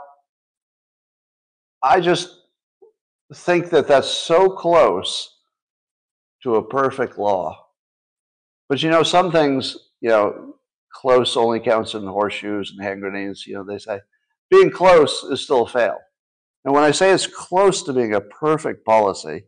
I 1.83 1.99
just 1.99 2.46
think 3.33 3.69
that 3.69 3.87
that's 3.87 4.09
so 4.09 4.49
close 4.49 5.37
to 6.43 6.55
a 6.55 6.67
perfect 6.67 7.17
law. 7.17 7.65
But 8.69 8.83
you 8.83 8.89
know, 8.89 9.03
some 9.03 9.31
things, 9.31 9.77
you 10.01 10.09
know, 10.09 10.55
close 10.93 11.37
only 11.37 11.59
counts 11.59 11.93
in 11.93 12.05
horseshoes 12.05 12.71
and 12.71 12.81
hand 12.81 13.01
grenades. 13.01 13.45
You 13.45 13.55
know, 13.55 13.63
they 13.63 13.77
say 13.77 13.99
being 14.49 14.71
close 14.71 15.23
is 15.23 15.41
still 15.41 15.63
a 15.63 15.69
fail. 15.69 15.97
And 16.65 16.73
when 16.73 16.83
I 16.83 16.91
say 16.91 17.11
it's 17.11 17.27
close 17.27 17.83
to 17.83 17.93
being 17.93 18.13
a 18.13 18.21
perfect 18.21 18.85
policy, 18.85 19.45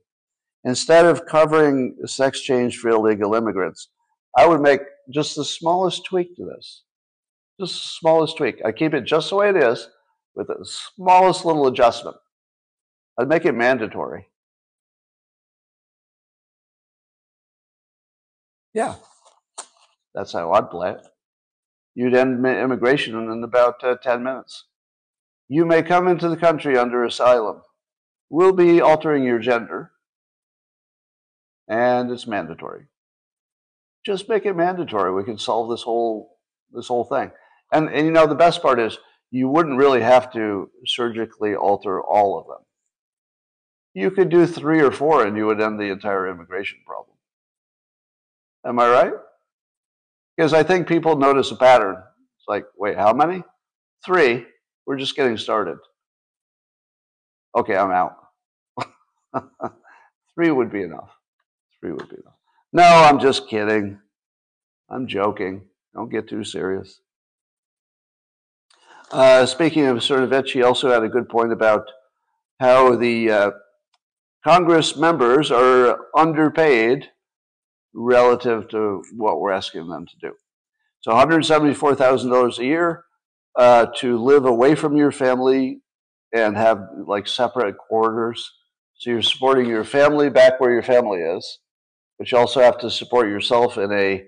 instead 0.63 1.05
of 1.05 1.25
covering 1.25 1.95
sex 2.05 2.41
change 2.41 2.77
for 2.77 2.89
illegal 2.89 3.36
immigrants, 3.36 3.89
I 4.38 4.45
would 4.45 4.61
make 4.61 4.82
just 5.09 5.36
the 5.36 5.45
smallest 5.45 6.05
tweak 6.05 6.36
to 6.36 6.45
this. 6.45 6.84
Just 7.59 7.73
the 7.73 7.88
smallest 7.99 8.38
tweak. 8.38 8.61
I 8.63 8.71
keep 8.71 8.93
it 8.93 9.03
just 9.03 9.30
the 9.30 9.36
way 9.36 9.49
it 9.49 9.57
is 9.57 9.89
with 10.36 10.47
the 10.47 10.57
smallest 10.63 11.43
little 11.45 11.67
adjustment. 11.67 12.15
I'd 13.20 13.28
make 13.28 13.43
it 13.43 13.53
mandatory. 13.53 14.30
Yeah, 18.74 18.95
that's 20.15 20.32
how 20.32 20.53
I'd 20.53 20.70
play 20.70 20.91
it. 20.91 21.01
You'd 21.95 22.15
end 22.15 22.45
immigration 22.45 23.15
in 23.30 23.43
about 23.43 23.84
uh, 23.84 23.97
10 23.97 24.24
minutes. 24.24 24.67
You 25.49 25.65
may 25.65 25.84
come 25.84 26.07
into 26.07 26.30
the 26.30 26.38
country 26.38 26.78
under 26.78 27.03
asylum. 27.03 27.61
We'll 28.30 28.53
be 28.53 28.80
altering 28.80 29.26
your 29.26 29.39
gender, 29.39 29.91
and 31.67 32.09
it's 32.11 32.26
mandatory. 32.28 32.86
Just 34.05 34.30
make 34.30 34.45
it 34.45 34.55
mandatory. 34.55 35.13
We 35.13 35.26
can 35.26 35.38
solve 35.38 35.70
this 35.70 35.82
whole 35.82 36.38
this 36.72 36.88
whole 36.88 37.03
thing. 37.03 37.32
And 37.74 37.89
and 37.89 38.05
you 38.05 38.13
know 38.13 38.28
the 38.28 38.36
best 38.36 38.61
part 38.61 38.80
is 38.80 38.97
you 39.30 39.49
wouldn't 39.49 39.78
really 39.78 40.01
have 40.01 40.32
to 40.34 40.70
surgically 40.86 41.53
alter 41.53 42.01
all 42.01 42.39
of 42.39 42.47
them. 42.47 42.65
You 44.00 44.10
could 44.10 44.30
do 44.30 44.47
three 44.47 44.80
or 44.80 44.91
four, 44.91 45.26
and 45.26 45.36
you 45.36 45.45
would 45.47 45.60
end 45.60 45.78
the 45.78 45.91
entire 45.91 46.30
immigration 46.30 46.80
problem. 46.86 47.18
Am 48.66 48.80
I 48.80 48.88
right? 48.89 49.12
Because 50.38 50.54
I 50.54 50.64
think 50.64 50.88
people 50.88 51.18
notice 51.18 51.52
a 51.52 51.58
pattern. 51.58 51.97
It's 52.38 52.47
like, 52.47 52.64
wait, 52.78 52.95
how 52.95 53.12
many? 53.12 53.43
Three. 54.06 54.45
We're 54.86 54.95
just 54.95 55.18
getting 55.18 55.36
started. 55.36 55.80
Okay, 57.58 57.76
I'm 57.76 57.91
out. 57.91 58.16
Three 60.34 60.50
would 60.50 60.72
be 60.72 60.84
enough. 60.84 61.10
Three 61.82 61.91
would 61.91 62.08
be 62.08 62.16
enough. 62.16 62.38
No, 62.72 62.84
I'm 62.84 63.20
just 63.20 63.50
kidding. 63.50 64.00
I'm 64.89 65.08
joking. 65.08 65.64
Don't 65.93 66.10
get 66.10 66.30
too 66.30 66.45
serious. 66.45 67.02
Uh, 69.12 69.45
speaking 69.45 69.88
of 69.88 69.97
Cernovich, 69.97 70.52
he 70.52 70.64
also 70.64 70.89
had 70.89 71.04
a 71.04 71.10
good 71.10 71.28
point 71.28 71.52
about 71.52 71.86
how 72.62 72.95
the 72.95 73.30
uh, 73.30 73.52
Congress 74.44 74.96
members 74.96 75.52
are 75.52 76.00
underpaid 76.16 77.10
relative 77.94 78.68
to 78.70 79.04
what 79.16 79.40
we're 79.40 79.52
asking 79.52 79.90
them 79.90 80.06
to 80.06 80.16
do. 80.22 80.34
So 81.02 81.12
$174,000 81.12 82.58
a 82.58 82.66
year 82.66 83.04
uh, 83.58 83.88
to 83.98 84.18
live 84.18 84.46
away 84.46 84.76
from 84.76 84.96
your 84.96 85.12
family 85.12 85.82
and 86.34 86.56
have 86.56 86.82
like 87.08 87.28
separate 87.28 87.78
quarters. 87.78 88.52
So 88.96 89.12
you're 89.12 89.22
supporting 89.22 89.68
your 89.68 89.84
family 89.84 90.30
back 90.30 90.60
where 90.60 90.72
your 90.72 90.84
family 90.84 91.20
is, 91.20 91.60
but 92.18 92.32
you 92.32 92.38
also 92.38 92.62
have 92.62 92.78
to 92.80 92.92
support 92.92 93.30
yourself 93.30 93.78
in 93.78 93.92
a 93.92 94.26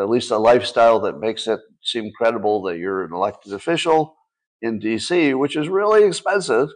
at 0.00 0.08
least 0.08 0.30
a 0.30 0.38
lifestyle 0.38 1.00
that 1.00 1.20
makes 1.20 1.46
it 1.46 1.60
seem 1.82 2.10
credible 2.16 2.62
that 2.62 2.78
you're 2.78 3.04
an 3.04 3.12
elected 3.12 3.52
official 3.52 4.16
in 4.62 4.80
DC, 4.80 5.38
which 5.38 5.56
is 5.56 5.68
really 5.68 6.04
expensive. 6.04 6.70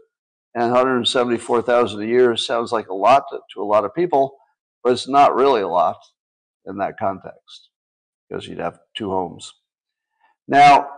And 0.57 0.73
174,000 0.73 2.01
a 2.01 2.07
year 2.07 2.35
sounds 2.35 2.73
like 2.73 2.89
a 2.89 2.95
lot 2.95 3.25
to, 3.31 3.41
to 3.53 3.63
a 3.63 3.63
lot 3.63 3.85
of 3.85 3.95
people, 3.95 4.39
but 4.83 4.95
it's 4.95 5.07
not 5.07 5.35
really 5.35 5.61
a 5.61 5.69
lot 5.69 5.99
in 6.65 6.79
that 6.79 6.99
context 6.99 7.69
because 8.27 8.49
you'd 8.49 8.59
have 8.59 8.79
two 8.97 9.11
homes. 9.11 9.53
Now, 10.49 10.89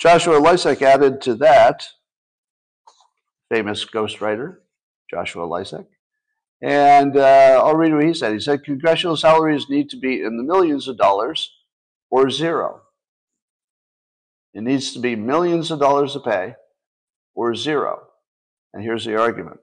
Joshua 0.00 0.40
Lisec 0.40 0.82
added 0.82 1.20
to 1.22 1.36
that, 1.36 1.86
famous 3.48 3.84
ghostwriter, 3.84 4.56
Joshua 5.08 5.46
Lisec. 5.46 5.86
And 6.60 7.16
uh, 7.16 7.62
I'll 7.64 7.76
read 7.76 7.94
what 7.94 8.04
he 8.04 8.14
said. 8.14 8.32
He 8.32 8.40
said, 8.40 8.64
congressional 8.64 9.16
salaries 9.16 9.70
need 9.70 9.90
to 9.90 9.96
be 9.96 10.20
in 10.22 10.38
the 10.38 10.42
millions 10.42 10.88
of 10.88 10.98
dollars 10.98 11.52
or 12.10 12.30
zero. 12.30 12.80
It 14.52 14.62
needs 14.62 14.92
to 14.94 14.98
be 14.98 15.14
millions 15.14 15.70
of 15.70 15.78
dollars 15.78 16.14
to 16.14 16.20
pay 16.20 16.56
or 17.32 17.54
zero. 17.54 18.05
And 18.76 18.84
here's 18.84 19.06
the 19.06 19.18
argument. 19.18 19.60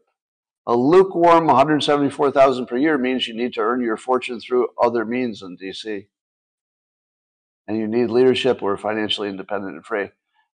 A 0.65 0.75
lukewarm 0.75 1.45
174,000 1.45 2.65
per 2.65 2.77
year 2.77 2.97
means 2.97 3.27
you 3.27 3.35
need 3.35 3.53
to 3.53 3.59
earn 3.59 3.83
your 3.83 3.95
fortune 3.95 4.39
through 4.39 4.69
other 4.81 5.05
means 5.05 5.43
in 5.43 5.55
DC. 5.55 6.07
And 7.67 7.77
you 7.77 7.87
need 7.87 8.09
leadership 8.09 8.63
are 8.63 8.75
financially 8.75 9.29
independent 9.29 9.75
and 9.75 9.85
free. 9.85 10.09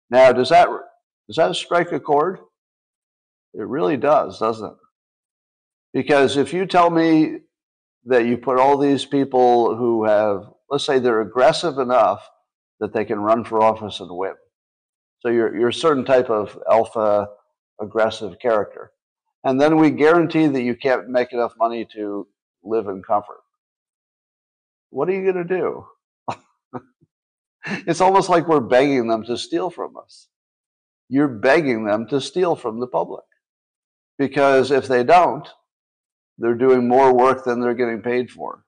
Now, 0.09 0.33
does 0.33 0.49
that 0.49 0.67
does 1.27 1.37
that 1.37 1.55
strike 1.55 1.93
a 1.93 2.01
chord? 2.01 2.39
It 3.53 3.65
really 3.65 3.95
does, 3.95 4.39
doesn't 4.39 4.67
it? 4.67 4.77
Because 5.93 6.35
if 6.35 6.51
you 6.51 6.65
tell 6.65 6.89
me 6.89 7.37
that 8.07 8.25
you 8.25 8.37
put 8.37 8.59
all 8.59 8.77
these 8.77 9.05
people 9.05 9.77
who 9.77 10.03
have, 10.03 10.49
let's 10.69 10.83
say 10.83 10.99
they're 10.99 11.21
aggressive 11.21 11.77
enough 11.77 12.29
that 12.81 12.91
they 12.91 13.05
can 13.05 13.21
run 13.21 13.45
for 13.45 13.63
office 13.63 14.01
and 14.01 14.09
win. 14.11 14.33
So 15.21 15.29
you're, 15.29 15.57
you're 15.57 15.69
a 15.69 15.73
certain 15.73 16.03
type 16.03 16.29
of 16.29 16.59
alpha 16.69 17.29
aggressive 17.81 18.39
character. 18.39 18.91
And 19.43 19.59
then 19.59 19.77
we 19.77 19.91
guarantee 19.91 20.47
that 20.47 20.61
you 20.61 20.75
can't 20.75 21.09
make 21.09 21.31
enough 21.31 21.53
money 21.57 21.87
to 21.93 22.27
live 22.63 22.87
in 22.87 23.01
comfort. 23.01 23.41
What 24.89 25.07
are 25.07 25.13
you 25.13 25.31
going 25.31 25.47
to 25.47 25.57
do? 25.57 25.85
It's 27.85 27.99
almost 27.99 28.29
like 28.29 28.47
we're 28.47 28.61
begging 28.61 29.07
them 29.09 29.25
to 29.25 29.37
steal 29.37 29.69
from 29.69 29.97
us. 29.97 30.29
You're 31.09 31.27
begging 31.27 31.83
them 31.83 32.07
to 32.07 32.21
steal 32.21 32.55
from 32.55 32.79
the 32.79 32.87
public. 32.87 33.25
Because 34.17 34.71
if 34.71 34.87
they 34.87 35.03
don't, 35.03 35.47
they're 36.37 36.55
doing 36.55 36.87
more 36.87 37.13
work 37.13 37.43
than 37.43 37.59
they're 37.59 37.73
getting 37.73 38.01
paid 38.01 38.31
for. 38.31 38.63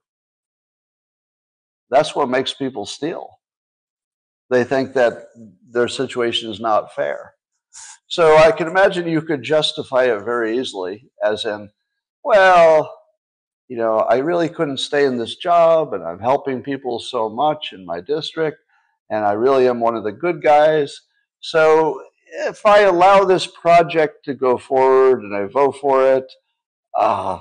That's 1.90 2.14
what 2.14 2.28
makes 2.28 2.52
people 2.52 2.84
steal. 2.84 3.38
They 4.50 4.64
think 4.64 4.92
that 4.92 5.28
their 5.70 5.88
situation 5.88 6.50
is 6.50 6.60
not 6.60 6.94
fair. 6.94 7.34
So 8.06 8.36
I 8.36 8.52
can 8.52 8.66
imagine 8.68 9.08
you 9.08 9.22
could 9.22 9.42
justify 9.42 10.04
it 10.04 10.24
very 10.24 10.58
easily, 10.58 11.10
as 11.24 11.44
in, 11.44 11.70
well, 12.24 12.92
you 13.68 13.76
know, 13.76 13.98
I 13.98 14.18
really 14.18 14.48
couldn't 14.48 14.80
stay 14.80 15.06
in 15.06 15.16
this 15.16 15.36
job 15.36 15.94
and 15.94 16.04
I'm 16.04 16.18
helping 16.18 16.62
people 16.62 16.98
so 16.98 17.30
much 17.30 17.72
in 17.72 17.86
my 17.86 18.00
district 18.00 18.58
and 19.08 19.24
I 19.24 19.32
really 19.32 19.68
am 19.68 19.80
one 19.80 19.96
of 19.96 20.04
the 20.04 20.12
good 20.12 20.42
guys. 20.42 21.00
So 21.40 22.02
if 22.48 22.66
I 22.66 22.80
allow 22.80 23.24
this 23.24 23.46
project 23.46 24.24
to 24.24 24.34
go 24.34 24.58
forward 24.58 25.22
and 25.22 25.34
I 25.34 25.44
vote 25.44 25.76
for 25.80 26.06
it, 26.12 26.30
uh, 26.98 27.40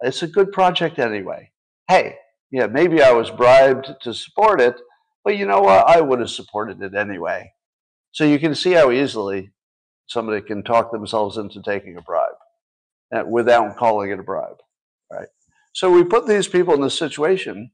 it's 0.00 0.22
a 0.22 0.28
good 0.28 0.52
project 0.52 0.98
anyway. 0.98 1.50
Hey, 1.88 2.16
yeah, 2.50 2.66
maybe 2.66 3.02
I 3.02 3.12
was 3.12 3.30
bribed 3.30 3.92
to 4.02 4.14
support 4.14 4.60
it, 4.60 4.76
but 5.24 5.36
you 5.36 5.46
know 5.46 5.60
what? 5.60 5.88
I 5.88 6.00
would 6.00 6.20
have 6.20 6.30
supported 6.30 6.82
it 6.82 6.94
anyway. 6.94 7.52
So 8.14 8.24
you 8.24 8.38
can 8.38 8.54
see 8.54 8.72
how 8.72 8.92
easily 8.92 9.50
somebody 10.06 10.40
can 10.40 10.62
talk 10.62 10.92
themselves 10.92 11.36
into 11.36 11.60
taking 11.60 11.96
a 11.96 12.00
bribe 12.00 12.36
uh, 13.12 13.24
without 13.26 13.76
calling 13.76 14.12
it 14.12 14.20
a 14.20 14.22
bribe, 14.22 14.58
right? 15.12 15.26
So 15.72 15.90
we 15.90 16.04
put 16.04 16.28
these 16.28 16.46
people 16.46 16.74
in 16.74 16.80
this 16.80 16.96
situation, 16.96 17.72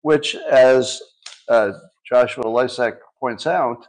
which, 0.00 0.34
as 0.34 1.02
uh, 1.46 1.72
Joshua 2.08 2.44
Lisec 2.44 2.96
points 3.20 3.46
out, 3.46 3.86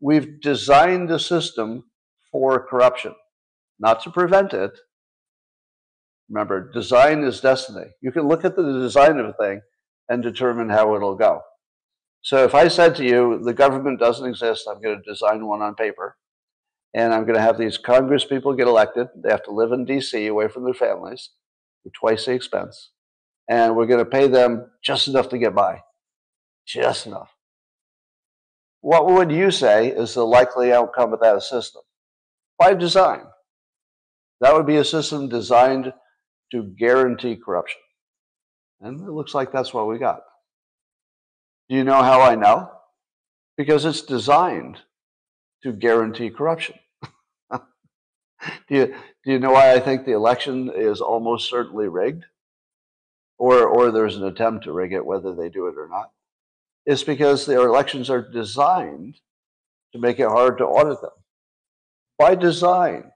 we've 0.00 0.40
designed 0.40 1.10
a 1.10 1.18
system 1.18 1.84
for 2.32 2.66
corruption, 2.66 3.14
not 3.78 4.02
to 4.04 4.10
prevent 4.10 4.54
it. 4.54 4.72
Remember, 6.30 6.72
design 6.72 7.22
is 7.24 7.42
destiny. 7.42 7.88
You 8.00 8.10
can 8.10 8.26
look 8.26 8.46
at 8.46 8.56
the 8.56 8.62
design 8.62 9.18
of 9.18 9.26
a 9.26 9.34
thing 9.34 9.60
and 10.08 10.22
determine 10.22 10.70
how 10.70 10.96
it'll 10.96 11.14
go. 11.14 11.42
So 12.26 12.42
if 12.42 12.56
I 12.56 12.66
said 12.66 12.96
to 12.96 13.04
you, 13.04 13.38
the 13.44 13.54
government 13.54 14.00
doesn't 14.00 14.28
exist, 14.28 14.66
I'm 14.68 14.82
going 14.82 15.00
to 15.00 15.08
design 15.12 15.46
one 15.46 15.62
on 15.62 15.76
paper, 15.76 16.16
and 16.92 17.14
I'm 17.14 17.22
going 17.22 17.36
to 17.36 17.40
have 17.40 17.56
these 17.56 17.78
Congress 17.78 18.24
people 18.24 18.52
get 18.52 18.66
elected. 18.66 19.06
They 19.14 19.30
have 19.30 19.44
to 19.44 19.52
live 19.52 19.70
in 19.70 19.84
D.C. 19.84 20.26
away 20.26 20.48
from 20.48 20.64
their 20.64 20.74
families 20.74 21.30
for 21.84 21.90
twice 21.90 22.26
the 22.26 22.32
expense, 22.32 22.90
and 23.48 23.76
we're 23.76 23.86
going 23.86 24.04
to 24.04 24.10
pay 24.10 24.26
them 24.26 24.68
just 24.82 25.06
enough 25.06 25.28
to 25.28 25.38
get 25.38 25.54
by, 25.54 25.82
just 26.66 27.06
enough. 27.06 27.30
What 28.80 29.06
would 29.06 29.30
you 29.30 29.52
say 29.52 29.86
is 29.86 30.14
the 30.14 30.26
likely 30.26 30.72
outcome 30.72 31.12
of 31.12 31.20
that 31.20 31.40
system? 31.44 31.82
By 32.58 32.74
design. 32.74 33.22
That 34.40 34.52
would 34.52 34.66
be 34.66 34.78
a 34.78 34.84
system 34.84 35.28
designed 35.28 35.92
to 36.50 36.74
guarantee 36.76 37.36
corruption. 37.36 37.80
And 38.80 39.00
it 39.00 39.12
looks 39.12 39.32
like 39.32 39.52
that's 39.52 39.72
what 39.72 39.86
we 39.86 39.98
got. 39.98 40.22
Do 41.68 41.76
you 41.76 41.84
know 41.84 42.02
how 42.02 42.20
I 42.20 42.34
know? 42.34 42.70
Because 43.56 43.84
it's 43.84 44.02
designed 44.02 44.78
to 45.62 45.72
guarantee 45.72 46.30
corruption. 46.30 46.76
do, 47.50 47.58
you, 48.68 48.86
do 49.24 49.32
you 49.32 49.38
know 49.38 49.52
why 49.52 49.72
I 49.72 49.80
think 49.80 50.04
the 50.04 50.12
election 50.12 50.70
is 50.74 51.00
almost 51.00 51.50
certainly 51.50 51.88
rigged? 51.88 52.24
Or, 53.38 53.64
or 53.64 53.90
there's 53.90 54.16
an 54.16 54.24
attempt 54.24 54.64
to 54.64 54.72
rig 54.72 54.92
it, 54.92 55.04
whether 55.04 55.34
they 55.34 55.48
do 55.48 55.66
it 55.66 55.76
or 55.76 55.88
not? 55.88 56.10
It's 56.86 57.02
because 57.02 57.44
their 57.44 57.66
elections 57.66 58.08
are 58.10 58.22
designed 58.22 59.16
to 59.92 59.98
make 59.98 60.20
it 60.20 60.28
hard 60.28 60.58
to 60.58 60.64
audit 60.64 61.00
them. 61.00 61.10
By 62.18 62.34
design. 62.34 63.10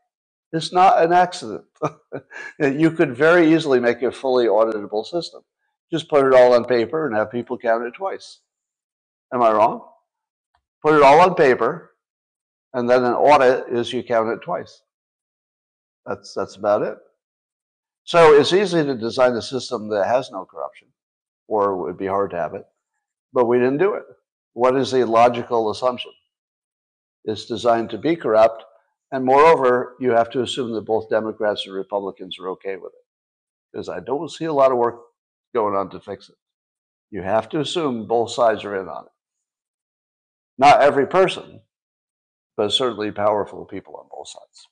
It's 0.52 0.72
not 0.72 1.02
an 1.02 1.12
accident. 1.12 1.64
you 2.58 2.90
could 2.90 3.16
very 3.16 3.54
easily 3.54 3.78
make 3.78 4.02
a 4.02 4.10
fully 4.10 4.46
auditable 4.46 5.06
system. 5.06 5.42
Just 5.92 6.08
put 6.08 6.26
it 6.26 6.34
all 6.34 6.54
on 6.54 6.64
paper 6.64 7.06
and 7.06 7.16
have 7.16 7.30
people 7.32 7.58
count 7.58 7.84
it 7.84 7.94
twice. 7.94 8.38
Am 9.34 9.42
I 9.42 9.50
wrong? 9.50 9.86
Put 10.82 10.94
it 10.94 11.02
all 11.02 11.20
on 11.20 11.34
paper, 11.34 11.92
and 12.72 12.88
then 12.88 13.04
an 13.04 13.12
audit 13.12 13.68
is 13.68 13.92
you 13.92 14.02
count 14.02 14.28
it 14.30 14.40
twice. 14.42 14.82
That's 16.06 16.32
that's 16.34 16.56
about 16.56 16.82
it. 16.82 16.96
So 18.04 18.32
it's 18.32 18.52
easy 18.52 18.82
to 18.82 18.94
design 18.94 19.34
a 19.34 19.42
system 19.42 19.88
that 19.90 20.06
has 20.06 20.30
no 20.30 20.44
corruption, 20.44 20.88
or 21.48 21.72
it 21.72 21.82
would 21.82 21.98
be 21.98 22.06
hard 22.06 22.30
to 22.30 22.38
have 22.38 22.54
it, 22.54 22.64
but 23.32 23.46
we 23.46 23.58
didn't 23.58 23.78
do 23.78 23.94
it. 23.94 24.04
What 24.54 24.76
is 24.76 24.90
the 24.90 25.04
logical 25.04 25.70
assumption? 25.70 26.12
It's 27.24 27.44
designed 27.44 27.90
to 27.90 27.98
be 27.98 28.16
corrupt, 28.16 28.64
and 29.12 29.24
moreover, 29.24 29.96
you 30.00 30.10
have 30.12 30.30
to 30.30 30.42
assume 30.42 30.72
that 30.72 30.86
both 30.86 31.10
Democrats 31.10 31.66
and 31.66 31.74
Republicans 31.74 32.38
are 32.40 32.48
okay 32.50 32.76
with 32.76 32.92
it, 32.92 33.04
because 33.70 33.88
I 33.88 34.00
don't 34.00 34.30
see 34.30 34.46
a 34.46 34.52
lot 34.52 34.72
of 34.72 34.78
work 34.78 35.00
going 35.54 35.74
on 35.74 35.90
to 35.90 36.00
fix 36.00 36.28
it. 36.28 36.36
You 37.10 37.22
have 37.22 37.48
to 37.50 37.60
assume 37.60 38.06
both 38.06 38.30
sides 38.30 38.64
are 38.64 38.80
in 38.80 38.88
on 38.88 39.06
it. 39.06 39.12
Not 40.58 40.82
every 40.82 41.06
person, 41.06 41.60
but 42.56 42.72
certainly 42.72 43.10
powerful 43.10 43.64
people 43.64 43.96
on 43.96 44.06
both 44.10 44.28
sides. 44.28 44.68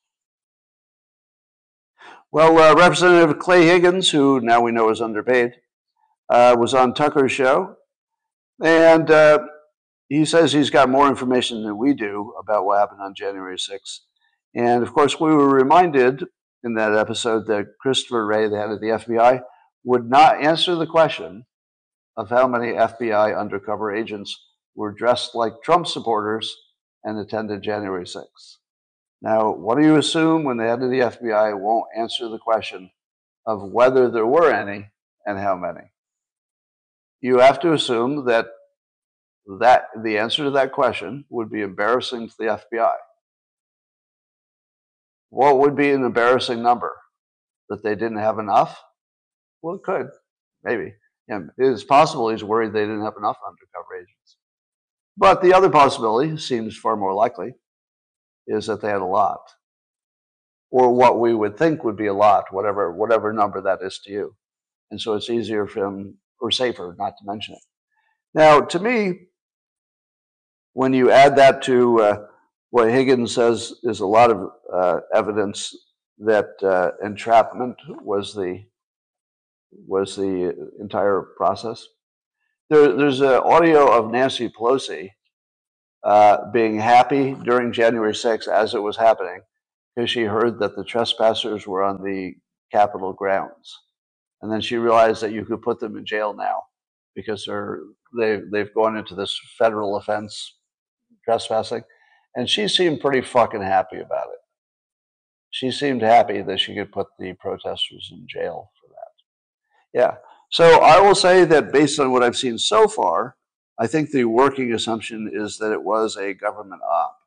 Well, 2.31 2.59
uh, 2.59 2.75
Representative 2.75 3.39
Clay 3.39 3.67
Higgins, 3.67 4.11
who 4.11 4.41
now 4.41 4.61
we 4.61 4.71
know 4.71 4.91
is 4.91 5.01
underpaid, 5.01 5.55
uh, 6.29 6.55
was 6.59 6.75
on 6.75 6.93
Tucker's 6.93 7.33
show, 7.33 7.77
and 8.63 9.11
uh, 9.11 9.39
he 10.09 10.25
says 10.27 10.53
he's 10.53 10.71
got 10.71 10.91
more 10.91 11.09
information 11.09 11.63
than 11.63 11.79
we 11.79 11.95
do 11.95 12.35
about 12.39 12.67
what 12.67 12.79
happened 12.79 13.01
on 13.01 13.15
January 13.15 13.57
6th. 13.57 14.01
And 14.55 14.83
of 14.83 14.93
course, 14.93 15.19
we 15.19 15.33
were 15.33 15.49
reminded 15.49 16.25
in 16.63 16.75
that 16.75 16.95
episode 16.95 17.47
that 17.47 17.79
Christopher 17.81 18.27
Wray, 18.27 18.49
the 18.49 18.59
head 18.59 18.71
of 18.71 18.81
the 18.81 18.89
FBI, 18.89 19.41
would 19.85 20.09
not 20.09 20.43
answer 20.43 20.75
the 20.75 20.87
question 20.87 21.47
of 22.17 22.31
how 22.31 22.49
many 22.49 22.73
FBI 22.73 23.39
undercover 23.39 23.95
agents 23.95 24.37
were 24.75 24.93
dressed 24.93 25.35
like 25.35 25.63
Trump 25.63 25.87
supporters 25.87 26.57
and 27.05 27.19
attended 27.19 27.63
January 27.63 28.05
6th. 28.05 28.57
Now, 29.21 29.53
what 29.53 29.79
do 29.79 29.85
you 29.85 29.97
assume 29.97 30.45
when 30.45 30.57
the 30.57 30.65
head 30.65 30.83
of 30.83 30.91
the 30.91 31.01
FBI 31.01 31.59
won't 31.59 31.87
answer 31.97 32.29
the 32.29 32.39
question 32.39 32.91
of 33.47 33.63
whether 33.63 34.11
there 34.11 34.27
were 34.27 34.53
any 34.53 34.91
and 35.27 35.39
how 35.39 35.57
many? 35.57 35.93
You 37.21 37.39
have 37.39 37.61
to 37.61 37.73
assume 37.73 38.27
that 38.27 38.47
that 39.61 39.89
the 40.03 40.19
answer 40.19 40.45
to 40.45 40.51
that 40.51 40.73
question 40.73 41.25
would 41.31 41.51
be 41.51 41.63
embarrassing 41.63 42.29
to 42.29 42.35
the 42.39 42.45
FBI. 42.45 42.95
What 45.31 45.59
would 45.59 45.75
be 45.75 45.91
an 45.91 46.05
embarrassing 46.05 46.63
number? 46.63 46.95
That 47.71 47.83
they 47.83 47.95
didn't 47.95 48.19
have 48.19 48.39
enough? 48.39 48.79
Well, 49.63 49.77
it 49.77 49.83
could, 49.83 50.09
maybe. 50.65 50.95
Yeah, 51.29 51.41
it's 51.59 51.85
possible 51.85 52.31
he's 52.31 52.45
worried 52.45 52.73
they 52.73 52.81
didn't 52.81 53.05
have 53.05 53.17
enough 53.19 53.37
undercover 53.47 53.97
agents. 53.97 54.37
But 55.17 55.43
the 55.43 55.53
other 55.53 55.69
possibility 55.69 56.37
seems 56.39 56.77
far 56.77 56.97
more 56.97 57.13
likely 57.13 57.55
is 58.47 58.67
that 58.67 58.81
they 58.81 58.89
had 58.89 59.03
a 59.03 59.05
lot, 59.05 59.41
or 60.71 60.95
what 60.95 61.21
we 61.21 61.35
would 61.35 61.59
think 61.59 61.85
would 61.85 61.97
be 61.97 62.07
a 62.07 62.15
lot, 62.15 62.45
whatever 62.51 62.93
whatever 62.93 63.33
number 63.33 63.61
that 63.61 63.81
is 63.83 63.99
to 64.05 64.13
you. 64.13 64.37
And 64.91 65.01
so 65.01 65.15
it's 65.15 65.29
easier 65.29 65.67
for 65.67 65.85
him 65.87 66.17
or 66.41 66.51
safer 66.51 66.95
not 66.99 67.15
to 67.19 67.25
mention 67.31 67.55
it. 67.55 67.61
Now, 68.33 68.61
to 68.61 68.79
me, 68.79 69.29
when 70.73 70.95
you 70.95 71.11
add 71.11 71.37
that 71.37 71.63
to 71.65 72.01
uh, 72.01 72.27
what 72.71 72.91
Higgins 72.91 73.35
says 73.35 73.75
is 73.83 74.01
a 74.01 74.07
lot 74.07 74.31
of 74.31 74.51
uh, 74.73 75.01
evidence 75.13 75.75
that 76.19 76.51
uh, 76.63 76.93
entrapment 77.05 77.77
was 78.03 78.35
the 78.35 78.65
was 79.73 80.17
the 80.17 80.71
entire 80.81 81.23
process. 81.37 81.87
There, 82.71 82.93
there's 82.97 83.21
an 83.21 83.35
audio 83.35 83.91
of 83.91 84.11
Nancy 84.11 84.49
Pelosi 84.49 85.11
uh, 86.05 86.51
being 86.53 86.79
happy 86.79 87.35
during 87.35 87.73
January 87.73 88.13
6th 88.13 88.49
as 88.49 88.75
it 88.75 88.83
was 88.83 88.97
happening 88.97 89.41
because 89.95 90.11
she 90.11 90.23
heard 90.23 90.59
that 90.61 90.77
the 90.77 90.85
trespassers 90.85 91.67
were 91.67 91.83
on 91.83 92.03
the 92.03 92.35
Capitol 92.73 93.13
grounds. 93.13 93.79
And 94.43 94.53
then 94.53 94.61
she 94.61 94.77
realized 94.77 95.23
that 95.23 95.33
you 95.33 95.45
could 95.45 95.63
put 95.63 95.81
them 95.81 95.97
in 95.97 96.07
jail 96.07 96.35
now 96.35 96.63
because 97.15 97.45
they're, 97.47 97.81
they, 98.17 98.41
they've 98.53 98.73
gone 98.75 98.97
into 98.97 99.15
this 99.15 99.39
federal 99.59 99.97
offense, 99.97 100.57
trespassing. 101.25 101.83
And 102.37 102.49
she 102.49 102.69
seemed 102.69 103.01
pretty 103.01 103.23
fucking 103.23 103.63
happy 103.63 103.97
about 103.97 104.29
it. 104.29 104.39
She 105.51 105.73
seemed 105.73 106.03
happy 106.03 106.43
that 106.43 106.61
she 106.61 106.75
could 106.75 106.93
put 106.93 107.09
the 107.19 107.33
protesters 107.33 108.11
in 108.13 108.27
jail. 108.29 108.71
Yeah. 109.93 110.17
So 110.51 110.81
I 110.81 111.01
will 111.01 111.15
say 111.15 111.45
that 111.45 111.73
based 111.73 112.01
on 112.01 112.13
what 112.13 112.23
I've 112.23 112.37
seen 112.37 112.59
so 112.59 112.89
far, 112.89 113.37
I 113.79 113.87
think 113.87 114.11
the 114.11 114.25
working 114.25 114.73
assumption 114.73 115.31
is 115.33 115.59
that 115.59 115.73
it 115.73 115.83
was 115.83 116.17
a 116.17 116.35
government 116.35 116.83
op. 116.83 117.19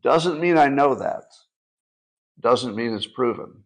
Doesn't 0.00 0.40
mean 0.40 0.56
I 0.56 0.68
know 0.68 0.94
that. 0.94 1.24
Doesn't 2.40 2.76
mean 2.76 2.94
it's 2.94 3.06
proven. 3.06 3.64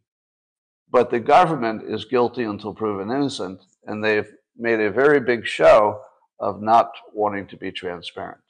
But 0.90 1.10
the 1.10 1.20
government 1.20 1.82
is 1.88 2.04
guilty 2.04 2.42
until 2.42 2.74
proven 2.74 3.14
innocent, 3.14 3.60
and 3.86 4.02
they've 4.02 4.30
made 4.56 4.80
a 4.80 4.90
very 4.90 5.20
big 5.20 5.46
show 5.46 6.02
of 6.40 6.62
not 6.62 6.90
wanting 7.12 7.46
to 7.48 7.56
be 7.56 7.70
transparent. 7.70 8.40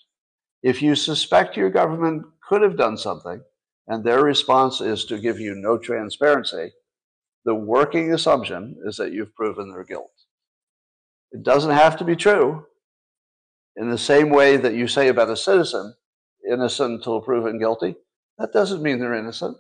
If 0.63 0.81
you 0.81 0.95
suspect 0.95 1.57
your 1.57 1.71
government 1.71 2.25
could 2.49 2.63
have 2.63 2.77
done 2.77 2.97
something, 2.97 3.43
and 3.87 4.05
their 4.05 4.23
response 4.23 4.81
is 4.81 5.05
to 5.07 5.19
give 5.19 5.41
you 5.41 5.55
no 5.55 5.77
transparency, 5.77 6.73
the 7.45 7.55
working 7.55 8.13
assumption 8.13 8.77
is 8.87 8.97
that 8.97 9.13
you've 9.13 9.35
proven 9.35 9.71
their 9.73 9.85
guilt. 9.85 10.13
It 11.33 11.43
doesn't 11.43 11.71
have 11.73 11.97
to 11.99 12.05
be 12.05 12.17
true, 12.17 12.67
in 13.77 13.91
the 13.91 13.99
same 13.99 14.31
way 14.31 14.57
that 14.59 14.75
you 14.75 14.89
say 14.89 15.09
about 15.09 15.31
a 15.31 15.37
citizen, 15.37 15.95
innocent 16.51 16.93
until 16.95 17.21
proven 17.21 17.59
guilty, 17.59 17.97
that 18.39 18.53
doesn't 18.53 18.83
mean 18.83 18.99
they're 19.01 19.15
innocent. 19.15 19.57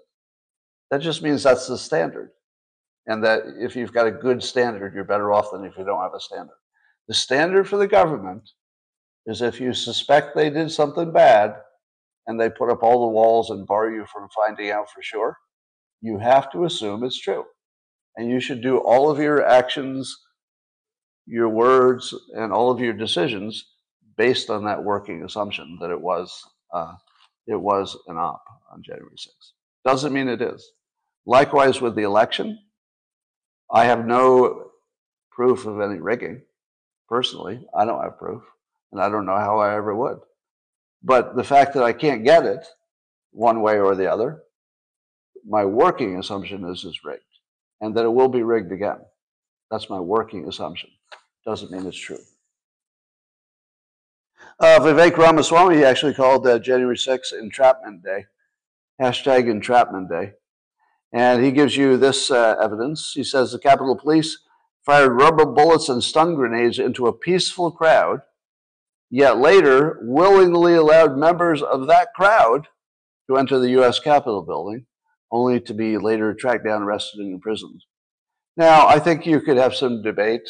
That 0.90 1.00
just 1.00 1.22
means 1.22 1.42
that's 1.42 1.68
the 1.68 1.78
standard. 1.78 2.32
and 3.06 3.24
that 3.24 3.42
if 3.58 3.76
you've 3.76 3.92
got 3.92 4.06
a 4.06 4.10
good 4.12 4.42
standard, 4.42 4.94
you're 4.94 5.04
better 5.04 5.32
off 5.32 5.50
than 5.52 5.64
if 5.64 5.76
you 5.76 5.84
don't 5.84 6.02
have 6.02 6.14
a 6.14 6.20
standard. 6.20 6.56
The 7.08 7.14
standard 7.14 7.68
for 7.68 7.76
the 7.76 7.88
government 7.88 8.50
is 9.26 9.42
if 9.42 9.60
you 9.60 9.74
suspect 9.74 10.36
they 10.36 10.50
did 10.50 10.70
something 10.70 11.12
bad 11.12 11.56
and 12.26 12.40
they 12.40 12.50
put 12.50 12.70
up 12.70 12.82
all 12.82 13.00
the 13.00 13.12
walls 13.12 13.50
and 13.50 13.66
bar 13.66 13.90
you 13.90 14.06
from 14.12 14.28
finding 14.34 14.70
out 14.70 14.90
for 14.90 15.02
sure, 15.02 15.38
you 16.02 16.18
have 16.18 16.52
to 16.52 16.64
assume 16.64 17.04
it's 17.04 17.20
true. 17.20 17.44
And 18.16 18.30
you 18.30 18.40
should 18.40 18.62
do 18.62 18.78
all 18.78 19.10
of 19.10 19.18
your 19.18 19.44
actions, 19.44 20.18
your 21.26 21.48
words, 21.48 22.14
and 22.34 22.52
all 22.52 22.70
of 22.70 22.80
your 22.80 22.92
decisions 22.92 23.64
based 24.16 24.50
on 24.50 24.64
that 24.64 24.84
working 24.84 25.22
assumption 25.24 25.78
that 25.80 25.90
it 25.90 26.00
was 26.00 26.42
uh, 26.72 26.92
it 27.46 27.60
was 27.60 27.96
an 28.06 28.16
op 28.16 28.44
on 28.72 28.82
January 28.82 29.16
6th. 29.16 29.52
Doesn't 29.84 30.12
mean 30.12 30.28
it 30.28 30.42
is. 30.42 30.72
Likewise 31.26 31.80
with 31.80 31.96
the 31.96 32.02
election, 32.02 32.58
I 33.72 33.86
have 33.86 34.06
no 34.06 34.70
proof 35.30 35.66
of 35.66 35.80
any 35.80 35.98
rigging. 35.98 36.42
Personally, 37.08 37.66
I 37.74 37.84
don't 37.84 38.02
have 38.02 38.18
proof, 38.18 38.42
and 38.92 39.00
I 39.00 39.08
don't 39.08 39.26
know 39.26 39.36
how 39.36 39.58
I 39.58 39.74
ever 39.74 39.94
would. 39.94 40.18
But 41.02 41.34
the 41.34 41.44
fact 41.44 41.74
that 41.74 41.82
I 41.82 41.92
can't 41.92 42.24
get 42.24 42.44
it 42.44 42.66
one 43.32 43.62
way 43.62 43.80
or 43.80 43.94
the 43.94 44.10
other, 44.10 44.42
my 45.46 45.64
working 45.64 46.18
assumption 46.18 46.64
is 46.64 46.84
it's 46.84 47.04
rigged, 47.04 47.22
and 47.80 47.94
that 47.96 48.04
it 48.04 48.12
will 48.12 48.28
be 48.28 48.42
rigged 48.42 48.72
again. 48.72 48.98
That's 49.70 49.88
my 49.88 50.00
working 50.00 50.48
assumption. 50.48 50.90
Doesn't 51.46 51.70
mean 51.70 51.86
it's 51.86 51.96
true. 51.96 52.18
Uh, 54.58 54.78
Vivek 54.80 55.16
Ramaswamy 55.16 55.84
actually 55.84 56.14
called 56.14 56.46
uh, 56.46 56.58
January 56.58 56.96
6th 56.96 57.32
Entrapment 57.32 58.02
Day, 58.02 58.26
hashtag 59.00 59.48
Entrapment 59.48 60.10
Day. 60.10 60.32
And 61.12 61.42
he 61.42 61.50
gives 61.50 61.76
you 61.76 61.96
this 61.96 62.30
uh, 62.30 62.56
evidence. 62.60 63.12
He 63.14 63.24
says 63.24 63.52
the 63.52 63.58
Capitol 63.58 63.96
Police 63.96 64.38
fired 64.84 65.12
rubber 65.12 65.46
bullets 65.46 65.88
and 65.88 66.02
stun 66.02 66.34
grenades 66.34 66.78
into 66.78 67.06
a 67.06 67.12
peaceful 67.12 67.70
crowd, 67.70 68.20
yet 69.10 69.38
later 69.38 69.98
willingly 70.02 70.74
allowed 70.74 71.16
members 71.16 71.62
of 71.62 71.86
that 71.86 72.08
crowd 72.14 72.68
to 73.28 73.36
enter 73.36 73.58
the 73.58 73.70
U.S. 73.70 73.98
Capitol 73.98 74.42
building, 74.42 74.86
only 75.32 75.60
to 75.60 75.74
be 75.74 75.98
later 75.98 76.34
tracked 76.34 76.64
down, 76.64 76.82
arrested, 76.82 77.20
and 77.20 77.32
imprisoned. 77.32 77.82
Now, 78.56 78.86
I 78.86 78.98
think 78.98 79.26
you 79.26 79.40
could 79.40 79.56
have 79.56 79.74
some 79.74 80.02
debate 80.02 80.48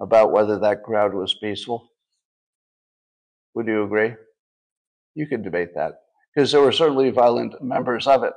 about 0.00 0.32
whether 0.32 0.58
that 0.58 0.82
crowd 0.82 1.12
was 1.14 1.34
peaceful. 1.34 1.88
Would 3.54 3.66
you 3.66 3.82
agree? 3.82 4.14
You 5.14 5.26
could 5.26 5.42
debate 5.42 5.74
that 5.74 5.94
because 6.34 6.52
there 6.52 6.60
were 6.60 6.72
certainly 6.72 7.10
violent 7.10 7.60
members 7.62 8.06
of 8.06 8.22
it. 8.22 8.34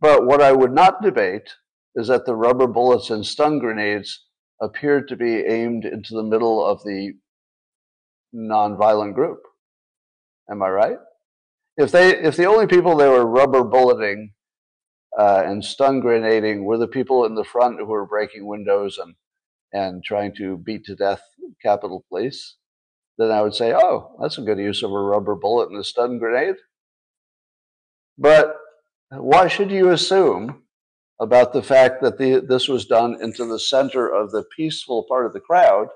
But 0.00 0.26
what 0.26 0.42
I 0.42 0.52
would 0.52 0.72
not 0.72 1.02
debate 1.02 1.54
is 1.94 2.08
that 2.08 2.26
the 2.26 2.34
rubber 2.34 2.66
bullets 2.66 3.10
and 3.10 3.24
stun 3.24 3.58
grenades 3.58 4.24
appeared 4.60 5.08
to 5.08 5.16
be 5.16 5.44
aimed 5.44 5.84
into 5.84 6.14
the 6.14 6.22
middle 6.22 6.64
of 6.64 6.82
the 6.82 7.12
nonviolent 8.34 9.14
group. 9.14 9.40
Am 10.50 10.62
I 10.62 10.68
right? 10.68 10.98
If 11.76 11.92
they, 11.92 12.16
if 12.16 12.36
the 12.36 12.46
only 12.46 12.66
people 12.66 12.96
they 12.96 13.08
were 13.08 13.24
rubber 13.24 13.64
bulleting 13.64 14.32
uh, 15.20 15.42
and 15.44 15.62
stun 15.62 16.00
grenading 16.00 16.64
were 16.64 16.78
the 16.78 16.88
people 16.88 17.26
in 17.26 17.34
the 17.34 17.44
front 17.44 17.78
who 17.78 17.84
were 17.84 18.06
breaking 18.06 18.46
windows 18.46 18.96
and 18.96 19.14
and 19.72 20.02
trying 20.02 20.34
to 20.34 20.56
beat 20.56 20.84
to 20.84 20.96
death 20.96 21.22
Capitol 21.62 22.04
Police, 22.08 22.56
then 23.18 23.30
I 23.30 23.42
would 23.42 23.54
say, 23.54 23.72
oh, 23.72 24.16
that's 24.20 24.38
a 24.38 24.42
good 24.42 24.58
use 24.58 24.82
of 24.82 24.90
a 24.90 24.98
rubber 24.98 25.36
bullet 25.36 25.68
and 25.68 25.78
a 25.78 25.84
stun 25.84 26.18
grenade. 26.18 26.56
But 28.18 28.56
why 29.10 29.46
should 29.46 29.70
you 29.70 29.90
assume 29.90 30.62
about 31.20 31.52
the 31.52 31.62
fact 31.62 32.02
that 32.02 32.18
the, 32.18 32.40
this 32.40 32.66
was 32.66 32.86
done 32.86 33.22
into 33.22 33.44
the 33.44 33.60
center 33.60 34.08
of 34.08 34.32
the 34.32 34.44
peaceful 34.56 35.04
part 35.06 35.26
of 35.26 35.32
the 35.34 35.40
crowd, 35.40 35.88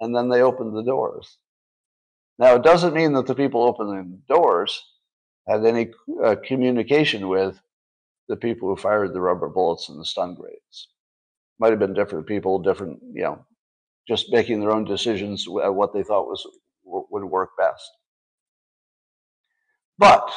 and 0.00 0.14
then 0.14 0.28
they 0.28 0.42
opened 0.42 0.76
the 0.76 0.84
doors? 0.84 1.38
Now, 2.38 2.54
it 2.54 2.62
doesn't 2.62 2.94
mean 2.94 3.14
that 3.14 3.26
the 3.26 3.34
people 3.34 3.62
opening 3.62 4.20
the 4.28 4.34
doors 4.34 4.84
had 5.48 5.64
any 5.64 5.90
uh, 6.22 6.36
communication 6.44 7.28
with 7.28 7.60
the 8.28 8.36
people 8.36 8.68
who 8.68 8.76
fired 8.76 9.12
the 9.12 9.20
rubber 9.20 9.48
bullets 9.48 9.88
and 9.88 9.98
the 9.98 10.04
stun 10.04 10.34
grenades. 10.34 10.88
Might 11.58 11.70
have 11.70 11.78
been 11.78 11.94
different 11.94 12.26
people, 12.26 12.58
different, 12.58 12.98
you 13.12 13.22
know, 13.22 13.44
just 14.08 14.32
making 14.32 14.60
their 14.60 14.72
own 14.72 14.84
decisions 14.84 15.46
at 15.62 15.74
what 15.74 15.92
they 15.92 16.02
thought 16.02 16.26
was 16.26 16.46
would 16.84 17.24
work 17.24 17.50
best. 17.58 17.90
But 19.98 20.28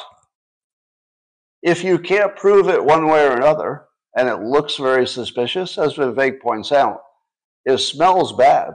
if 1.62 1.82
you 1.82 1.98
can't 1.98 2.36
prove 2.36 2.68
it 2.68 2.84
one 2.84 3.06
way 3.08 3.26
or 3.26 3.32
another, 3.32 3.86
and 4.16 4.28
it 4.28 4.40
looks 4.40 4.76
very 4.76 5.06
suspicious, 5.06 5.76
as 5.76 5.94
Vivek 5.94 6.40
points 6.40 6.72
out, 6.72 7.00
it 7.64 7.78
smells 7.78 8.32
bad, 8.32 8.74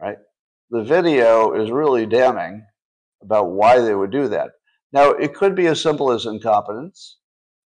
right? 0.00 0.16
The 0.70 0.82
video 0.82 1.52
is 1.52 1.70
really 1.70 2.06
damning 2.06 2.64
about 3.22 3.50
why 3.50 3.80
they 3.80 3.94
would 3.94 4.10
do 4.10 4.28
that. 4.28 4.50
Now, 4.92 5.10
it 5.10 5.34
could 5.34 5.54
be 5.54 5.66
as 5.66 5.82
simple 5.82 6.10
as 6.10 6.24
incompetence. 6.24 7.18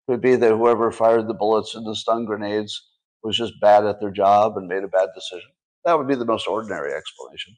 Could 0.08 0.20
be 0.20 0.36
that 0.36 0.50
whoever 0.50 0.92
fired 0.92 1.26
the 1.26 1.34
bullets 1.34 1.74
and 1.74 1.86
the 1.86 1.96
stun 1.96 2.24
grenades 2.24 2.88
was 3.22 3.36
just 3.36 3.60
bad 3.60 3.84
at 3.84 4.00
their 4.00 4.10
job 4.10 4.56
and 4.56 4.68
made 4.68 4.84
a 4.84 4.88
bad 4.88 5.08
decision. 5.14 5.50
That 5.84 5.98
would 5.98 6.06
be 6.06 6.14
the 6.14 6.24
most 6.24 6.46
ordinary 6.46 6.92
explanation. 6.94 7.56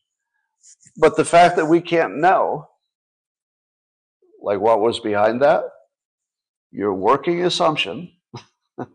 But 0.96 1.16
the 1.16 1.24
fact 1.24 1.56
that 1.56 1.66
we 1.66 1.80
can't 1.80 2.18
know, 2.18 2.68
like 4.42 4.60
what 4.60 4.80
was 4.80 4.98
behind 5.00 5.42
that, 5.42 5.64
your 6.70 6.94
working 6.94 7.44
assumption 7.44 8.12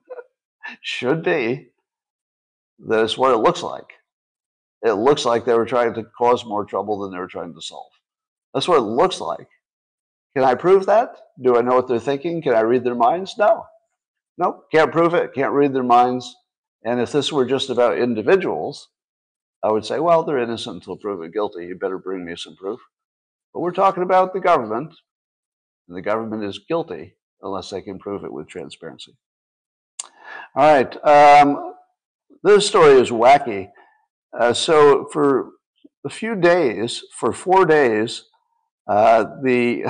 should 0.81 1.23
be 1.23 1.69
that 2.79 3.03
it's 3.03 3.17
what 3.17 3.33
it 3.33 3.37
looks 3.37 3.63
like. 3.63 3.85
It 4.83 4.93
looks 4.93 5.25
like 5.25 5.45
they 5.45 5.53
were 5.53 5.65
trying 5.65 5.93
to 5.93 6.03
cause 6.17 6.45
more 6.45 6.65
trouble 6.65 6.99
than 6.99 7.11
they 7.11 7.17
were 7.17 7.27
trying 7.27 7.53
to 7.53 7.61
solve. 7.61 7.91
That's 8.53 8.67
what 8.67 8.79
it 8.79 8.81
looks 8.81 9.21
like. 9.21 9.47
Can 10.35 10.43
I 10.43 10.55
prove 10.55 10.85
that? 10.87 11.15
Do 11.41 11.57
I 11.57 11.61
know 11.61 11.75
what 11.75 11.87
they're 11.87 11.99
thinking? 11.99 12.41
Can 12.41 12.53
I 12.53 12.61
read 12.61 12.83
their 12.83 12.95
minds? 12.95 13.35
No. 13.37 13.65
No, 14.37 14.63
can't 14.71 14.91
prove 14.91 15.13
it, 15.13 15.33
can't 15.33 15.53
read 15.53 15.73
their 15.73 15.83
minds. 15.83 16.35
And 16.83 16.99
if 16.99 17.11
this 17.11 17.31
were 17.31 17.45
just 17.45 17.69
about 17.69 17.99
individuals, 17.99 18.89
I 19.63 19.71
would 19.71 19.85
say, 19.85 19.99
well, 19.99 20.23
they're 20.23 20.39
innocent 20.39 20.77
until 20.77 20.97
proven 20.97 21.31
guilty. 21.31 21.67
You 21.67 21.75
better 21.75 21.97
bring 21.97 22.25
me 22.25 22.35
some 22.35 22.55
proof. 22.55 22.79
But 23.53 23.61
we're 23.61 23.71
talking 23.71 24.03
about 24.03 24.33
the 24.33 24.39
government, 24.39 24.93
and 25.87 25.95
the 25.95 26.01
government 26.01 26.43
is 26.43 26.59
guilty 26.67 27.15
unless 27.41 27.69
they 27.69 27.81
can 27.81 27.99
prove 27.99 28.23
it 28.23 28.33
with 28.33 28.47
transparency. 28.47 29.15
All 30.55 30.63
right. 30.73 31.05
Um, 31.05 31.75
this 32.43 32.67
story 32.67 32.99
is 32.99 33.11
wacky. 33.11 33.69
Uh, 34.37 34.53
so, 34.53 35.07
for 35.13 35.51
a 36.03 36.09
few 36.09 36.35
days, 36.35 37.03
for 37.17 37.31
four 37.31 37.65
days, 37.65 38.25
uh, 38.87 39.25
the 39.43 39.85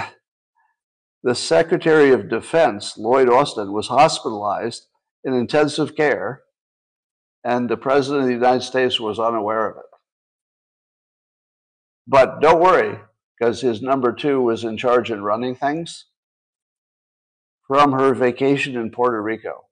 the 1.24 1.36
Secretary 1.36 2.12
of 2.12 2.30
Defense, 2.30 2.98
Lloyd 2.98 3.30
Austin, 3.30 3.72
was 3.72 3.88
hospitalized 3.88 4.88
in 5.24 5.34
intensive 5.34 5.96
care 5.96 6.44
and 7.44 7.70
the 7.70 7.78
President 7.78 8.22
of 8.22 8.28
the 8.28 8.34
United 8.34 8.64
States 8.64 9.00
was 9.00 9.20
unaware 9.20 9.70
of 9.70 9.78
it. 9.78 9.84
But 12.08 12.42
don't 12.42 12.62
worry, 12.62 13.00
because 13.38 13.62
his 13.62 13.82
number 13.82 14.14
two 14.14 14.42
was 14.42 14.64
in 14.64 14.78
charge 14.78 15.12
in 15.12 15.24
running 15.24 15.56
things 15.56 16.06
from 17.68 17.94
her 17.94 18.14
vacation 18.14 18.76
in 18.76 18.92
Puerto 18.92 19.22
Rico. 19.22 19.66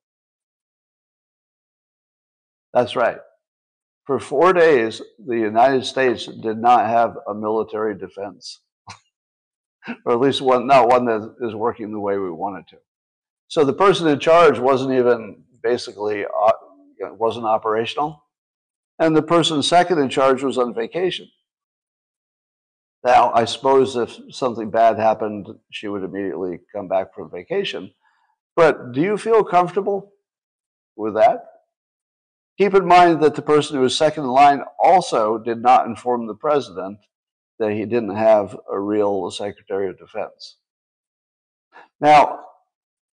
That's 2.73 2.95
right. 2.95 3.17
For 4.05 4.19
four 4.19 4.53
days, 4.53 5.01
the 5.25 5.37
United 5.37 5.85
States 5.85 6.25
did 6.25 6.57
not 6.57 6.87
have 6.87 7.17
a 7.27 7.33
military 7.33 7.97
defense, 7.97 8.61
or 10.05 10.13
at 10.13 10.19
least 10.19 10.41
one, 10.41 10.67
not 10.67 10.87
one 10.87 11.05
that 11.05 11.35
is 11.41 11.55
working 11.55 11.91
the 11.91 11.99
way 11.99 12.17
we 12.17 12.31
want 12.31 12.59
it 12.59 12.69
to. 12.69 12.81
So 13.47 13.65
the 13.65 13.73
person 13.73 14.07
in 14.07 14.19
charge 14.19 14.59
wasn't 14.59 14.93
even 14.93 15.43
basically 15.61 16.25
uh, 16.25 16.51
wasn't 17.01 17.45
operational. 17.45 18.23
And 18.99 19.15
the 19.15 19.23
person 19.23 19.63
second 19.63 19.99
in 19.99 20.09
charge 20.09 20.43
was 20.43 20.57
on 20.57 20.73
vacation. 20.73 21.27
Now, 23.03 23.31
I 23.33 23.45
suppose 23.45 23.95
if 23.95 24.19
something 24.29 24.69
bad 24.69 24.99
happened, 24.99 25.47
she 25.71 25.87
would 25.87 26.03
immediately 26.03 26.59
come 26.73 26.87
back 26.87 27.15
from 27.15 27.31
vacation. 27.31 27.91
But 28.55 28.91
do 28.91 29.01
you 29.01 29.17
feel 29.17 29.43
comfortable 29.43 30.13
with 30.95 31.15
that? 31.15 31.45
Keep 32.59 32.75
in 32.75 32.85
mind 32.85 33.23
that 33.23 33.33
the 33.33 33.41
person 33.41 33.75
who 33.75 33.81
was 33.81 33.97
second 33.97 34.25
in 34.25 34.29
line 34.29 34.61
also 34.77 35.39
did 35.39 35.63
not 35.63 35.87
inform 35.87 36.27
the 36.27 36.35
president 36.35 36.99
that 37.61 37.73
he 37.73 37.85
didn't 37.85 38.15
have 38.15 38.57
a 38.71 38.79
real 38.79 39.29
Secretary 39.29 39.87
of 39.87 39.99
Defense. 39.99 40.57
Now, 41.99 42.39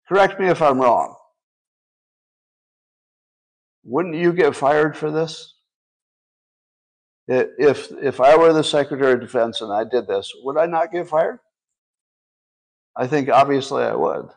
correct 0.09 0.39
me 0.39 0.47
if 0.47 0.63
I'm 0.63 0.81
wrong. 0.81 1.15
Wouldn't 3.83 4.15
you 4.15 4.33
get 4.33 4.55
fired 4.55 4.97
for 4.97 5.11
this? 5.11 5.53
If, 7.27 7.91
if 7.91 8.19
I 8.19 8.35
were 8.35 8.51
the 8.51 8.63
Secretary 8.63 9.13
of 9.13 9.21
Defense 9.21 9.61
and 9.61 9.71
I 9.71 9.83
did 9.83 10.07
this, 10.07 10.33
would 10.43 10.57
I 10.57 10.65
not 10.65 10.91
get 10.91 11.07
fired? 11.07 11.37
I 12.97 13.05
think 13.05 13.29
obviously 13.29 13.83
I 13.83 13.93
would. 13.93 14.29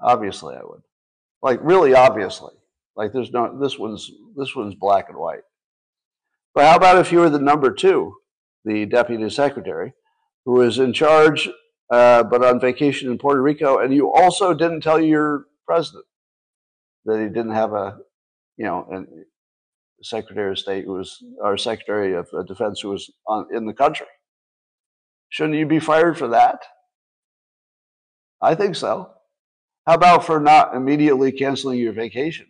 Obviously 0.00 0.54
I 0.54 0.62
would. 0.62 0.82
Like, 1.42 1.58
really 1.60 1.94
obviously. 1.94 2.52
Like 2.94 3.12
there's 3.12 3.32
no 3.32 3.58
this 3.58 3.78
one's 3.78 4.10
this 4.36 4.54
one's 4.54 4.74
black 4.74 5.08
and 5.08 5.18
white. 5.18 5.42
But 6.54 6.66
how 6.66 6.76
about 6.76 6.98
if 6.98 7.10
you 7.10 7.18
were 7.18 7.30
the 7.30 7.38
number 7.38 7.72
two, 7.72 8.19
the 8.64 8.86
deputy 8.86 9.28
secretary, 9.30 9.92
who 10.44 10.52
was 10.52 10.78
in 10.78 10.92
charge 10.92 11.48
uh, 11.90 12.22
but 12.22 12.44
on 12.44 12.60
vacation 12.60 13.10
in 13.10 13.18
Puerto 13.18 13.42
Rico, 13.42 13.78
and 13.78 13.92
you 13.92 14.12
also 14.12 14.54
didn't 14.54 14.80
tell 14.80 15.00
your 15.00 15.46
president 15.66 16.04
that 17.04 17.20
he 17.20 17.26
didn't 17.26 17.52
have 17.52 17.72
a, 17.72 17.98
you 18.56 18.64
know, 18.64 18.86
a 18.92 20.04
secretary 20.04 20.52
of 20.52 20.58
state 20.58 20.84
who 20.84 20.92
was, 20.92 21.22
our 21.42 21.56
secretary 21.56 22.14
of 22.14 22.28
defense 22.46 22.80
who 22.80 22.90
was 22.90 23.10
on, 23.26 23.46
in 23.52 23.66
the 23.66 23.72
country. 23.72 24.06
Shouldn't 25.30 25.58
you 25.58 25.66
be 25.66 25.80
fired 25.80 26.16
for 26.16 26.28
that? 26.28 26.60
I 28.40 28.54
think 28.54 28.76
so. 28.76 29.10
How 29.86 29.94
about 29.94 30.24
for 30.24 30.40
not 30.40 30.74
immediately 30.74 31.32
canceling 31.32 31.78
your 31.78 31.92
vacation 31.92 32.46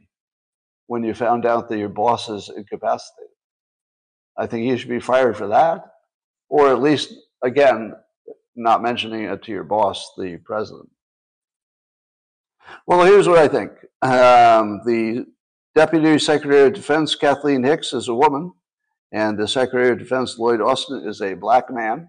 when 0.87 1.03
you 1.03 1.15
found 1.15 1.47
out 1.47 1.69
that 1.69 1.79
your 1.79 1.89
boss 1.89 2.29
is 2.29 2.51
incapacitated? 2.55 3.31
I 4.37 4.47
think 4.47 4.67
you 4.67 4.77
should 4.77 4.91
be 4.91 5.01
fired 5.01 5.37
for 5.37 5.49
that. 5.49 5.85
Or 6.51 6.69
at 6.69 6.83
least, 6.83 7.15
again, 7.43 7.95
not 8.57 8.83
mentioning 8.83 9.25
it 9.25 9.43
to 9.45 9.53
your 9.53 9.65
boss, 9.65 10.13
the 10.19 10.39
president. 10.45 10.91
Well, 12.87 13.05
here's 13.05 13.29
what 13.29 13.39
I 13.39 13.49
think. 13.49 13.71
Um, 14.03 14.83
the 14.85 15.27
Deputy 15.75 16.19
Secretary 16.19 16.67
of 16.67 16.75
Defense, 16.75 17.15
Kathleen 17.15 17.63
Hicks, 17.63 17.93
is 17.93 18.09
a 18.09 18.15
woman, 18.15 18.53
and 19.13 19.39
the 19.39 19.49
Secretary 19.49 19.91
of 19.91 19.99
Defense, 19.99 20.39
Lloyd 20.39 20.61
Austin, 20.61 21.09
is 21.09 21.21
a 21.21 21.35
black 21.35 21.73
man. 21.73 22.09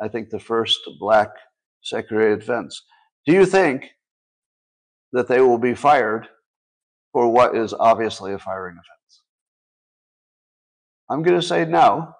I 0.00 0.08
think 0.08 0.30
the 0.30 0.40
first 0.40 0.80
black 0.98 1.28
Secretary 1.82 2.32
of 2.32 2.40
Defense. 2.40 2.82
Do 3.26 3.32
you 3.32 3.46
think 3.46 3.90
that 5.12 5.28
they 5.28 5.40
will 5.40 5.58
be 5.58 5.74
fired 5.74 6.26
for 7.12 7.30
what 7.30 7.56
is 7.56 7.72
obviously 7.72 8.32
a 8.32 8.38
firing 8.38 8.74
offense? 8.74 9.22
I'm 11.10 11.22
going 11.22 11.40
to 11.40 11.46
say 11.46 11.64
no. 11.64 12.14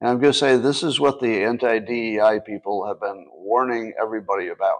And 0.00 0.10
I'm 0.10 0.20
going 0.20 0.32
to 0.32 0.38
say 0.38 0.56
this 0.56 0.82
is 0.82 1.00
what 1.00 1.20
the 1.20 1.44
anti 1.44 1.78
DEI 1.80 2.40
people 2.46 2.86
have 2.86 3.00
been 3.00 3.26
warning 3.32 3.94
everybody 4.00 4.48
about. 4.48 4.78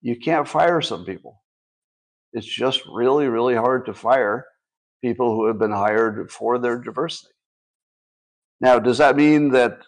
You 0.00 0.16
can't 0.16 0.48
fire 0.48 0.80
some 0.80 1.04
people. 1.04 1.42
It's 2.32 2.46
just 2.46 2.82
really, 2.92 3.26
really 3.26 3.54
hard 3.54 3.86
to 3.86 3.94
fire 3.94 4.46
people 5.02 5.34
who 5.34 5.46
have 5.46 5.58
been 5.58 5.72
hired 5.72 6.30
for 6.30 6.58
their 6.58 6.78
diversity. 6.78 7.32
Now, 8.60 8.78
does 8.78 8.98
that 8.98 9.16
mean 9.16 9.50
that 9.50 9.78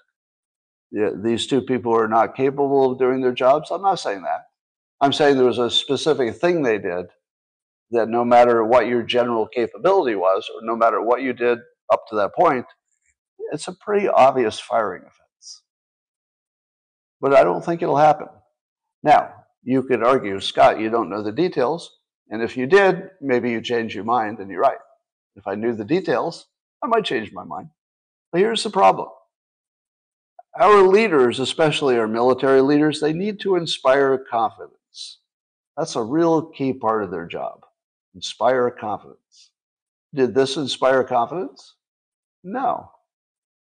these 0.93 1.47
two 1.47 1.63
people 1.63 1.97
are 1.97 2.09
not 2.09 2.37
capable 2.37 2.93
of 2.93 2.99
doing 2.99 3.21
their 3.21 3.33
jobs? 3.33 3.71
I'm 3.71 3.83
not 3.83 3.99
saying 3.99 4.23
that. 4.23 4.43
I'm 5.01 5.13
saying 5.13 5.37
there 5.37 5.47
was 5.47 5.59
a 5.59 5.71
specific 5.71 6.37
thing 6.37 6.63
they 6.63 6.79
did 6.79 7.07
that 7.91 8.09
no 8.09 8.25
matter 8.25 8.65
what 8.65 8.87
your 8.87 9.03
general 9.03 9.49
capability 9.49 10.15
was, 10.15 10.49
or 10.55 10.61
no 10.63 10.77
matter 10.77 11.03
what 11.03 11.23
you 11.23 11.33
did 11.33 11.59
up 11.93 12.05
to 12.09 12.17
that 12.17 12.35
point, 12.35 12.67
it's 13.51 13.69
a 13.69 13.73
pretty 13.73 14.09
obvious 14.09 14.59
firing 14.59 15.03
offense. 15.03 15.63
But 17.21 17.35
I 17.35 17.45
don't 17.45 17.65
think 17.65 17.83
it'll 17.83 17.97
happen. 17.97 18.29
Now, 19.03 19.35
you 19.63 19.83
could 19.83 20.03
argue, 20.03 20.41
Scott, 20.41 20.81
you 20.81 20.91
don't 20.91 21.11
know 21.11 21.23
the 21.23 21.33
details. 21.33 21.99
And 22.31 22.43
if 22.43 22.57
you 22.57 22.67
did, 22.67 23.11
maybe 23.21 23.51
you 23.51 23.61
change 23.61 23.95
your 23.95 24.05
mind 24.05 24.39
and 24.39 24.51
you're 24.51 24.61
right. 24.61 24.79
If 25.37 25.47
I 25.47 25.55
knew 25.55 25.75
the 25.75 25.85
details, 25.85 26.47
I 26.83 26.87
might 26.87 27.05
change 27.05 27.33
my 27.33 27.45
mind. 27.45 27.69
But 28.33 28.41
here's 28.41 28.63
the 28.63 28.71
problem 28.71 29.09
our 30.59 30.83
leaders, 30.83 31.39
especially 31.39 31.97
our 31.97 32.09
military 32.09 32.61
leaders, 32.61 33.01
they 33.01 33.13
need 33.13 33.39
to 33.41 33.55
inspire 33.57 34.19
confidence. 34.19 35.19
That's 35.77 35.95
a 35.95 36.03
real 36.03 36.47
key 36.47 36.73
part 36.73 37.05
of 37.05 37.11
their 37.11 37.27
job. 37.27 37.65
Inspire 38.15 38.71
confidence. 38.71 39.53
Did 40.13 40.35
this 40.35 40.57
inspire 40.57 41.05
confidence? 41.05 41.77
No 42.43 42.91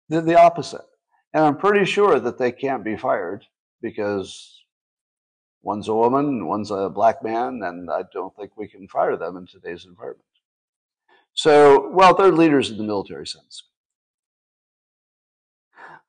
did 0.10 0.26
the 0.26 0.40
opposite. 0.40 0.86
And 1.34 1.44
I'm 1.44 1.58
pretty 1.58 1.86
sure 1.86 2.20
that 2.20 2.38
they 2.38 2.52
can't 2.52 2.84
be 2.84 2.96
fired 2.96 3.46
because 3.82 4.64
one's 5.62 5.88
a 5.88 5.94
woman, 5.94 6.46
one's 6.46 6.72
a 6.72 6.90
black 6.90 7.24
man, 7.24 7.62
and 7.64 7.90
I 7.90 8.04
don't 8.14 8.36
think 8.36 8.52
we 8.56 8.68
can 8.68 8.88
fire 8.88 9.18
them 9.18 9.38
in 9.38 9.48
today's 9.48 9.86
environment. 9.86 10.26
So, 11.34 11.90
well, 11.92 12.14
they're 12.14 12.32
leaders 12.32 12.70
in 12.70 12.78
the 12.78 12.84
military 12.84 13.26
sense. 13.26 13.64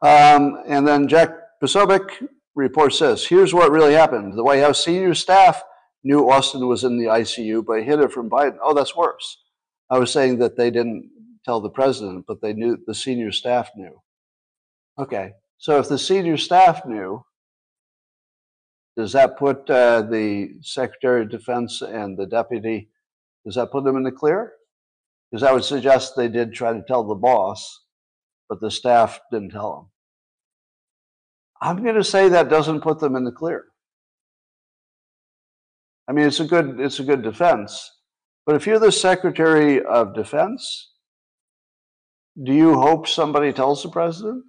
Um, 0.03 0.63
and 0.67 0.87
then 0.87 1.09
Jack 1.09 1.31
Posobiec 1.63 2.29
reports 2.55 2.99
this 2.99 3.27
here's 3.27 3.55
what 3.55 3.73
really 3.73 3.95
happened. 3.95 4.37
The 4.37 4.45
White 4.45 4.61
House 4.61 4.85
senior 4.85 5.15
staff 5.15 5.63
knew 6.03 6.31
Austin 6.31 6.69
was 6.69 6.85
in 6.85 6.99
the 6.99 7.07
ICU, 7.07 7.65
but 7.65 7.83
hid 7.83 8.01
it 8.01 8.13
from 8.13 8.29
Biden. 8.29 8.59
Oh, 8.63 8.75
that's 8.75 8.95
worse. 8.95 9.39
I 9.89 9.99
was 9.99 10.13
saying 10.13 10.39
that 10.39 10.57
they 10.57 10.71
didn't 10.71 11.11
tell 11.45 11.61
the 11.61 11.71
president, 11.71 12.25
but 12.27 12.41
they 12.41 12.53
knew 12.53 12.79
the 12.87 12.95
senior 12.95 13.33
staff 13.33 13.71
knew. 13.77 14.01
Okay, 14.99 15.33
so 15.59 15.79
if 15.79 15.89
the 15.89 15.99
senior 15.99 16.37
staff 16.37 16.87
knew, 16.87 17.25
does 18.97 19.13
that 19.13 19.39
put 19.39 19.69
uh, 19.69 20.03
the 20.03 20.55
Secretary 20.63 21.23
of 21.23 21.31
Defense 21.31 21.83
and 21.83 22.17
the 22.17 22.27
deputy, 22.27 22.89
does 23.45 23.57
that 23.57 23.73
put 23.73 23.85
them 23.85 23.97
in 23.97 24.05
the 24.05 24.13
clear? 24.13 24.53
Because 25.31 25.43
I 25.43 25.53
would 25.53 25.65
suggest 25.65 26.15
they 26.17 26.29
did 26.29 26.55
try 26.55 26.73
to 26.73 26.85
tell 26.87 27.03
the 27.03 27.15
boss, 27.15 27.85
but 28.49 28.61
the 28.61 28.71
staff 28.71 29.21
didn't 29.33 29.51
tell 29.51 29.75
them. 29.75 29.91
I'm 31.61 31.83
going 31.83 31.97
to 31.97 32.05
say 32.05 32.29
that 32.29 32.49
doesn't 32.49 32.83
put 32.83 33.01
them 33.01 33.17
in 33.17 33.25
the 33.25 33.33
clear. 33.33 33.65
I 36.07 36.13
mean, 36.13 36.27
it's 36.27 36.41
a 36.41 36.45
good 36.45 36.79
it's 36.79 37.01
a 37.01 37.05
good 37.05 37.23
defense, 37.23 37.91
but 38.45 38.55
if 38.55 38.67
you're 38.67 38.79
the 38.79 38.93
Secretary 38.93 39.83
of 39.83 40.15
Defense 40.15 40.93
do 42.43 42.53
you 42.53 42.75
hope 42.75 43.07
somebody 43.07 43.53
tells 43.53 43.83
the 43.83 43.89
president? 43.89 44.45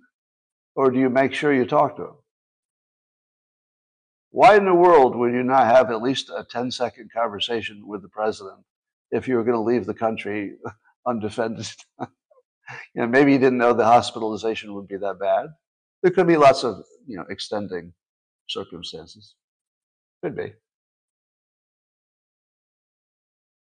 Or 0.76 0.92
do 0.92 1.00
you 1.00 1.10
make 1.10 1.34
sure 1.34 1.54
you 1.54 1.66
talk 1.66 1.96
to 1.98 2.04
him? 2.04 2.16
Why 4.32 4.58
in 4.58 4.66
the 4.66 4.74
world 4.74 5.16
would 5.16 5.34
you 5.34 5.44
not 5.44 5.68
have 5.68 5.90
at 5.92 6.02
least 6.02 6.30
a 6.30 6.46
10 6.50 6.72
second 6.72 7.10
conversation 7.16 7.88
with 7.88 8.02
the 8.02 8.10
president 8.10 8.58
if 9.12 9.28
you 9.28 9.36
were 9.36 9.44
going 9.44 9.56
to 9.56 9.62
leave 9.62 9.86
the 9.86 9.94
country 9.94 10.56
undefended? 11.08 11.68
you 12.00 12.08
know, 12.96 13.08
maybe 13.08 13.32
you 13.32 13.40
didn't 13.40 13.60
know 13.60 13.72
the 13.72 13.86
hospitalization 13.86 14.74
would 14.74 14.88
be 14.88 14.98
that 14.98 15.20
bad. 15.20 15.48
There 16.02 16.12
could 16.12 16.28
be 16.28 16.36
lots 16.36 16.64
of, 16.66 16.84
you 17.08 17.16
know, 17.16 17.26
extending 17.30 17.94
circumstances. 18.50 19.36
Could 20.22 20.36
be. 20.36 20.54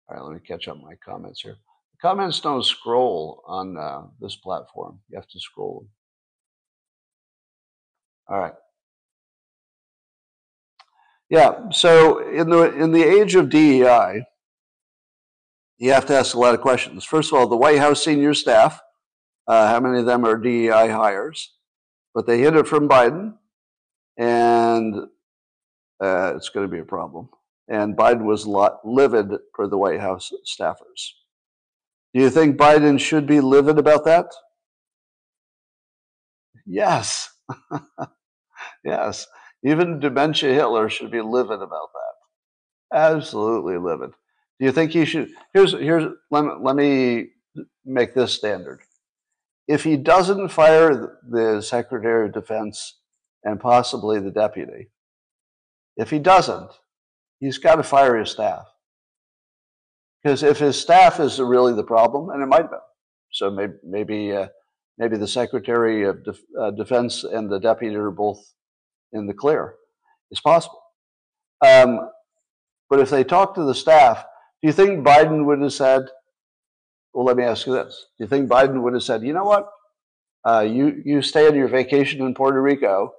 All 0.07 0.15
right, 0.15 0.23
let 0.23 0.33
me 0.33 0.39
catch 0.39 0.67
up 0.67 0.77
my 0.81 0.95
comments 1.03 1.41
here. 1.41 1.57
Comments 2.03 2.37
don't 2.41 2.65
scroll 2.65 3.41
on 3.47 3.77
uh, 3.77 4.01
this 4.19 4.35
platform. 4.35 4.99
You 5.09 5.15
have 5.15 5.27
to 5.29 5.39
scroll. 5.39 5.87
All 8.27 8.37
right. 8.37 8.55
Yeah. 11.29 11.69
So 11.69 12.29
in 12.29 12.49
the 12.49 12.77
in 12.77 12.91
the 12.91 13.03
age 13.03 13.35
of 13.35 13.49
DEI, 13.49 14.25
you 15.77 15.93
have 15.93 16.05
to 16.07 16.13
ask 16.13 16.35
a 16.35 16.39
lot 16.39 16.53
of 16.53 16.59
questions. 16.59 17.05
First 17.05 17.31
of 17.31 17.39
all, 17.39 17.47
the 17.47 17.55
White 17.55 17.79
House 17.79 18.03
senior 18.03 18.33
staff, 18.33 18.81
uh, 19.47 19.69
how 19.69 19.79
many 19.79 19.99
of 19.99 20.05
them 20.05 20.25
are 20.25 20.35
DEI 20.35 20.89
hires? 20.89 21.53
But 22.13 22.27
they 22.27 22.39
hid 22.39 22.57
it 22.57 22.67
from 22.67 22.89
Biden, 22.89 23.35
and 24.17 24.93
uh, 26.01 26.33
it's 26.35 26.49
going 26.49 26.67
to 26.67 26.71
be 26.71 26.79
a 26.79 26.85
problem. 26.85 27.29
And 27.69 27.95
Biden 27.95 28.25
was 28.25 28.45
livid 28.45 29.31
for 29.55 29.69
the 29.69 29.77
White 29.77 30.01
House 30.01 30.33
staffers. 30.45 31.22
Do 32.13 32.21
you 32.21 32.29
think 32.29 32.57
Biden 32.57 32.99
should 32.99 33.25
be 33.25 33.41
livid 33.41 33.77
about 33.77 34.05
that? 34.05 34.27
Yes. 36.65 37.29
yes. 38.83 39.27
Even 39.63 39.99
dementia 39.99 40.53
Hitler 40.53 40.89
should 40.89 41.11
be 41.11 41.21
livid 41.21 41.61
about 41.61 41.89
that. 41.93 42.97
Absolutely 42.97 43.77
livid. 43.77 44.11
Do 44.59 44.65
you 44.65 44.71
think 44.71 44.91
he 44.91 45.05
should? 45.05 45.29
Here's, 45.53 45.73
here's 45.73 46.13
let, 46.29 46.61
let 46.61 46.75
me 46.75 47.29
make 47.85 48.13
this 48.13 48.33
standard. 48.33 48.81
If 49.67 49.83
he 49.83 49.97
doesn't 49.97 50.49
fire 50.49 51.17
the 51.27 51.61
Secretary 51.61 52.27
of 52.27 52.33
Defense 52.33 52.99
and 53.43 53.59
possibly 53.59 54.19
the 54.19 54.31
deputy, 54.31 54.89
if 55.97 56.09
he 56.09 56.19
doesn't, 56.19 56.71
he's 57.39 57.57
got 57.57 57.75
to 57.75 57.83
fire 57.83 58.17
his 58.17 58.31
staff. 58.31 58.67
Because 60.23 60.43
if 60.43 60.57
his 60.57 60.79
staff 60.79 61.19
is 61.19 61.39
really 61.39 61.73
the 61.73 61.83
problem, 61.83 62.29
and 62.29 62.41
it 62.41 62.45
might 62.45 62.69
be, 62.69 62.77
so 63.31 63.51
maybe 63.51 63.73
maybe, 63.83 64.31
uh, 64.31 64.47
maybe 64.97 65.17
the 65.17 65.27
Secretary 65.27 66.03
of 66.03 66.25
uh, 66.59 66.71
Defense 66.71 67.23
and 67.23 67.51
the 67.51 67.59
deputy 67.59 67.95
are 67.95 68.11
both 68.11 68.53
in 69.11 69.27
the 69.27 69.33
clear. 69.33 69.75
It's 70.31 70.39
possible. 70.39 70.81
Um, 71.65 72.09
but 72.89 72.99
if 72.99 73.09
they 73.09 73.23
talk 73.23 73.55
to 73.55 73.63
the 73.63 73.75
staff, 73.75 74.23
do 74.61 74.67
you 74.67 74.73
think 74.73 75.05
Biden 75.05 75.45
would 75.45 75.61
have 75.61 75.73
said, 75.73 76.03
well, 77.13 77.25
let 77.25 77.37
me 77.37 77.43
ask 77.43 77.67
you 77.67 77.73
this. 77.73 78.07
Do 78.17 78.23
you 78.23 78.29
think 78.29 78.49
Biden 78.49 78.81
would 78.81 78.93
have 78.93 79.03
said, 79.03 79.23
you 79.23 79.33
know 79.33 79.43
what? 79.43 79.69
Uh, 80.45 80.61
you, 80.61 81.01
you 81.05 81.21
stay 81.21 81.47
on 81.47 81.55
your 81.55 81.67
vacation 81.67 82.21
in 82.21 82.33
Puerto 82.33 82.61
Rico, 82.61 83.13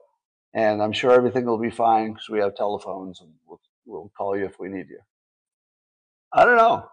and 0.55 0.83
I'm 0.83 0.93
sure 0.93 1.13
everything 1.13 1.45
will 1.45 1.59
be 1.59 1.71
fine 1.71 2.13
because 2.13 2.29
we 2.29 2.41
have 2.41 2.55
telephones 2.55 3.21
and 3.21 3.31
we'll, 3.47 3.61
we'll 3.87 4.13
call 4.17 4.37
you 4.37 4.47
if 4.47 4.59
we 4.59 4.69
need 4.69 4.89
you. 4.89 5.01
I 6.33 6.45
don't 6.45 6.57
know. 6.57 6.89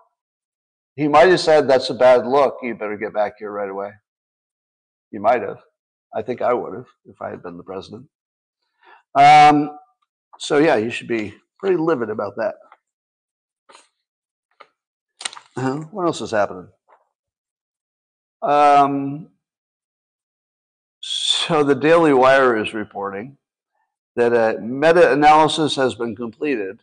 He 0.96 1.08
might 1.08 1.30
have 1.30 1.40
said, 1.40 1.68
That's 1.68 1.90
a 1.90 1.94
bad 1.94 2.26
look. 2.26 2.58
You 2.62 2.76
better 2.76 2.98
get 2.98 3.14
back 3.14 3.34
here 3.40 3.52
right 3.52 3.70
away. 3.70 3.92
He 5.12 5.18
might 5.18 5.42
have. 5.42 5.60
I 6.14 6.22
think 6.22 6.42
I 6.42 6.54
would 6.54 6.74
have 6.74 6.88
if 7.06 7.22
I 7.22 7.30
had 7.30 7.44
been 7.44 7.58
the 7.58 7.64
president. 7.64 8.08
Um, 9.16 9.78
so, 10.40 10.58
yeah, 10.58 10.76
you 10.76 10.90
should 10.90 11.08
be 11.08 11.36
pretty 11.60 11.78
livid 11.78 12.10
about 12.10 12.36
that. 12.38 12.56
Uh, 15.56 15.78
what 15.92 16.06
else 16.06 16.22
is 16.22 16.32
happening? 16.32 16.70
Um, 18.42 19.30
so, 21.02 21.64
the 21.64 21.76
Daily 21.76 22.14
Wire 22.14 22.58
is 22.58 22.74
reporting 22.74 23.38
that 24.16 24.34
a 24.34 24.60
meta 24.60 25.12
analysis 25.12 25.76
has 25.76 25.96
been 25.96 26.16
completed 26.16 26.82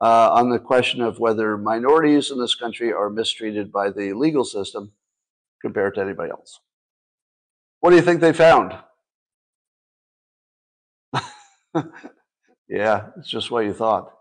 uh, 0.00 0.30
on 0.32 0.50
the 0.50 0.58
question 0.58 1.00
of 1.00 1.18
whether 1.18 1.56
minorities 1.56 2.30
in 2.30 2.38
this 2.38 2.54
country 2.54 2.92
are 2.92 3.10
mistreated 3.10 3.72
by 3.72 3.90
the 3.90 4.12
legal 4.12 4.44
system 4.44 4.92
compared 5.62 5.94
to 5.94 6.00
anybody 6.00 6.30
else. 6.30 6.60
What 7.80 7.90
do 7.90 7.96
you 7.96 8.02
think 8.02 8.20
they 8.20 8.32
found? 8.32 8.74
yeah, 12.68 13.08
it's 13.18 13.28
just 13.28 13.50
what 13.50 13.64
you 13.64 13.74
thought. 13.74 14.12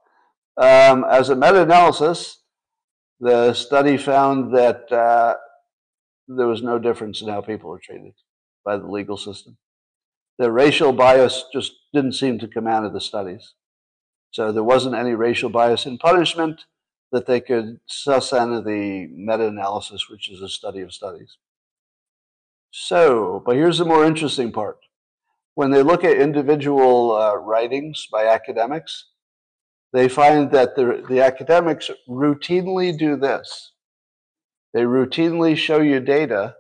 Um, 0.58 1.06
as 1.10 1.30
a 1.30 1.36
meta 1.36 1.64
analysis, 1.64 2.40
the 3.20 3.54
study 3.54 3.98
found 3.98 4.56
that 4.56 4.92
uh, 4.92 5.36
there 6.28 6.48
was 6.48 6.62
no 6.62 6.80
difference 6.80 7.22
in 7.22 7.30
how 7.30 7.42
people 7.42 7.70
were 7.70 7.82
treated 7.84 8.14
by 8.66 8.78
the 8.78 8.88
legal 8.88 9.18
system. 9.18 9.58
The 10.40 10.52
racial 10.52 10.92
bias 10.92 11.46
just 11.54 11.74
didn't 11.94 12.14
seem 12.14 12.40
to 12.40 12.48
come 12.48 12.68
out 12.68 12.86
of 12.86 12.94
the 12.94 13.02
studies. 13.02 13.54
So 14.34 14.52
there 14.52 14.64
wasn't 14.64 14.96
any 14.96 15.14
racial 15.14 15.52
bias 15.52 15.86
in 15.86 16.00
punishment 16.00 16.66
that 17.12 17.28
they 17.28 17.40
could 17.40 17.80
suss 17.86 18.34
out 18.34 18.66
the 18.66 19.08
meta 19.12 19.46
analysis, 19.46 20.10
which 20.10 20.30
is 20.30 20.42
a 20.42 20.50
study 20.50 20.82
of 20.82 20.92
studies. 20.92 21.38
So, 22.72 23.44
but 23.46 23.56
here's 23.56 23.78
the 23.78 23.86
more 23.86 24.04
interesting 24.04 24.52
part. 24.52 24.80
When 25.54 25.70
they 25.70 25.84
look 25.84 26.04
at 26.04 26.18
individual 26.18 27.16
uh, 27.16 27.36
writings 27.36 28.08
by 28.12 28.26
academics, 28.26 29.06
they 29.94 30.10
find 30.10 30.50
that 30.50 30.76
the, 30.76 31.06
the 31.08 31.22
academics 31.22 31.92
routinely 32.10 32.98
do 32.98 33.16
this. 33.16 33.74
They 34.74 34.82
routinely 34.82 35.56
show 35.56 35.80
you 35.80 36.00
data 36.00 36.56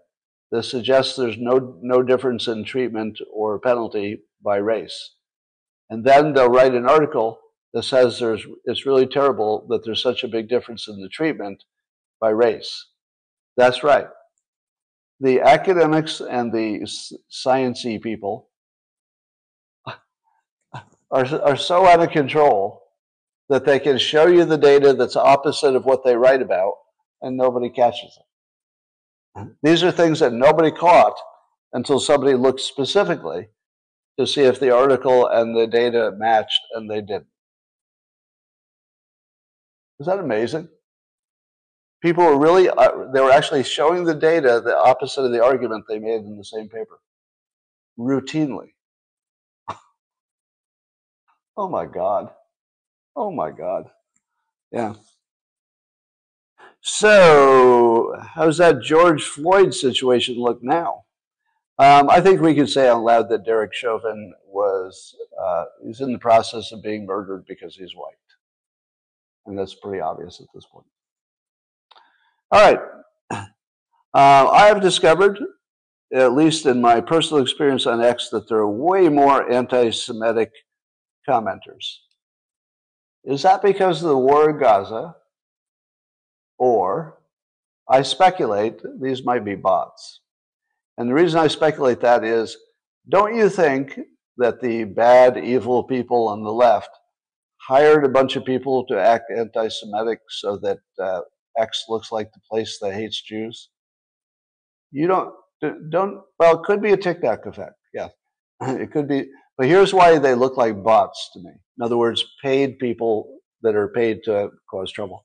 that 0.52 0.66
suggests 0.66 1.16
there's 1.16 1.40
no, 1.40 1.80
no 1.82 2.04
difference 2.04 2.48
in 2.48 2.66
treatment 2.66 3.18
or 3.34 3.58
penalty 3.58 4.22
by 4.44 4.58
race. 4.58 5.16
And 5.90 6.06
then 6.06 6.34
they'll 6.34 6.50
write 6.50 6.76
an 6.76 6.86
article 6.86 7.40
that 7.74 7.84
says 7.84 8.20
there's, 8.20 8.46
it's 8.66 8.86
really 8.86 9.08
terrible 9.08 9.66
that 9.70 9.84
there's 9.84 10.02
such 10.02 10.24
a 10.24 10.28
big 10.28 10.48
difference 10.48 10.88
in 10.88 11.02
the 11.02 11.10
treatment 11.10 11.64
by 12.20 12.30
race. 12.30 12.88
That's 13.58 13.84
right 13.84 14.08
the 15.24 15.40
academics 15.40 16.20
and 16.20 16.52
the 16.52 16.86
sciencey 17.32 18.02
people 18.02 18.50
are, 21.10 21.26
are 21.42 21.56
so 21.56 21.88
out 21.88 22.02
of 22.02 22.10
control 22.10 22.82
that 23.48 23.64
they 23.66 23.80
can 23.80 23.98
show 23.98 24.28
you 24.28 24.44
the 24.44 24.58
data 24.58 24.94
that's 24.94 25.16
opposite 25.16 25.76
of 25.76 25.86
what 25.86 26.04
they 26.04 26.18
write 26.18 26.42
about 26.42 26.74
and 27.22 27.38
nobody 27.38 27.70
catches 27.70 28.18
it. 28.18 29.48
These 29.64 29.82
are 29.82 29.92
things 29.92 30.20
that 30.20 30.34
nobody 30.34 30.72
caught 30.72 31.18
until 31.72 32.02
somebody 32.02 32.34
looked 32.36 32.60
specifically 32.60 33.48
to 34.20 34.28
see 34.28 34.42
if 34.42 34.60
the 34.60 34.76
article 34.76 35.26
and 35.26 35.56
the 35.56 35.68
data 35.68 36.12
matched 36.18 36.62
and 36.74 36.92
they 36.92 37.00
didn't. 37.00 37.28
Is 40.04 40.08
that 40.08 40.20
amazing? 40.20 40.68
people 42.04 42.26
were 42.26 42.38
really 42.38 42.70
uh, 42.70 43.08
they 43.14 43.22
were 43.22 43.32
actually 43.32 43.64
showing 43.64 44.04
the 44.04 44.14
data 44.14 44.62
the 44.64 44.78
opposite 44.78 45.22
of 45.22 45.32
the 45.32 45.44
argument 45.44 45.86
they 45.88 45.98
made 45.98 46.22
in 46.22 46.38
the 46.38 46.44
same 46.44 46.70
paper. 46.70 47.00
Routinely. 47.98 48.74
Oh 51.56 51.70
my 51.70 51.86
god. 51.86 52.32
Oh 53.16 53.30
my 53.32 53.52
god. 53.52 53.92
Yeah. 54.72 54.96
So 56.82 58.16
how's 58.20 58.58
that 58.58 58.82
george 58.82 59.24
floyd 59.24 59.72
situation 59.72 60.36
look 60.36 60.64
now? 60.64 61.04
Um, 61.78 62.10
i 62.10 62.20
think 62.22 62.42
we 62.42 62.56
can 62.56 62.68
say 62.68 62.88
out 62.88 63.04
loud 63.04 63.30
that 63.30 63.46
derek 63.46 63.74
chauvin 63.74 64.34
was 64.48 65.16
uh, 65.44 65.66
he's 65.84 66.02
in 66.02 66.12
the 66.12 66.20
process 66.20 66.72
of 66.72 66.84
being 66.84 67.06
murdered 67.06 67.46
because 67.48 67.76
he's 67.76 67.96
white 67.96 68.23
and 69.46 69.58
that's 69.58 69.76
pretty 69.76 70.02
obvious 70.02 70.40
at 70.40 70.48
this 70.54 70.66
point 70.66 70.86
all 72.54 72.62
right. 72.62 72.80
Uh, 74.16 74.48
I 74.52 74.68
have 74.68 74.80
discovered, 74.80 75.40
at 76.14 76.34
least 76.34 76.68
in 76.68 76.80
my 76.80 77.02
personal 77.02 77.42
experience 77.42 77.88
on 77.88 78.00
X, 78.00 78.30
that 78.30 78.48
there 78.48 78.60
are 78.60 78.70
way 78.70 79.10
more 79.10 79.52
anti 79.52 79.90
Semitic 79.90 80.52
commenters. 81.28 81.96
Is 83.24 83.42
that 83.42 83.64
because 83.64 84.04
of 84.04 84.10
the 84.10 84.18
war 84.20 84.52
in 84.52 84.60
Gaza? 84.60 85.16
Or 86.60 87.24
I 87.90 88.04
speculate 88.04 88.82
these 89.02 89.26
might 89.26 89.44
be 89.44 89.56
bots. 89.56 90.20
And 91.00 91.10
the 91.10 91.16
reason 91.16 91.40
I 91.40 91.48
speculate 91.48 92.02
that 92.02 92.24
is 92.24 92.56
don't 93.10 93.36
you 93.36 93.50
think 93.50 94.00
that 94.38 94.62
the 94.62 94.84
bad, 94.84 95.44
evil 95.44 95.84
people 95.84 96.28
on 96.28 96.44
the 96.44 96.54
left 96.54 96.92
hired 97.68 98.06
a 98.06 98.10
bunch 98.10 98.36
of 98.36 98.46
people 98.46 98.86
to 98.88 99.00
act 99.00 99.32
anti 99.36 99.68
Semitic 99.68 100.20
so 100.30 100.58
that 100.58 100.80
uh, 101.02 101.22
X 101.58 101.86
looks 101.90 102.12
like 102.12 102.32
the 102.32 102.42
place 102.50 102.78
that 102.82 102.94
hates 102.94 103.22
Jews. 103.22 103.70
You 104.92 105.08
don't 105.08 105.34
don't 105.90 106.22
well, 106.40 106.60
it 106.60 106.64
could 106.66 106.82
be 106.82 106.92
a 106.92 106.98
TikTok 106.98 107.46
effect. 107.46 107.76
Yeah, 107.94 108.10
it 108.62 108.92
could 108.92 109.08
be. 109.08 109.30
But 109.58 109.68
here's 109.68 109.94
why 109.94 110.18
they 110.18 110.36
look 110.36 110.58
like 110.58 110.84
bots 110.84 111.30
to 111.34 111.40
me. 111.40 111.52
In 111.78 111.84
other 111.84 111.98
words, 111.98 112.24
paid 112.44 112.80
people 112.80 113.40
that 113.62 113.76
are 113.76 113.90
paid 113.90 114.24
to 114.26 114.50
cause 114.70 114.92
trouble. 114.92 115.24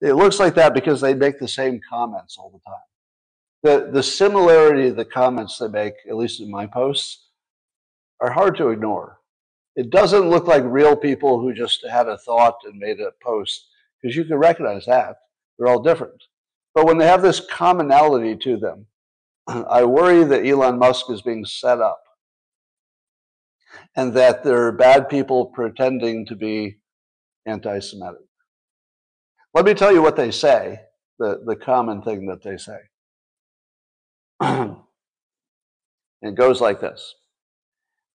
It 0.00 0.14
looks 0.14 0.38
like 0.38 0.54
that 0.54 0.74
because 0.74 1.00
they 1.00 1.14
make 1.14 1.38
the 1.38 1.48
same 1.48 1.80
comments 1.88 2.36
all 2.38 2.50
the 2.50 2.60
time. 2.70 3.86
The 3.86 3.92
the 3.92 4.02
similarity 4.02 4.88
of 4.88 4.96
the 4.96 5.04
comments 5.04 5.58
they 5.58 5.68
make, 5.68 5.94
at 6.08 6.16
least 6.16 6.40
in 6.40 6.50
my 6.50 6.66
posts, 6.66 7.28
are 8.20 8.32
hard 8.32 8.56
to 8.56 8.68
ignore. 8.68 9.18
It 9.76 9.90
doesn't 9.90 10.30
look 10.30 10.46
like 10.46 10.64
real 10.64 10.96
people 10.96 11.38
who 11.38 11.52
just 11.52 11.86
had 11.86 12.08
a 12.08 12.16
thought 12.16 12.56
and 12.64 12.78
made 12.78 12.98
a 12.98 13.10
post 13.22 13.68
because 14.00 14.16
you 14.16 14.24
can 14.24 14.36
recognize 14.36 14.86
that. 14.86 15.16
They're 15.58 15.68
all 15.68 15.82
different. 15.82 16.24
But 16.74 16.86
when 16.86 16.96
they 16.98 17.06
have 17.06 17.22
this 17.22 17.40
commonality 17.40 18.36
to 18.36 18.56
them, 18.56 18.86
I 19.46 19.84
worry 19.84 20.24
that 20.24 20.46
Elon 20.46 20.78
Musk 20.78 21.10
is 21.10 21.20
being 21.20 21.44
set 21.44 21.80
up 21.80 22.00
and 23.94 24.14
that 24.14 24.42
there 24.42 24.66
are 24.66 24.72
bad 24.72 25.10
people 25.10 25.46
pretending 25.46 26.24
to 26.26 26.34
be 26.34 26.78
anti 27.44 27.78
Semitic. 27.78 28.20
Let 29.52 29.66
me 29.66 29.74
tell 29.74 29.92
you 29.92 30.02
what 30.02 30.16
they 30.16 30.30
say, 30.30 30.80
the, 31.18 31.42
the 31.44 31.56
common 31.56 32.02
thing 32.02 32.26
that 32.26 32.42
they 32.42 32.56
say. 32.56 32.78
it 36.22 36.34
goes 36.34 36.60
like 36.60 36.80
this 36.80 37.14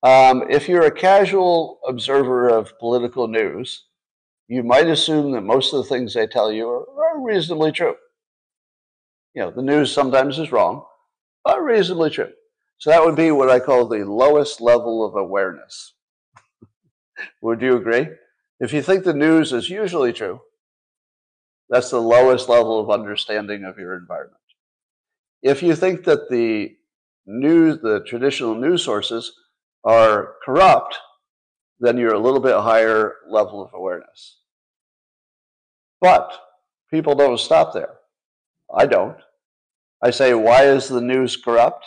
um, 0.03 0.45
If 0.51 0.69
you're 0.69 0.87
a 0.87 0.91
casual 0.91 1.81
observer 1.87 2.49
of 2.49 2.79
political 2.79 3.29
news, 3.29 3.85
you 4.49 4.63
might 4.63 4.87
assume 4.87 5.33
that 5.33 5.41
most 5.43 5.73
of 5.73 5.83
the 5.83 5.89
things 5.89 6.15
they 6.15 6.27
tell 6.27 6.53
you 6.53 6.69
are, 6.69 6.87
are 7.05 7.21
reasonably 7.21 7.73
true. 7.73 7.97
You 9.35 9.43
know, 9.43 9.51
the 9.51 9.63
news 9.63 9.93
sometimes 9.93 10.39
is 10.39 10.53
wrong, 10.53 10.85
but 11.45 11.63
reasonably 11.63 12.11
true. 12.11 12.33
So 12.79 12.91
that 12.91 13.05
would 13.05 13.17
be 13.17 13.31
what 13.31 13.51
I 13.51 13.59
call 13.59 13.87
the 13.87 14.05
lowest 14.05 14.61
level 14.61 15.05
of 15.05 15.17
awareness. 15.17 15.95
would 17.43 17.61
you 17.61 17.77
agree? 17.77 18.09
If 18.61 18.73
you 18.73 18.83
think 18.83 19.05
the 19.05 19.15
news 19.15 19.53
is 19.53 19.69
usually 19.69 20.13
true, 20.13 20.41
that's 21.69 21.91
the 21.91 22.01
lowest 22.01 22.49
level 22.49 22.81
of 22.81 22.91
understanding 22.91 23.65
of 23.65 23.79
your 23.79 23.97
environment. 23.97 24.41
If 25.43 25.63
you 25.63 25.75
think 25.75 26.05
that 26.05 26.31
the 26.31 26.77
news, 27.27 27.81
the 27.83 28.05
traditional 28.07 28.55
news 28.55 28.85
sources 28.85 29.33
are 29.87 30.35
corrupt, 30.45 30.99
then 31.79 31.97
you're 31.97 32.15
a 32.15 32.19
little 32.19 32.41
bit 32.41 32.57
higher 32.57 33.15
level 33.29 33.63
of 33.63 33.71
awareness. 33.73 34.41
But 36.01 36.33
people 36.91 37.15
don't 37.15 37.39
stop 37.39 37.73
there. 37.73 37.95
I 38.75 38.87
don't. 38.87 39.17
I 40.03 40.11
say, 40.11 40.35
why 40.35 40.65
is 40.65 40.89
the 40.89 41.01
news 41.01 41.37
corrupt? 41.37 41.87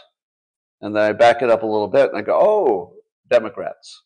And 0.82 0.95
then 0.95 1.04
I 1.04 1.12
back 1.12 1.41
it 1.41 1.50
up 1.50 1.64
a 1.64 1.68
little 1.68 1.89
bit 1.89 2.10
and 2.10 2.18
I 2.18 2.22
go, 2.22 2.39
oh, 2.39 2.93
Democrats. 3.30 4.04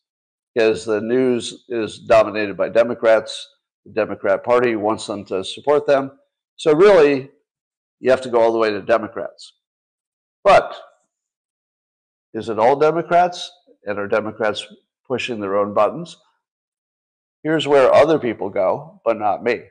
Because 0.54 0.84
the 0.84 1.00
news 1.00 1.64
is 1.68 2.00
dominated 2.00 2.56
by 2.56 2.68
Democrats. 2.68 3.48
The 3.86 3.92
Democrat 3.92 4.44
Party 4.44 4.76
wants 4.76 5.06
them 5.06 5.24
to 5.26 5.44
support 5.44 5.86
them. 5.86 6.12
So 6.56 6.74
really, 6.74 7.30
you 8.00 8.10
have 8.10 8.20
to 8.22 8.28
go 8.28 8.40
all 8.40 8.52
the 8.52 8.58
way 8.58 8.70
to 8.70 8.82
Democrats. 8.82 9.52
But 10.42 10.76
is 12.34 12.48
it 12.48 12.58
all 12.58 12.76
Democrats? 12.76 13.50
And 13.86 13.98
are 13.98 14.08
Democrats 14.08 14.66
pushing 15.06 15.40
their 15.40 15.56
own 15.56 15.74
buttons. 15.74 16.16
Here's 17.42 17.68
where 17.68 17.92
other 17.92 18.18
people 18.18 18.48
go, 18.48 19.00
but 19.04 19.18
not 19.18 19.42
me. 19.42 19.64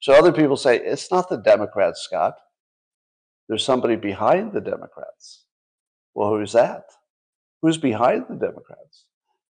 So 0.00 0.14
other 0.14 0.32
people 0.32 0.56
say, 0.56 0.78
it's 0.78 1.10
not 1.10 1.28
the 1.28 1.36
Democrats, 1.36 2.00
Scott. 2.00 2.34
There's 3.48 3.64
somebody 3.64 3.96
behind 3.96 4.52
the 4.52 4.60
Democrats. 4.60 5.44
Well, 6.14 6.30
who's 6.30 6.52
that? 6.52 6.84
Who's 7.60 7.76
behind 7.76 8.24
the 8.28 8.36
Democrats? 8.36 9.04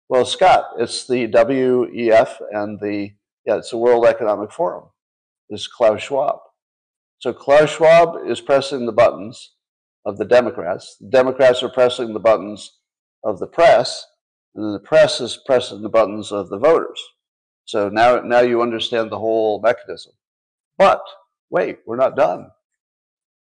Well, 0.07 0.25
Scott, 0.25 0.71
it's 0.79 1.05
the 1.05 1.27
WEF 1.27 2.37
and 2.51 2.79
the, 2.79 3.11
yeah, 3.45 3.57
it's 3.57 3.69
the 3.69 3.77
World 3.77 4.05
Economic 4.05 4.51
Forum. 4.51 4.85
It's 5.49 5.67
Klaus 5.67 6.01
Schwab. 6.01 6.39
So 7.19 7.33
Klaus 7.33 7.69
Schwab 7.69 8.27
is 8.27 8.41
pressing 8.41 8.87
the 8.87 8.91
buttons 8.91 9.53
of 10.05 10.17
the 10.17 10.25
Democrats. 10.25 10.97
The 10.99 11.09
Democrats 11.09 11.61
are 11.61 11.69
pressing 11.69 12.13
the 12.13 12.19
buttons 12.19 12.78
of 13.23 13.39
the 13.39 13.47
press, 13.47 14.05
and 14.55 14.63
then 14.63 14.73
the 14.73 14.79
press 14.79 15.21
is 15.21 15.39
pressing 15.45 15.81
the 15.81 15.89
buttons 15.89 16.31
of 16.31 16.49
the 16.49 16.57
voters. 16.57 17.01
So 17.65 17.89
now, 17.89 18.21
now 18.21 18.39
you 18.39 18.61
understand 18.61 19.11
the 19.11 19.19
whole 19.19 19.61
mechanism. 19.61 20.13
But 20.77 21.01
wait, 21.49 21.79
we're 21.85 21.97
not 21.97 22.15
done. 22.15 22.47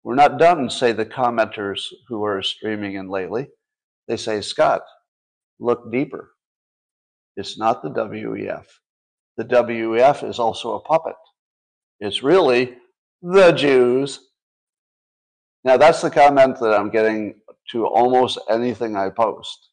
We're 0.02 0.14
not 0.14 0.38
done, 0.38 0.70
say 0.70 0.92
the 0.92 1.06
commenters 1.06 1.82
who 2.08 2.24
are 2.24 2.42
streaming 2.42 2.94
in 2.94 3.08
lately. 3.08 3.48
They 4.08 4.16
say, 4.16 4.40
Scott, 4.40 4.82
look 5.58 5.92
deeper. 5.92 6.32
It's 7.36 7.58
not 7.58 7.82
the 7.82 7.90
WEF. 7.90 8.66
The 9.36 9.44
WEF 9.44 10.28
is 10.28 10.38
also 10.38 10.74
a 10.74 10.80
puppet. 10.80 11.16
It's 12.00 12.22
really 12.22 12.76
the 13.22 13.52
Jews. 13.52 14.20
Now, 15.64 15.76
that's 15.76 16.00
the 16.00 16.10
comment 16.10 16.58
that 16.60 16.74
I'm 16.74 16.90
getting 16.90 17.39
to 17.72 17.86
almost 17.86 18.38
anything 18.48 18.96
I 18.96 19.10
post. 19.10 19.68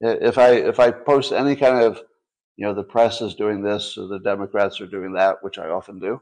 If 0.00 0.38
I, 0.38 0.50
if 0.50 0.80
I 0.80 0.90
post 0.90 1.32
any 1.32 1.56
kind 1.56 1.82
of, 1.82 2.00
you 2.56 2.66
know, 2.66 2.74
the 2.74 2.82
press 2.82 3.20
is 3.20 3.34
doing 3.34 3.62
this 3.62 3.96
or 3.96 4.08
the 4.08 4.18
Democrats 4.18 4.80
are 4.80 4.86
doing 4.86 5.12
that, 5.14 5.36
which 5.42 5.58
I 5.58 5.68
often 5.68 5.98
do, 5.98 6.20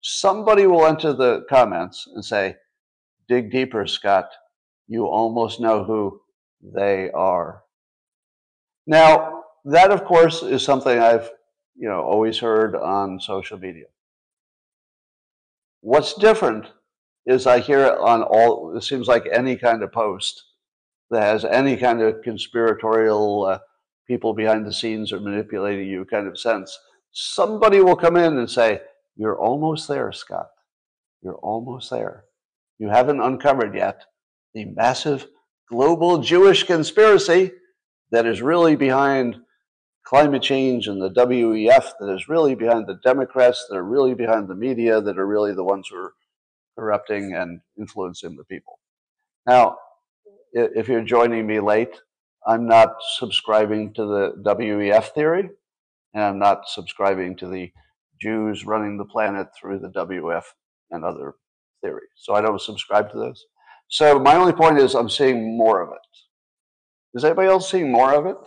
somebody 0.00 0.66
will 0.66 0.86
enter 0.86 1.12
the 1.12 1.44
comments 1.48 2.08
and 2.14 2.24
say, 2.24 2.56
dig 3.28 3.50
deeper, 3.50 3.86
Scott. 3.86 4.30
You 4.88 5.06
almost 5.06 5.60
know 5.60 5.84
who 5.84 6.20
they 6.62 7.10
are. 7.12 7.62
Now, 8.86 9.44
that 9.66 9.90
of 9.90 10.04
course 10.04 10.42
is 10.42 10.64
something 10.64 10.98
I've, 10.98 11.30
you 11.76 11.88
know, 11.88 12.00
always 12.00 12.38
heard 12.38 12.74
on 12.74 13.20
social 13.20 13.58
media. 13.58 13.84
What's 15.82 16.14
different 16.14 16.66
is 17.30 17.46
I 17.46 17.60
hear 17.60 17.84
it 17.84 17.98
on 17.98 18.22
all, 18.22 18.76
it 18.76 18.82
seems 18.82 19.06
like 19.06 19.28
any 19.32 19.56
kind 19.56 19.82
of 19.82 19.92
post 19.92 20.42
that 21.10 21.22
has 21.22 21.44
any 21.44 21.76
kind 21.76 22.02
of 22.02 22.22
conspiratorial 22.22 23.44
uh, 23.44 23.58
people 24.06 24.34
behind 24.34 24.66
the 24.66 24.72
scenes 24.72 25.12
or 25.12 25.20
manipulating 25.20 25.88
you 25.88 26.04
kind 26.04 26.26
of 26.26 26.38
sense. 26.38 26.76
Somebody 27.12 27.80
will 27.80 27.96
come 27.96 28.16
in 28.16 28.36
and 28.36 28.50
say, 28.50 28.80
You're 29.16 29.38
almost 29.38 29.86
there, 29.86 30.10
Scott. 30.10 30.48
You're 31.22 31.36
almost 31.36 31.90
there. 31.90 32.24
You 32.78 32.88
haven't 32.88 33.20
uncovered 33.20 33.76
yet 33.76 34.04
the 34.52 34.64
massive 34.64 35.28
global 35.68 36.18
Jewish 36.18 36.64
conspiracy 36.64 37.52
that 38.10 38.26
is 38.26 38.42
really 38.42 38.74
behind 38.74 39.36
climate 40.04 40.42
change 40.42 40.88
and 40.88 41.00
the 41.00 41.10
WEF, 41.10 41.92
that 42.00 42.12
is 42.12 42.28
really 42.28 42.56
behind 42.56 42.88
the 42.88 42.98
Democrats, 43.04 43.66
that 43.68 43.76
are 43.76 43.84
really 43.84 44.14
behind 44.14 44.48
the 44.48 44.56
media, 44.56 45.00
that 45.00 45.18
are 45.18 45.26
really 45.26 45.54
the 45.54 45.62
ones 45.62 45.86
who 45.88 45.96
are 45.96 46.14
corrupting 46.80 47.34
and 47.34 47.60
influencing 47.78 48.36
the 48.36 48.44
people. 48.44 48.78
Now, 49.46 49.76
if 50.54 50.88
you're 50.88 51.04
joining 51.04 51.46
me 51.46 51.60
late, 51.60 52.00
I'm 52.46 52.66
not 52.66 52.94
subscribing 53.18 53.92
to 53.94 54.06
the 54.06 54.32
WEF 54.42 55.12
theory, 55.12 55.50
and 56.14 56.24
I'm 56.24 56.38
not 56.38 56.62
subscribing 56.68 57.36
to 57.36 57.48
the 57.48 57.70
Jews 58.18 58.64
running 58.64 58.96
the 58.96 59.04
planet 59.04 59.48
through 59.58 59.80
the 59.80 59.90
WF 59.90 60.44
and 60.90 61.04
other 61.04 61.34
theories. 61.82 62.08
So 62.16 62.34
I 62.34 62.40
don't 62.40 62.60
subscribe 62.60 63.10
to 63.12 63.18
those. 63.18 63.44
So 63.88 64.18
my 64.18 64.36
only 64.36 64.54
point 64.54 64.78
is 64.78 64.94
I'm 64.94 65.10
seeing 65.10 65.58
more 65.58 65.82
of 65.82 65.90
it. 65.90 67.18
Is 67.18 67.24
anybody 67.24 67.48
else 67.48 67.70
seeing 67.70 67.92
more 67.92 68.14
of 68.14 68.24
it? 68.24 68.38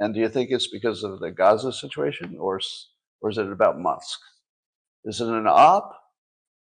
And 0.00 0.12
do 0.12 0.20
you 0.20 0.28
think 0.28 0.50
it's 0.50 0.68
because 0.68 1.02
of 1.02 1.20
the 1.20 1.30
Gaza 1.30 1.72
situation, 1.72 2.36
or, 2.38 2.60
or 3.22 3.30
is 3.30 3.38
it 3.38 3.50
about 3.50 3.80
Musk? 3.80 4.18
Is 5.06 5.20
it 5.20 5.28
an 5.28 5.46
op, 5.46 6.03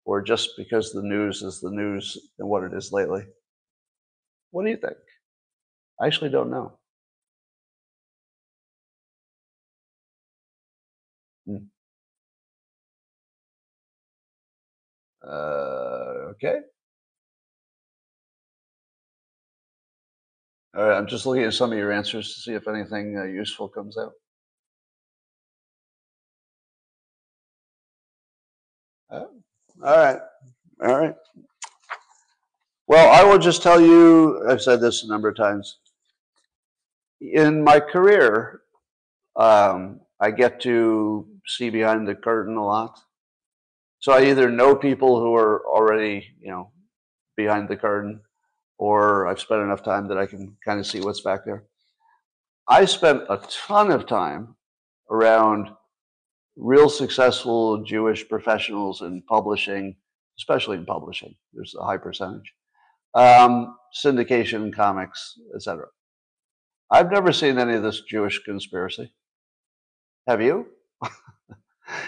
or 0.04 0.22
just 0.22 0.50
because 0.56 0.92
the 0.92 1.02
news 1.02 1.42
is 1.42 1.60
the 1.60 1.70
news 1.70 2.18
and 2.38 2.48
what 2.48 2.64
it 2.64 2.72
is 2.74 2.92
lately? 2.92 3.22
What 4.50 4.64
do 4.64 4.70
you 4.70 4.76
think? 4.76 4.96
I 6.00 6.06
actually 6.06 6.30
don't 6.30 6.50
know. 6.50 6.78
Hmm. 11.46 11.66
Uh, 15.22 16.32
okay. 16.32 16.58
All 20.76 20.84
right, 20.84 20.96
I'm 20.98 21.06
just 21.06 21.24
looking 21.24 21.44
at 21.44 21.54
some 21.54 21.72
of 21.72 21.78
your 21.78 21.92
answers 21.92 22.34
to 22.34 22.40
see 22.40 22.52
if 22.52 22.66
anything 22.68 23.16
uh, 23.18 23.24
useful 23.24 23.68
comes 23.68 23.96
out. 23.96 24.12
All 29.84 29.96
right, 29.96 30.18
all 30.82 30.98
right. 30.98 31.14
Well, 32.86 33.12
I 33.12 33.22
will 33.22 33.38
just 33.38 33.62
tell 33.62 33.80
you, 33.80 34.46
I've 34.48 34.62
said 34.62 34.80
this 34.80 35.04
a 35.04 35.08
number 35.08 35.28
of 35.28 35.36
times. 35.36 35.78
In 37.20 37.62
my 37.62 37.80
career, 37.80 38.62
um, 39.36 40.00
I 40.20 40.30
get 40.30 40.60
to 40.62 41.26
see 41.46 41.70
behind 41.70 42.08
the 42.08 42.14
curtain 42.14 42.56
a 42.56 42.64
lot. 42.64 42.98
So 43.98 44.12
I 44.12 44.24
either 44.26 44.50
know 44.50 44.74
people 44.74 45.18
who 45.18 45.34
are 45.34 45.66
already, 45.66 46.28
you 46.40 46.50
know, 46.50 46.70
behind 47.36 47.68
the 47.68 47.76
curtain, 47.76 48.20
or 48.78 49.26
I've 49.26 49.40
spent 49.40 49.62
enough 49.62 49.82
time 49.82 50.08
that 50.08 50.18
I 50.18 50.26
can 50.26 50.56
kind 50.64 50.80
of 50.80 50.86
see 50.86 51.00
what's 51.00 51.22
back 51.22 51.44
there. 51.44 51.64
I 52.68 52.84
spent 52.86 53.22
a 53.28 53.38
ton 53.66 53.90
of 53.90 54.06
time 54.06 54.56
around 55.10 55.70
real 56.56 56.88
successful 56.88 57.82
Jewish 57.82 58.28
professionals 58.28 59.02
in 59.02 59.22
publishing, 59.22 59.96
especially 60.38 60.76
in 60.76 60.86
publishing. 60.86 61.34
There's 61.52 61.74
a 61.78 61.84
high 61.84 61.96
percentage. 61.96 62.52
Um, 63.14 63.76
syndication, 63.94 64.72
comics, 64.74 65.34
etc. 65.54 65.86
I've 66.90 67.10
never 67.10 67.32
seen 67.32 67.58
any 67.58 67.74
of 67.74 67.82
this 67.82 68.02
Jewish 68.02 68.42
conspiracy. 68.44 69.12
Have 70.26 70.40
you? 70.40 70.66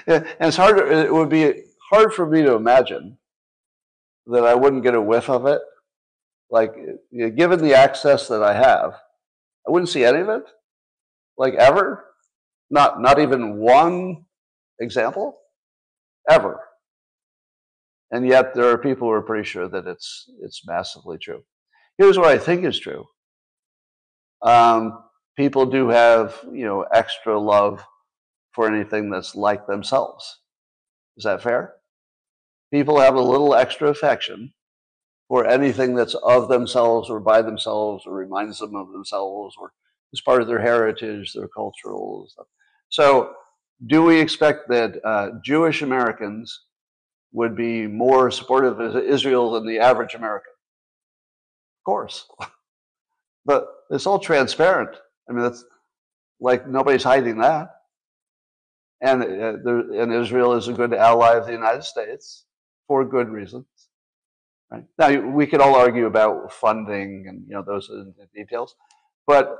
and 0.06 0.26
it's 0.40 0.56
hard. 0.56 0.78
It 0.78 1.12
would 1.12 1.28
be 1.28 1.62
hard 1.90 2.12
for 2.12 2.26
me 2.26 2.42
to 2.42 2.54
imagine 2.54 3.18
that 4.26 4.44
I 4.44 4.54
wouldn't 4.54 4.82
get 4.82 4.94
a 4.94 5.00
whiff 5.00 5.28
of 5.28 5.46
it 5.46 5.60
like, 6.50 6.74
given 7.12 7.60
the 7.60 7.74
access 7.74 8.28
that 8.28 8.42
I 8.42 8.54
have, 8.54 8.94
I 9.66 9.70
wouldn't 9.70 9.88
see 9.88 10.04
any 10.04 10.20
of 10.20 10.28
it, 10.28 10.44
like 11.36 11.54
ever. 11.54 12.04
Not 12.68 13.00
not 13.00 13.20
even 13.20 13.58
one 13.58 14.25
example, 14.80 15.38
ever. 16.30 16.60
And 18.10 18.26
yet 18.26 18.54
there 18.54 18.70
are 18.70 18.78
people 18.78 19.08
who 19.08 19.12
are 19.12 19.22
pretty 19.22 19.44
sure 19.44 19.68
that 19.68 19.86
it's 19.86 20.30
it's 20.40 20.66
massively 20.66 21.18
true. 21.18 21.42
Here's 21.98 22.18
what 22.18 22.28
I 22.28 22.38
think 22.38 22.64
is 22.64 22.78
true. 22.78 23.06
Um, 24.42 25.02
people 25.36 25.66
do 25.66 25.88
have 25.88 26.38
you 26.52 26.64
know 26.64 26.82
extra 26.92 27.38
love 27.38 27.84
for 28.52 28.72
anything 28.72 29.10
that's 29.10 29.34
like 29.34 29.66
themselves. 29.66 30.40
Is 31.16 31.24
that 31.24 31.42
fair? 31.42 31.74
People 32.72 33.00
have 33.00 33.14
a 33.14 33.20
little 33.20 33.54
extra 33.54 33.88
affection 33.88 34.52
for 35.28 35.46
anything 35.46 35.94
that's 35.94 36.14
of 36.14 36.48
themselves 36.48 37.10
or 37.10 37.20
by 37.20 37.42
themselves 37.42 38.04
or 38.06 38.14
reminds 38.14 38.58
them 38.58 38.76
of 38.76 38.92
themselves 38.92 39.56
or 39.58 39.72
is 40.12 40.20
part 40.20 40.40
of 40.40 40.48
their 40.48 40.60
heritage, 40.60 41.32
their 41.32 41.48
cultural 41.48 42.26
stuff. 42.28 42.46
So, 42.88 43.32
do 43.84 44.02
we 44.02 44.20
expect 44.20 44.68
that 44.68 45.04
uh, 45.04 45.30
Jewish 45.44 45.82
Americans 45.82 46.64
would 47.32 47.56
be 47.56 47.86
more 47.86 48.30
supportive 48.30 48.80
of 48.80 48.96
Israel 48.96 49.52
than 49.52 49.66
the 49.66 49.78
average 49.78 50.14
American? 50.14 50.52
Of 51.80 51.84
course. 51.84 52.26
but 53.44 53.66
it's 53.90 54.06
all 54.06 54.18
transparent. 54.18 54.96
I 55.28 55.32
mean, 55.32 55.42
that's 55.42 55.64
like 56.40 56.68
nobody's 56.68 57.02
hiding 57.02 57.38
that. 57.38 57.70
And, 59.00 59.22
uh, 59.22 59.52
there, 59.62 60.02
and 60.02 60.12
Israel 60.12 60.54
is 60.54 60.68
a 60.68 60.72
good 60.72 60.94
ally 60.94 61.34
of 61.34 61.46
the 61.46 61.52
United 61.52 61.84
States 61.84 62.46
for 62.86 63.04
good 63.04 63.28
reasons. 63.28 63.66
Right? 64.70 64.84
Now 64.98 65.20
we 65.30 65.46
could 65.46 65.60
all 65.60 65.76
argue 65.76 66.06
about 66.06 66.52
funding 66.52 67.26
and 67.28 67.44
you 67.46 67.54
know 67.54 67.62
those 67.62 67.90
details, 68.34 68.74
but 69.26 69.56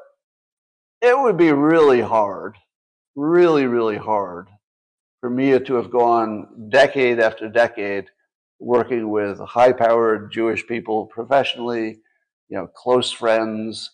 it 1.01 1.16
would 1.16 1.36
be 1.36 1.52
really 1.52 2.01
hard, 2.01 2.56
really 3.16 3.66
really 3.66 3.97
hard 3.97 4.48
for 5.20 5.30
me 5.30 5.59
to 5.59 5.74
have 5.74 5.90
gone 5.90 6.68
decade 6.68 7.18
after 7.18 7.48
decade 7.48 8.05
working 8.60 9.10
with 9.10 9.38
high-powered 9.40 10.30
Jewish 10.30 10.66
people 10.66 11.06
professionally, 11.06 11.98
you 12.48 12.56
know, 12.56 12.66
close 12.66 13.10
friends. 13.10 13.90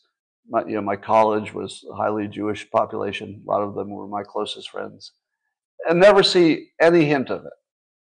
My, 0.49 0.65
you 0.65 0.75
know, 0.75 0.83
my 0.83 0.97
college 0.97 1.55
was 1.55 1.85
highly 1.97 2.29
Jewish 2.29 2.71
population. 2.71 3.43
A 3.47 3.51
lot 3.51 3.63
of 3.63 3.75
them 3.75 3.91
were 3.91 4.07
my 4.07 4.23
closest 4.23 4.71
friends, 4.71 5.13
and 5.89 6.01
never 6.01 6.23
see 6.23 6.71
any 6.81 7.05
hint 7.05 7.31
of 7.31 7.45
it. 7.45 7.53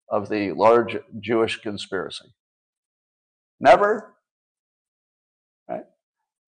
of 0.08 0.28
the 0.28 0.52
large 0.52 0.96
Jewish 1.20 1.60
conspiracy? 1.60 2.32
Never. 3.60 4.14
Right? 5.68 5.84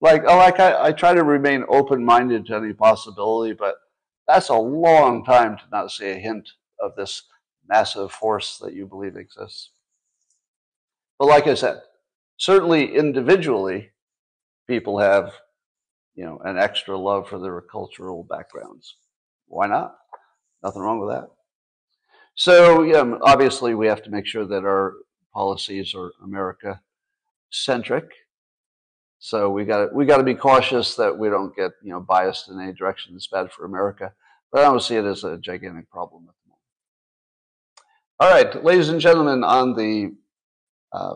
Like, 0.01 0.23
oh, 0.27 0.37
like 0.37 0.59
I, 0.59 0.87
I 0.87 0.91
try 0.91 1.13
to 1.13 1.23
remain 1.23 1.65
open-minded 1.67 2.45
to 2.47 2.55
any 2.55 2.73
possibility, 2.73 3.53
but 3.53 3.75
that's 4.29 4.49
a 4.49 4.55
long 4.55 5.25
time 5.25 5.57
to 5.57 5.63
not 5.71 5.91
see 5.91 6.11
a 6.11 6.19
hint 6.19 6.47
of 6.79 6.95
this 6.95 7.23
massive 7.67 8.11
force 8.11 8.59
that 8.59 8.73
you 8.73 8.85
believe 8.85 9.17
exists. 9.17 9.71
But 11.17 11.29
like 11.29 11.47
I 11.47 11.55
said, 11.55 11.81
certainly 12.37 12.95
individually, 12.95 13.89
people 14.67 14.99
have, 14.99 15.33
you 16.15 16.25
know, 16.25 16.39
an 16.45 16.59
extra 16.59 16.95
love 16.95 17.27
for 17.27 17.39
their 17.39 17.59
cultural 17.61 18.23
backgrounds. 18.23 18.97
Why 19.47 19.65
not? 19.65 19.95
Nothing 20.63 20.83
wrong 20.83 20.99
with 20.99 21.09
that. 21.09 21.29
So, 22.35 22.83
yeah, 22.83 23.17
obviously, 23.23 23.73
we 23.73 23.87
have 23.87 24.03
to 24.03 24.11
make 24.11 24.27
sure 24.27 24.45
that 24.45 24.63
our 24.63 24.93
policies 25.33 25.95
are 25.95 26.11
America 26.23 26.81
centric. 27.49 28.05
So 29.19 29.49
we 29.49 29.65
got 29.65 29.93
we 29.93 30.05
got 30.05 30.17
to 30.17 30.23
be 30.23 30.33
cautious 30.33 30.95
that 30.95 31.17
we 31.17 31.29
don't 31.29 31.53
get 31.53 31.71
you 31.83 31.91
know 31.91 31.99
biased 31.99 32.49
in 32.49 32.59
any 32.59 32.71
direction 32.71 33.13
that's 33.13 33.27
bad 33.27 33.51
for 33.51 33.65
America. 33.65 34.13
But 34.51 34.61
I 34.61 34.63
don't 34.63 34.81
see 34.81 34.95
it 34.95 35.05
as 35.05 35.25
a 35.25 35.37
gigantic 35.37 35.89
problem 35.91 36.27
at 36.29 36.35
the 36.41 36.49
moment. 36.49 36.63
All 38.19 38.31
right, 38.31 38.63
ladies 38.63 38.89
and 38.89 39.01
gentlemen, 39.01 39.43
on 39.43 39.75
the 39.75 40.15
uh, 40.93 41.15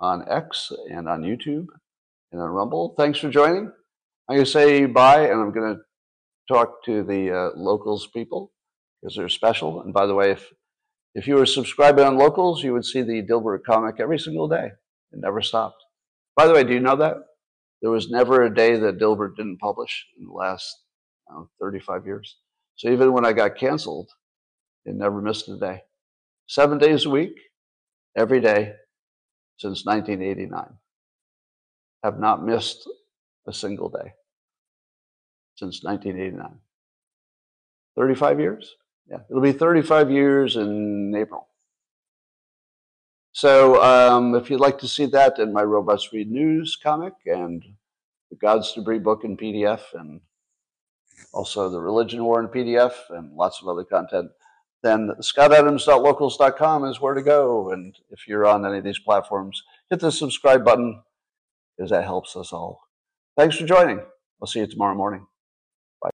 on 0.00 0.24
X 0.28 0.72
and 0.90 1.06
on 1.06 1.22
YouTube 1.22 1.66
and 2.32 2.40
on 2.40 2.48
Rumble, 2.48 2.94
thanks 2.96 3.18
for 3.18 3.28
joining. 3.28 3.70
I'm 4.28 4.36
going 4.36 4.44
to 4.44 4.50
say 4.50 4.86
bye, 4.86 5.28
and 5.28 5.38
I'm 5.38 5.52
going 5.52 5.76
to 5.76 5.82
talk 6.48 6.82
to 6.86 7.02
the 7.02 7.30
uh, 7.30 7.50
locals 7.56 8.06
people 8.06 8.52
because 9.02 9.16
they're 9.16 9.28
special. 9.28 9.82
And 9.82 9.92
by 9.92 10.06
the 10.06 10.14
way, 10.14 10.30
if 10.30 10.50
if 11.14 11.28
you 11.28 11.34
were 11.34 11.46
subscribing 11.46 12.06
on 12.06 12.16
locals, 12.16 12.64
you 12.64 12.72
would 12.72 12.86
see 12.86 13.02
the 13.02 13.22
Dilbert 13.22 13.64
comic 13.64 13.96
every 14.00 14.18
single 14.18 14.48
day. 14.48 14.72
It 15.12 15.20
never 15.20 15.42
stopped. 15.42 15.84
By 16.34 16.46
the 16.46 16.54
way, 16.54 16.64
do 16.64 16.72
you 16.72 16.80
know 16.80 16.96
that? 16.96 17.18
There 17.84 17.90
was 17.90 18.08
never 18.08 18.42
a 18.42 18.54
day 18.54 18.78
that 18.78 18.96
Dilbert 18.96 19.36
didn't 19.36 19.58
publish 19.58 20.06
in 20.18 20.24
the 20.24 20.32
last 20.32 20.74
know, 21.28 21.50
35 21.60 22.06
years. 22.06 22.38
So 22.76 22.88
even 22.88 23.12
when 23.12 23.26
I 23.26 23.34
got 23.34 23.58
canceled, 23.58 24.08
it 24.86 24.94
never 24.94 25.20
missed 25.20 25.50
a 25.50 25.58
day. 25.58 25.82
Seven 26.46 26.78
days 26.78 27.04
a 27.04 27.10
week, 27.10 27.34
every 28.16 28.40
day 28.40 28.72
since 29.58 29.84
1989. 29.84 30.78
Have 32.02 32.18
not 32.18 32.42
missed 32.42 32.88
a 33.46 33.52
single 33.52 33.90
day 33.90 34.14
since 35.56 35.84
1989. 35.84 36.60
35 37.98 38.40
years? 38.40 38.76
Yeah, 39.10 39.18
it'll 39.28 39.42
be 39.42 39.52
35 39.52 40.10
years 40.10 40.56
in 40.56 41.14
April. 41.14 41.48
So 43.34 43.82
um, 43.82 44.36
if 44.36 44.48
you'd 44.48 44.60
like 44.60 44.78
to 44.78 44.86
see 44.86 45.06
that 45.06 45.40
in 45.40 45.52
my 45.52 45.64
Robots 45.64 46.12
Read 46.12 46.30
News 46.30 46.78
comic 46.80 47.14
and 47.26 47.64
the 48.30 48.36
God's 48.36 48.72
Debris 48.72 49.00
book 49.00 49.24
in 49.24 49.36
PDF 49.36 49.80
and 49.92 50.20
also 51.32 51.68
the 51.68 51.80
Religion 51.80 52.22
War 52.22 52.38
in 52.38 52.46
PDF 52.46 52.92
and 53.10 53.34
lots 53.34 53.60
of 53.60 53.66
other 53.66 53.82
content, 53.82 54.30
then 54.84 55.10
scottadams.locals.com 55.20 56.84
is 56.84 57.00
where 57.00 57.14
to 57.14 57.22
go. 57.22 57.70
And 57.70 57.98
if 58.10 58.28
you're 58.28 58.46
on 58.46 58.64
any 58.64 58.78
of 58.78 58.84
these 58.84 59.00
platforms, 59.00 59.64
hit 59.90 59.98
the 59.98 60.12
subscribe 60.12 60.64
button 60.64 61.02
because 61.76 61.90
that 61.90 62.04
helps 62.04 62.36
us 62.36 62.52
all. 62.52 62.82
Thanks 63.36 63.56
for 63.56 63.66
joining. 63.66 64.00
I'll 64.40 64.46
see 64.46 64.60
you 64.60 64.68
tomorrow 64.68 64.94
morning. 64.94 65.26